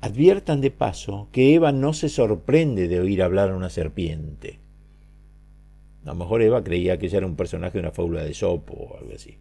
Adviertan 0.00 0.62
de 0.62 0.70
paso 0.70 1.28
que 1.32 1.54
Eva 1.54 1.70
no 1.70 1.92
se 1.92 2.08
sorprende 2.08 2.88
de 2.88 2.98
oír 2.98 3.22
hablar 3.22 3.50
a 3.50 3.56
una 3.56 3.68
serpiente. 3.68 4.58
A 6.04 6.06
lo 6.06 6.14
mejor 6.14 6.40
Eva 6.40 6.64
creía 6.64 6.96
que 6.96 7.08
ella 7.08 7.18
era 7.18 7.26
un 7.26 7.36
personaje 7.36 7.74
de 7.74 7.80
una 7.80 7.90
fábula 7.90 8.24
de 8.24 8.32
Sopo 8.32 8.72
o 8.72 8.96
algo 8.98 9.12
así. 9.14 9.36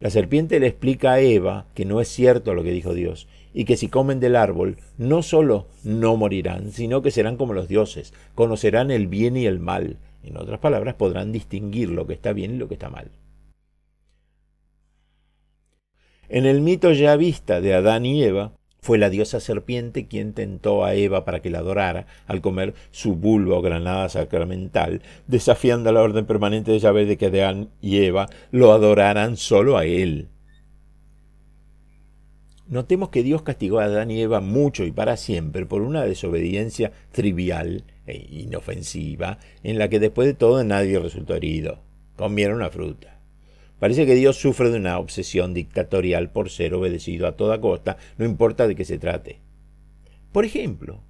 La 0.00 0.10
serpiente 0.10 0.60
le 0.60 0.66
explica 0.66 1.14
a 1.14 1.20
Eva 1.20 1.68
que 1.72 1.86
no 1.86 2.02
es 2.02 2.08
cierto 2.08 2.52
lo 2.52 2.62
que 2.62 2.72
dijo 2.72 2.92
Dios 2.92 3.28
y 3.54 3.64
que 3.64 3.76
si 3.78 3.88
comen 3.88 4.20
del 4.20 4.36
árbol 4.36 4.76
no 4.98 5.22
solo 5.22 5.68
no 5.84 6.16
morirán, 6.16 6.72
sino 6.72 7.00
que 7.00 7.10
serán 7.10 7.36
como 7.38 7.54
los 7.54 7.68
dioses, 7.68 8.12
conocerán 8.34 8.90
el 8.90 9.06
bien 9.06 9.36
y 9.36 9.46
el 9.46 9.60
mal, 9.60 9.96
en 10.22 10.36
otras 10.36 10.58
palabras, 10.58 10.94
podrán 10.94 11.32
distinguir 11.32 11.90
lo 11.90 12.06
que 12.06 12.14
está 12.14 12.32
bien 12.32 12.54
y 12.54 12.58
lo 12.58 12.68
que 12.68 12.74
está 12.74 12.90
mal. 12.90 13.10
En 16.28 16.46
el 16.46 16.60
mito 16.60 16.92
ya 16.92 17.16
vista 17.16 17.60
de 17.60 17.74
Adán 17.74 18.06
y 18.06 18.22
Eva, 18.22 18.52
fue 18.80 18.98
la 18.98 19.08
diosa 19.08 19.40
serpiente 19.40 20.08
quien 20.08 20.34
tentó 20.34 20.84
a 20.84 20.94
Eva 20.94 21.24
para 21.24 21.40
que 21.40 21.48
la 21.48 21.60
adorara 21.60 22.06
al 22.26 22.42
comer 22.42 22.74
su 22.90 23.14
bulbo 23.14 23.56
o 23.56 23.62
granada 23.62 24.10
sacramental, 24.10 25.00
desafiando 25.26 25.90
la 25.90 26.02
orden 26.02 26.26
permanente 26.26 26.70
de 26.70 26.80
Yahvé 26.80 27.06
de 27.06 27.16
que 27.16 27.26
Adán 27.26 27.70
y 27.80 28.04
Eva 28.04 28.28
lo 28.50 28.72
adoraran 28.72 29.38
solo 29.38 29.78
a 29.78 29.86
él. 29.86 30.28
Notemos 32.66 33.10
que 33.10 33.22
Dios 33.22 33.42
castigó 33.42 33.80
a 33.80 33.84
Adán 33.84 34.10
y 34.10 34.22
Eva 34.22 34.40
mucho 34.40 34.84
y 34.84 34.92
para 34.92 35.16
siempre 35.16 35.66
por 35.66 35.82
una 35.82 36.04
desobediencia 36.04 36.92
trivial 37.12 37.84
e 38.06 38.26
inofensiva, 38.30 39.38
en 39.62 39.78
la 39.78 39.88
que 39.88 40.00
después 40.00 40.26
de 40.26 40.34
todo 40.34 40.64
nadie 40.64 40.98
resultó 40.98 41.34
herido. 41.34 41.82
Comieron 42.16 42.56
una 42.56 42.70
fruta. 42.70 43.20
Parece 43.78 44.06
que 44.06 44.14
Dios 44.14 44.36
sufre 44.36 44.70
de 44.70 44.78
una 44.78 44.98
obsesión 44.98 45.52
dictatorial 45.52 46.30
por 46.30 46.48
ser 46.48 46.72
obedecido 46.72 47.26
a 47.26 47.36
toda 47.36 47.60
costa, 47.60 47.98
no 48.16 48.24
importa 48.24 48.66
de 48.66 48.74
qué 48.74 48.84
se 48.86 48.98
trate. 48.98 49.40
Por 50.32 50.46
ejemplo, 50.46 51.02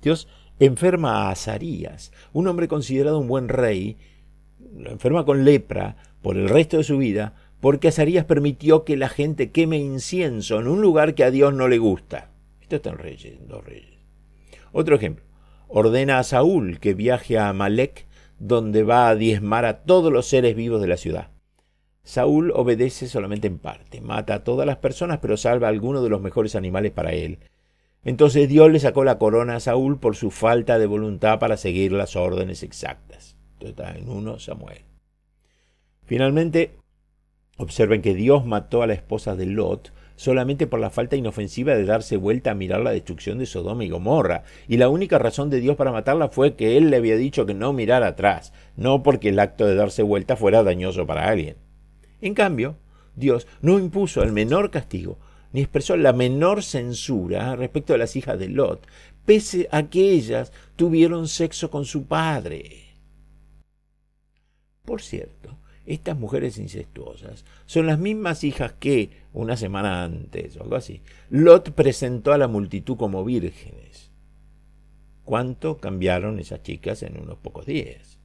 Dios 0.00 0.28
enferma 0.58 1.26
a 1.26 1.30
Azarías, 1.30 2.12
un 2.32 2.48
hombre 2.48 2.68
considerado 2.68 3.18
un 3.18 3.28
buen 3.28 3.48
rey, 3.48 3.98
lo 4.74 4.90
enferma 4.90 5.26
con 5.26 5.44
lepra 5.44 5.96
por 6.22 6.36
el 6.36 6.48
resto 6.48 6.78
de 6.78 6.84
su 6.84 6.96
vida, 6.96 7.34
porque 7.60 7.88
Azarías 7.88 8.24
permitió 8.24 8.84
que 8.84 8.96
la 8.96 9.08
gente 9.08 9.50
queme 9.50 9.78
incienso 9.78 10.60
en 10.60 10.68
un 10.68 10.80
lugar 10.80 11.14
que 11.14 11.24
a 11.24 11.30
Dios 11.30 11.54
no 11.54 11.68
le 11.68 11.78
gusta. 11.78 12.30
Esto 12.60 12.76
está 12.76 12.90
en 12.90 12.98
Reyes, 12.98 13.38
dos 13.48 13.64
Reyes. 13.64 13.98
Otro 14.72 14.96
ejemplo 14.96 15.26
ordena 15.68 16.18
a 16.18 16.24
Saúl 16.24 16.78
que 16.78 16.94
viaje 16.94 17.38
a 17.38 17.48
Amalek, 17.48 18.06
donde 18.38 18.82
va 18.82 19.08
a 19.08 19.14
diezmar 19.14 19.64
a 19.64 19.82
todos 19.82 20.12
los 20.12 20.26
seres 20.26 20.54
vivos 20.54 20.80
de 20.80 20.88
la 20.88 20.96
ciudad. 20.96 21.30
Saúl 22.02 22.52
obedece 22.54 23.08
solamente 23.08 23.48
en 23.48 23.58
parte, 23.58 24.00
mata 24.00 24.34
a 24.34 24.44
todas 24.44 24.66
las 24.66 24.76
personas, 24.76 25.18
pero 25.18 25.36
salva 25.36 25.66
a 25.66 25.70
algunos 25.70 26.02
de 26.02 26.08
los 26.08 26.20
mejores 26.20 26.54
animales 26.54 26.92
para 26.92 27.12
él. 27.12 27.38
Entonces 28.04 28.48
Dios 28.48 28.70
le 28.70 28.78
sacó 28.78 29.02
la 29.02 29.18
corona 29.18 29.56
a 29.56 29.60
Saúl 29.60 29.98
por 29.98 30.14
su 30.14 30.30
falta 30.30 30.78
de 30.78 30.86
voluntad 30.86 31.40
para 31.40 31.56
seguir 31.56 31.90
las 31.90 32.14
órdenes 32.14 32.62
exactas. 32.62 33.36
Esto 33.54 33.68
está 33.68 33.96
en 33.96 34.08
1 34.08 34.38
Samuel. 34.38 34.82
Finalmente, 36.04 36.76
observen 37.56 38.02
que 38.02 38.14
Dios 38.14 38.44
mató 38.44 38.82
a 38.82 38.86
la 38.86 38.94
esposa 38.94 39.34
de 39.34 39.46
Lot 39.46 39.92
solamente 40.16 40.66
por 40.66 40.80
la 40.80 40.90
falta 40.90 41.16
inofensiva 41.16 41.74
de 41.74 41.84
darse 41.84 42.16
vuelta 42.16 42.50
a 42.50 42.54
mirar 42.54 42.80
la 42.80 42.90
destrucción 42.90 43.38
de 43.38 43.46
Sodoma 43.46 43.84
y 43.84 43.90
Gomorra, 43.90 44.42
y 44.66 44.78
la 44.78 44.88
única 44.88 45.18
razón 45.18 45.50
de 45.50 45.60
Dios 45.60 45.76
para 45.76 45.92
matarla 45.92 46.28
fue 46.28 46.54
que 46.54 46.76
él 46.76 46.90
le 46.90 46.96
había 46.96 47.16
dicho 47.16 47.46
que 47.46 47.54
no 47.54 47.72
mirara 47.72 48.08
atrás, 48.08 48.52
no 48.76 49.02
porque 49.02 49.28
el 49.28 49.38
acto 49.38 49.66
de 49.66 49.74
darse 49.74 50.02
vuelta 50.02 50.36
fuera 50.36 50.62
dañoso 50.62 51.06
para 51.06 51.28
alguien. 51.28 51.56
En 52.20 52.34
cambio, 52.34 52.76
Dios 53.14 53.46
no 53.60 53.78
impuso 53.78 54.22
el 54.22 54.32
menor 54.32 54.70
castigo, 54.70 55.18
ni 55.52 55.60
expresó 55.60 55.96
la 55.96 56.12
menor 56.12 56.62
censura 56.62 57.54
respecto 57.56 57.94
a 57.94 57.98
las 57.98 58.16
hijas 58.16 58.38
de 58.38 58.48
Lot, 58.48 58.86
pese 59.24 59.68
a 59.70 59.84
que 59.84 60.10
ellas 60.10 60.52
tuvieron 60.76 61.28
sexo 61.28 61.70
con 61.70 61.84
su 61.84 62.06
padre. 62.06 62.84
Por 64.84 65.02
cierto, 65.02 65.58
estas 65.86 66.18
mujeres 66.18 66.58
incestuosas 66.58 67.44
son 67.64 67.86
las 67.86 67.98
mismas 67.98 68.44
hijas 68.44 68.72
que, 68.72 69.10
una 69.32 69.56
semana 69.56 70.02
antes 70.04 70.56
o 70.56 70.62
algo 70.62 70.76
así, 70.76 71.00
Lot 71.30 71.70
presentó 71.70 72.32
a 72.32 72.38
la 72.38 72.48
multitud 72.48 72.96
como 72.96 73.24
vírgenes. 73.24 74.10
¿Cuánto 75.24 75.78
cambiaron 75.78 76.38
esas 76.38 76.62
chicas 76.62 77.02
en 77.02 77.20
unos 77.20 77.38
pocos 77.38 77.66
días? 77.66 78.18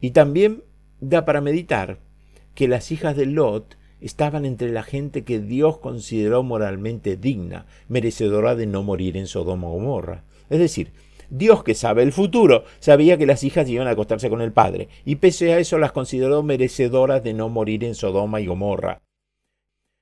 Y 0.00 0.10
también 0.10 0.64
da 1.00 1.24
para 1.24 1.40
meditar 1.40 1.98
que 2.54 2.68
las 2.68 2.90
hijas 2.90 3.16
de 3.16 3.26
Lot 3.26 3.76
estaban 4.00 4.44
entre 4.44 4.70
la 4.70 4.82
gente 4.82 5.24
que 5.24 5.40
Dios 5.40 5.78
consideró 5.78 6.42
moralmente 6.42 7.16
digna, 7.16 7.66
merecedora 7.88 8.54
de 8.54 8.66
no 8.66 8.82
morir 8.82 9.16
en 9.16 9.26
Sodoma 9.26 9.68
o 9.68 9.72
Gomorra. 9.72 10.24
Es 10.48 10.58
decir, 10.58 10.92
Dios 11.30 11.62
que 11.62 11.74
sabe 11.74 12.02
el 12.02 12.12
futuro, 12.12 12.64
sabía 12.80 13.16
que 13.16 13.24
las 13.24 13.44
hijas 13.44 13.68
iban 13.68 13.86
a 13.86 13.92
acostarse 13.92 14.28
con 14.28 14.42
el 14.42 14.52
padre, 14.52 14.88
y 15.04 15.16
pese 15.16 15.52
a 15.52 15.58
eso 15.58 15.78
las 15.78 15.92
consideró 15.92 16.42
merecedoras 16.42 17.22
de 17.22 17.34
no 17.34 17.48
morir 17.48 17.84
en 17.84 17.94
Sodoma 17.94 18.40
y 18.40 18.46
Gomorra. 18.46 19.00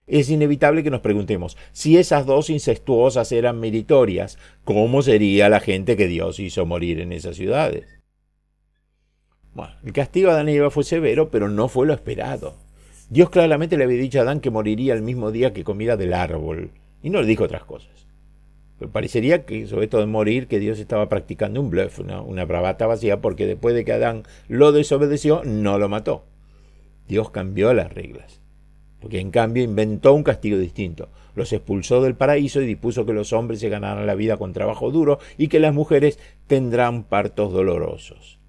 Es 0.06 0.30
inevitable 0.30 0.82
que 0.82 0.90
nos 0.90 1.02
preguntemos, 1.02 1.58
si 1.72 1.98
esas 1.98 2.24
dos 2.24 2.48
incestuosas 2.48 3.30
eran 3.30 3.60
meritorias, 3.60 4.38
¿cómo 4.64 5.02
sería 5.02 5.50
la 5.50 5.60
gente 5.60 5.98
que 5.98 6.08
Dios 6.08 6.40
hizo 6.40 6.64
morir 6.64 6.98
en 7.00 7.12
esas 7.12 7.36
ciudades? 7.36 8.00
Bueno, 9.52 9.74
el 9.84 9.92
castigo 9.92 10.30
a 10.30 10.32
Adán 10.32 10.48
y 10.48 10.54
Eva 10.54 10.70
fue 10.70 10.82
severo, 10.82 11.30
pero 11.30 11.50
no 11.50 11.68
fue 11.68 11.86
lo 11.86 11.92
esperado. 11.92 12.56
Dios 13.10 13.28
claramente 13.28 13.76
le 13.76 13.84
había 13.84 14.00
dicho 14.00 14.18
a 14.18 14.22
Adán 14.22 14.40
que 14.40 14.50
moriría 14.50 14.94
el 14.94 15.02
mismo 15.02 15.30
día 15.30 15.52
que 15.52 15.64
comiera 15.64 15.98
del 15.98 16.14
árbol, 16.14 16.70
y 17.02 17.10
no 17.10 17.20
le 17.20 17.26
dijo 17.26 17.44
otras 17.44 17.64
cosas 17.64 18.07
parecería 18.86 19.44
que, 19.44 19.66
sobre 19.66 19.84
esto 19.84 19.98
de 19.98 20.06
morir, 20.06 20.46
que 20.46 20.60
Dios 20.60 20.78
estaba 20.78 21.08
practicando 21.08 21.60
un 21.60 21.70
bluff, 21.70 21.98
una 21.98 22.44
bravata 22.44 22.86
vacía, 22.86 23.20
porque 23.20 23.46
después 23.46 23.74
de 23.74 23.84
que 23.84 23.92
Adán 23.92 24.22
lo 24.46 24.70
desobedeció, 24.70 25.42
no 25.44 25.78
lo 25.78 25.88
mató. 25.88 26.24
Dios 27.08 27.30
cambió 27.30 27.72
las 27.74 27.92
reglas. 27.92 28.40
porque 29.00 29.20
en 29.20 29.30
cambio 29.30 29.62
inventó 29.62 30.12
un 30.12 30.24
castigo 30.24 30.58
distinto. 30.58 31.08
Los 31.36 31.52
expulsó 31.52 32.02
del 32.02 32.16
paraíso 32.16 32.60
y 32.60 32.66
dispuso 32.66 33.06
que 33.06 33.12
los 33.12 33.32
hombres 33.32 33.60
se 33.60 33.68
ganaran 33.68 34.06
la 34.06 34.16
vida 34.16 34.36
con 34.38 34.52
trabajo 34.52 34.90
duro 34.90 35.20
y 35.36 35.46
que 35.46 35.60
las 35.60 35.72
mujeres 35.72 36.18
tendrán 36.48 37.04
partos 37.04 37.52
dolorosos. 37.52 38.40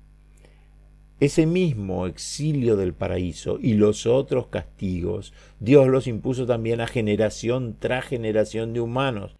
Ese 1.19 1.45
mismo 1.45 2.07
exilio 2.07 2.77
del 2.77 2.93
paraíso 2.93 3.59
y 3.61 3.73
los 3.73 4.07
otros 4.07 4.47
castigos, 4.47 5.33
Dios 5.59 5.87
los 5.87 6.07
impuso 6.07 6.47
también 6.47 6.81
a 6.81 6.87
generación 6.87 7.75
tras 7.77 8.05
generación 8.05 8.73
de 8.73 8.81
humanos, 8.81 9.35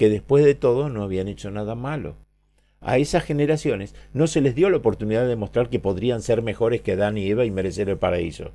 que 0.00 0.08
después 0.08 0.46
de 0.46 0.54
todo 0.54 0.88
no 0.88 1.02
habían 1.02 1.28
hecho 1.28 1.50
nada 1.50 1.74
malo. 1.74 2.16
A 2.80 2.96
esas 2.96 3.22
generaciones 3.22 3.94
no 4.14 4.28
se 4.28 4.40
les 4.40 4.54
dio 4.54 4.70
la 4.70 4.78
oportunidad 4.78 5.24
de 5.24 5.28
demostrar 5.28 5.68
que 5.68 5.78
podrían 5.78 6.22
ser 6.22 6.40
mejores 6.40 6.80
que 6.80 6.92
Adán 6.92 7.18
y 7.18 7.28
Eva 7.28 7.44
y 7.44 7.50
merecer 7.50 7.90
el 7.90 7.98
paraíso. 7.98 8.52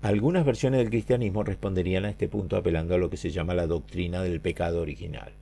Algunas 0.00 0.46
versiones 0.46 0.78
del 0.78 0.90
cristianismo 0.90 1.42
responderían 1.42 2.04
a 2.04 2.10
este 2.10 2.28
punto 2.28 2.56
apelando 2.56 2.94
a 2.94 2.98
lo 2.98 3.10
que 3.10 3.16
se 3.16 3.30
llama 3.30 3.52
la 3.52 3.66
doctrina 3.66 4.22
del 4.22 4.40
pecado 4.40 4.80
original. 4.80 5.32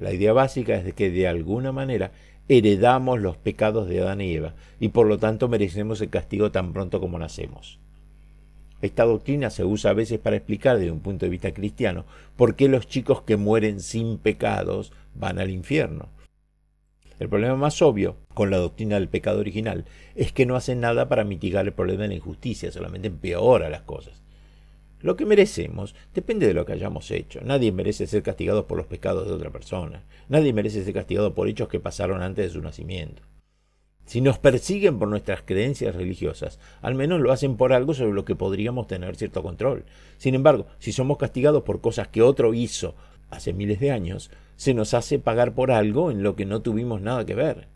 La 0.00 0.12
idea 0.12 0.32
básica 0.32 0.74
es 0.74 0.94
que 0.94 1.12
de 1.12 1.28
alguna 1.28 1.70
manera 1.70 2.10
heredamos 2.48 3.20
los 3.20 3.36
pecados 3.36 3.88
de 3.88 4.00
Adán 4.00 4.20
y 4.20 4.32
Eva 4.32 4.56
y 4.80 4.88
por 4.88 5.06
lo 5.06 5.18
tanto 5.18 5.46
merecemos 5.46 6.00
el 6.00 6.10
castigo 6.10 6.50
tan 6.50 6.72
pronto 6.72 6.98
como 6.98 7.20
nacemos. 7.20 7.78
Esta 8.84 9.04
doctrina 9.04 9.48
se 9.48 9.64
usa 9.64 9.92
a 9.92 9.94
veces 9.94 10.18
para 10.18 10.36
explicar 10.36 10.76
desde 10.76 10.90
un 10.90 11.00
punto 11.00 11.24
de 11.24 11.30
vista 11.30 11.54
cristiano 11.54 12.04
por 12.36 12.54
qué 12.54 12.68
los 12.68 12.86
chicos 12.86 13.22
que 13.22 13.38
mueren 13.38 13.80
sin 13.80 14.18
pecados 14.18 14.92
van 15.14 15.38
al 15.38 15.48
infierno. 15.48 16.10
El 17.18 17.30
problema 17.30 17.56
más 17.56 17.80
obvio 17.80 18.18
con 18.34 18.50
la 18.50 18.58
doctrina 18.58 18.96
del 18.96 19.08
pecado 19.08 19.40
original 19.40 19.86
es 20.14 20.32
que 20.32 20.44
no 20.44 20.54
hacen 20.54 20.80
nada 20.80 21.08
para 21.08 21.24
mitigar 21.24 21.64
el 21.64 21.72
problema 21.72 22.02
de 22.02 22.08
la 22.08 22.14
injusticia, 22.16 22.70
solamente 22.70 23.08
empeora 23.08 23.70
las 23.70 23.84
cosas. 23.84 24.22
Lo 25.00 25.16
que 25.16 25.24
merecemos 25.24 25.94
depende 26.12 26.46
de 26.46 26.52
lo 26.52 26.66
que 26.66 26.74
hayamos 26.74 27.10
hecho. 27.10 27.40
Nadie 27.42 27.72
merece 27.72 28.06
ser 28.06 28.22
castigado 28.22 28.66
por 28.66 28.76
los 28.76 28.86
pecados 28.86 29.26
de 29.26 29.32
otra 29.32 29.48
persona. 29.48 30.04
Nadie 30.28 30.52
merece 30.52 30.84
ser 30.84 30.92
castigado 30.92 31.32
por 31.32 31.48
hechos 31.48 31.68
que 31.68 31.80
pasaron 31.80 32.20
antes 32.20 32.44
de 32.44 32.52
su 32.52 32.60
nacimiento. 32.60 33.22
Si 34.04 34.20
nos 34.20 34.38
persiguen 34.38 34.98
por 34.98 35.08
nuestras 35.08 35.42
creencias 35.42 35.94
religiosas, 35.94 36.58
al 36.82 36.94
menos 36.94 37.20
lo 37.20 37.32
hacen 37.32 37.56
por 37.56 37.72
algo 37.72 37.94
sobre 37.94 38.12
lo 38.12 38.24
que 38.24 38.36
podríamos 38.36 38.86
tener 38.86 39.16
cierto 39.16 39.42
control. 39.42 39.84
Sin 40.18 40.34
embargo, 40.34 40.66
si 40.78 40.92
somos 40.92 41.16
castigados 41.16 41.62
por 41.62 41.80
cosas 41.80 42.08
que 42.08 42.22
otro 42.22 42.52
hizo 42.52 42.94
hace 43.30 43.52
miles 43.52 43.80
de 43.80 43.90
años, 43.90 44.30
se 44.56 44.74
nos 44.74 44.94
hace 44.94 45.18
pagar 45.18 45.54
por 45.54 45.70
algo 45.70 46.10
en 46.10 46.22
lo 46.22 46.36
que 46.36 46.44
no 46.44 46.60
tuvimos 46.60 47.00
nada 47.00 47.24
que 47.24 47.34
ver. 47.34 47.68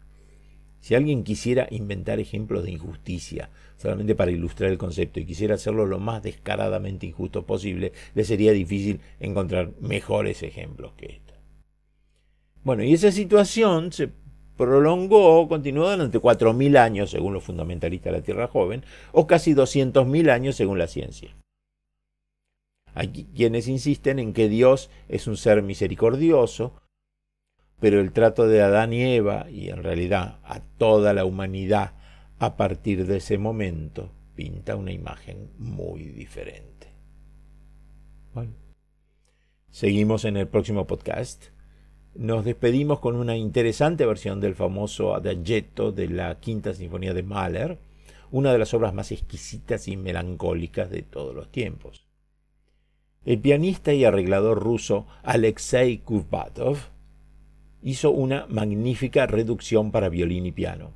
Si 0.80 0.94
alguien 0.94 1.24
quisiera 1.24 1.66
inventar 1.70 2.20
ejemplos 2.20 2.64
de 2.64 2.70
injusticia 2.70 3.50
solamente 3.76 4.14
para 4.14 4.30
ilustrar 4.30 4.70
el 4.70 4.78
concepto 4.78 5.20
y 5.20 5.26
quisiera 5.26 5.54
hacerlo 5.54 5.86
lo 5.86 5.98
más 5.98 6.22
descaradamente 6.22 7.06
injusto 7.06 7.46
posible, 7.46 7.92
le 8.14 8.24
sería 8.24 8.52
difícil 8.52 9.00
encontrar 9.18 9.72
mejores 9.80 10.42
ejemplos 10.42 10.92
que 10.96 11.06
este. 11.06 11.34
Bueno, 12.62 12.84
y 12.84 12.92
esa 12.92 13.10
situación 13.12 13.92
se 13.92 14.10
prolongó, 14.58 15.48
continuó 15.48 15.90
durante 15.90 16.20
4.000 16.20 16.76
años, 16.76 17.10
según 17.10 17.32
los 17.32 17.44
fundamentalistas 17.44 18.12
de 18.12 18.18
la 18.18 18.24
Tierra 18.24 18.48
Joven, 18.48 18.84
o 19.12 19.26
casi 19.26 19.54
200.000 19.54 20.30
años 20.30 20.56
según 20.56 20.78
la 20.78 20.88
ciencia. 20.88 21.34
Hay 22.92 23.08
quienes 23.34 23.68
insisten 23.68 24.18
en 24.18 24.34
que 24.34 24.48
Dios 24.48 24.90
es 25.08 25.26
un 25.26 25.36
ser 25.38 25.62
misericordioso, 25.62 26.74
pero 27.80 28.00
el 28.00 28.12
trato 28.12 28.48
de 28.48 28.60
Adán 28.60 28.92
y 28.92 29.02
Eva, 29.02 29.48
y 29.48 29.68
en 29.70 29.82
realidad 29.82 30.40
a 30.42 30.60
toda 30.76 31.14
la 31.14 31.24
humanidad 31.24 31.94
a 32.40 32.56
partir 32.56 33.06
de 33.06 33.18
ese 33.18 33.38
momento, 33.38 34.10
pinta 34.34 34.76
una 34.76 34.92
imagen 34.92 35.50
muy 35.58 36.04
diferente. 36.04 36.88
Bueno, 38.34 38.52
seguimos 39.70 40.24
en 40.24 40.36
el 40.36 40.48
próximo 40.48 40.86
podcast. 40.86 41.46
Nos 42.14 42.44
despedimos 42.44 43.00
con 43.00 43.16
una 43.16 43.36
interesante 43.36 44.04
versión 44.06 44.40
del 44.40 44.54
famoso 44.54 45.14
Adagietto 45.14 45.92
de 45.92 46.08
la 46.08 46.40
Quinta 46.40 46.74
Sinfonía 46.74 47.14
de 47.14 47.22
Mahler, 47.22 47.78
una 48.30 48.52
de 48.52 48.58
las 48.58 48.74
obras 48.74 48.92
más 48.92 49.12
exquisitas 49.12 49.88
y 49.88 49.96
melancólicas 49.96 50.90
de 50.90 51.02
todos 51.02 51.34
los 51.34 51.50
tiempos. 51.50 52.06
El 53.24 53.38
pianista 53.40 53.92
y 53.92 54.04
arreglador 54.04 54.62
ruso 54.62 55.06
Alexei 55.22 55.98
Kubatov 55.98 56.78
hizo 57.82 58.10
una 58.10 58.46
magnífica 58.48 59.26
reducción 59.26 59.92
para 59.92 60.08
violín 60.08 60.46
y 60.46 60.52
piano. 60.52 60.92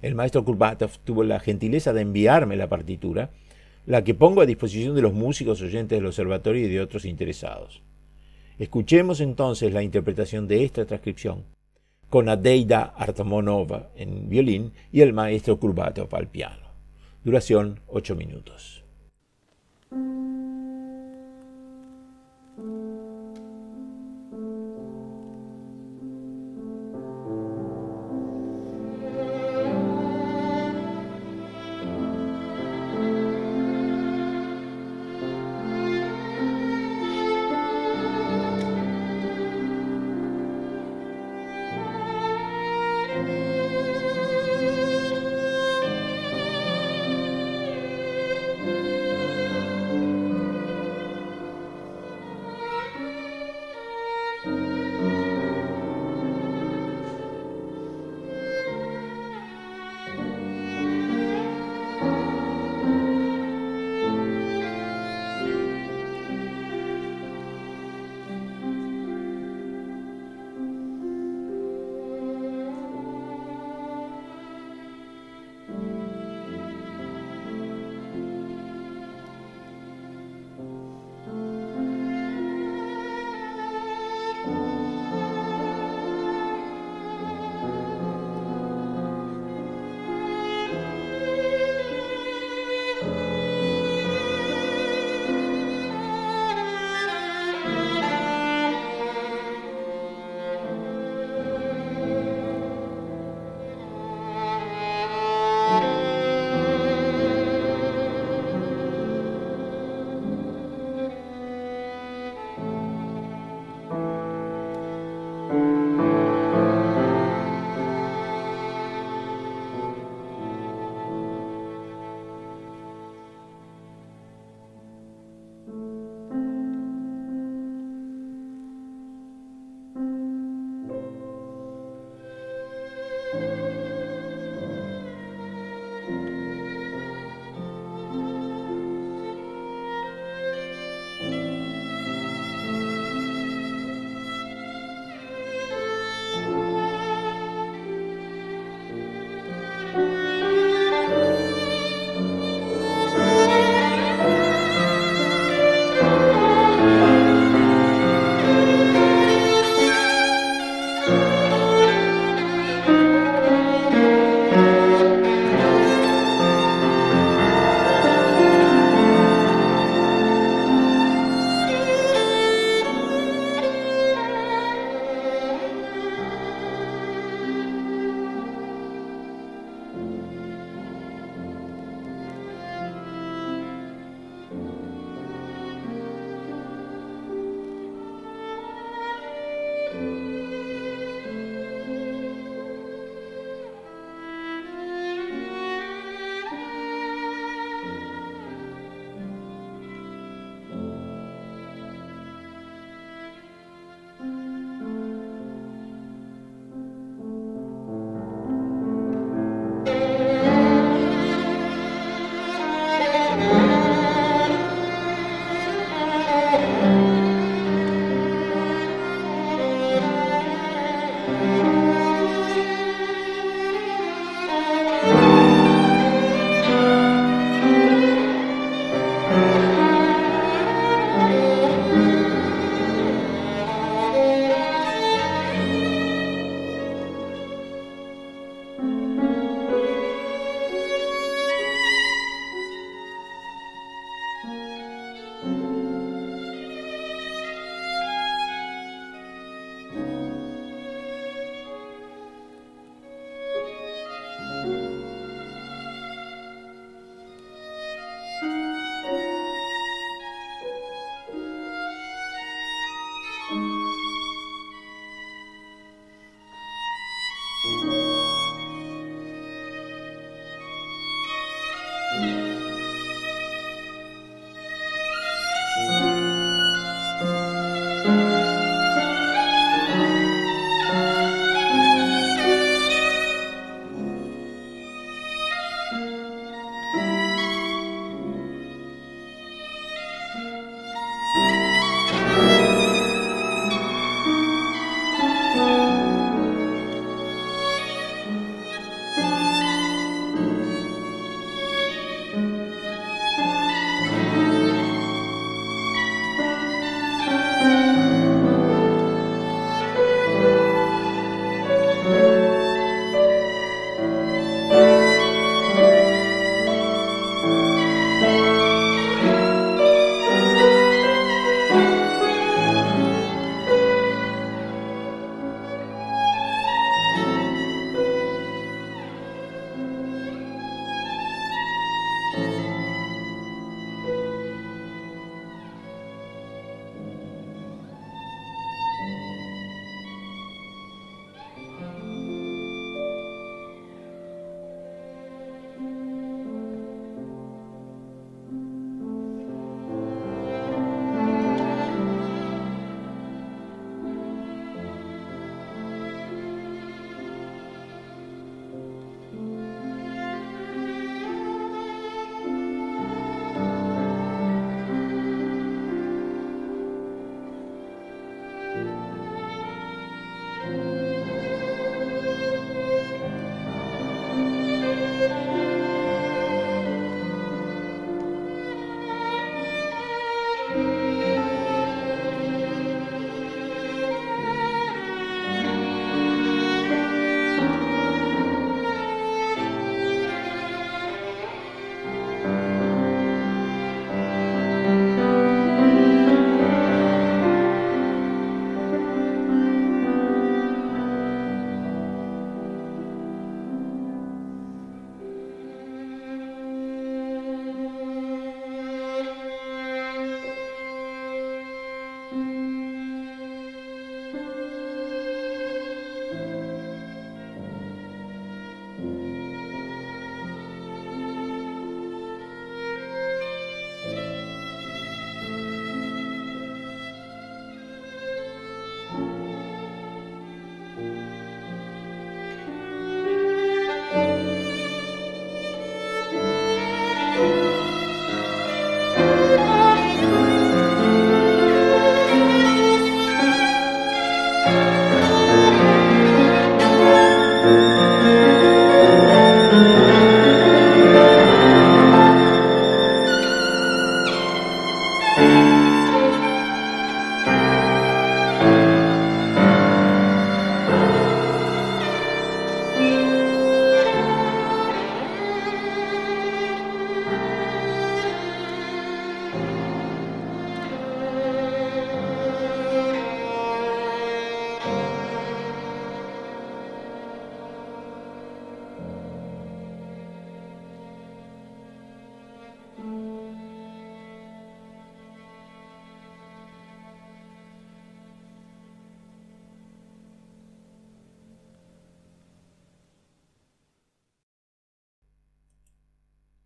El 0.00 0.14
maestro 0.14 0.44
Kubatov 0.44 0.98
tuvo 1.04 1.24
la 1.24 1.40
gentileza 1.40 1.92
de 1.92 2.02
enviarme 2.02 2.56
la 2.56 2.68
partitura, 2.68 3.30
la 3.84 4.04
que 4.04 4.14
pongo 4.14 4.40
a 4.40 4.46
disposición 4.46 4.94
de 4.94 5.02
los 5.02 5.12
músicos 5.12 5.60
oyentes 5.60 5.98
del 5.98 6.06
observatorio 6.06 6.66
y 6.66 6.68
de 6.68 6.80
otros 6.80 7.04
interesados. 7.04 7.82
Escuchemos 8.58 9.20
entonces 9.20 9.72
la 9.72 9.82
interpretación 9.82 10.48
de 10.48 10.64
esta 10.64 10.86
transcripción, 10.86 11.44
con 12.08 12.28
Adeida 12.28 12.94
Artamonova 12.96 13.90
en 13.96 14.28
violín 14.28 14.72
y 14.90 15.02
el 15.02 15.12
maestro 15.12 15.58
Kurbatov 15.58 16.14
al 16.14 16.28
piano. 16.28 16.66
Duración 17.22 17.80
8 17.88 18.14
minutos. 18.14 18.82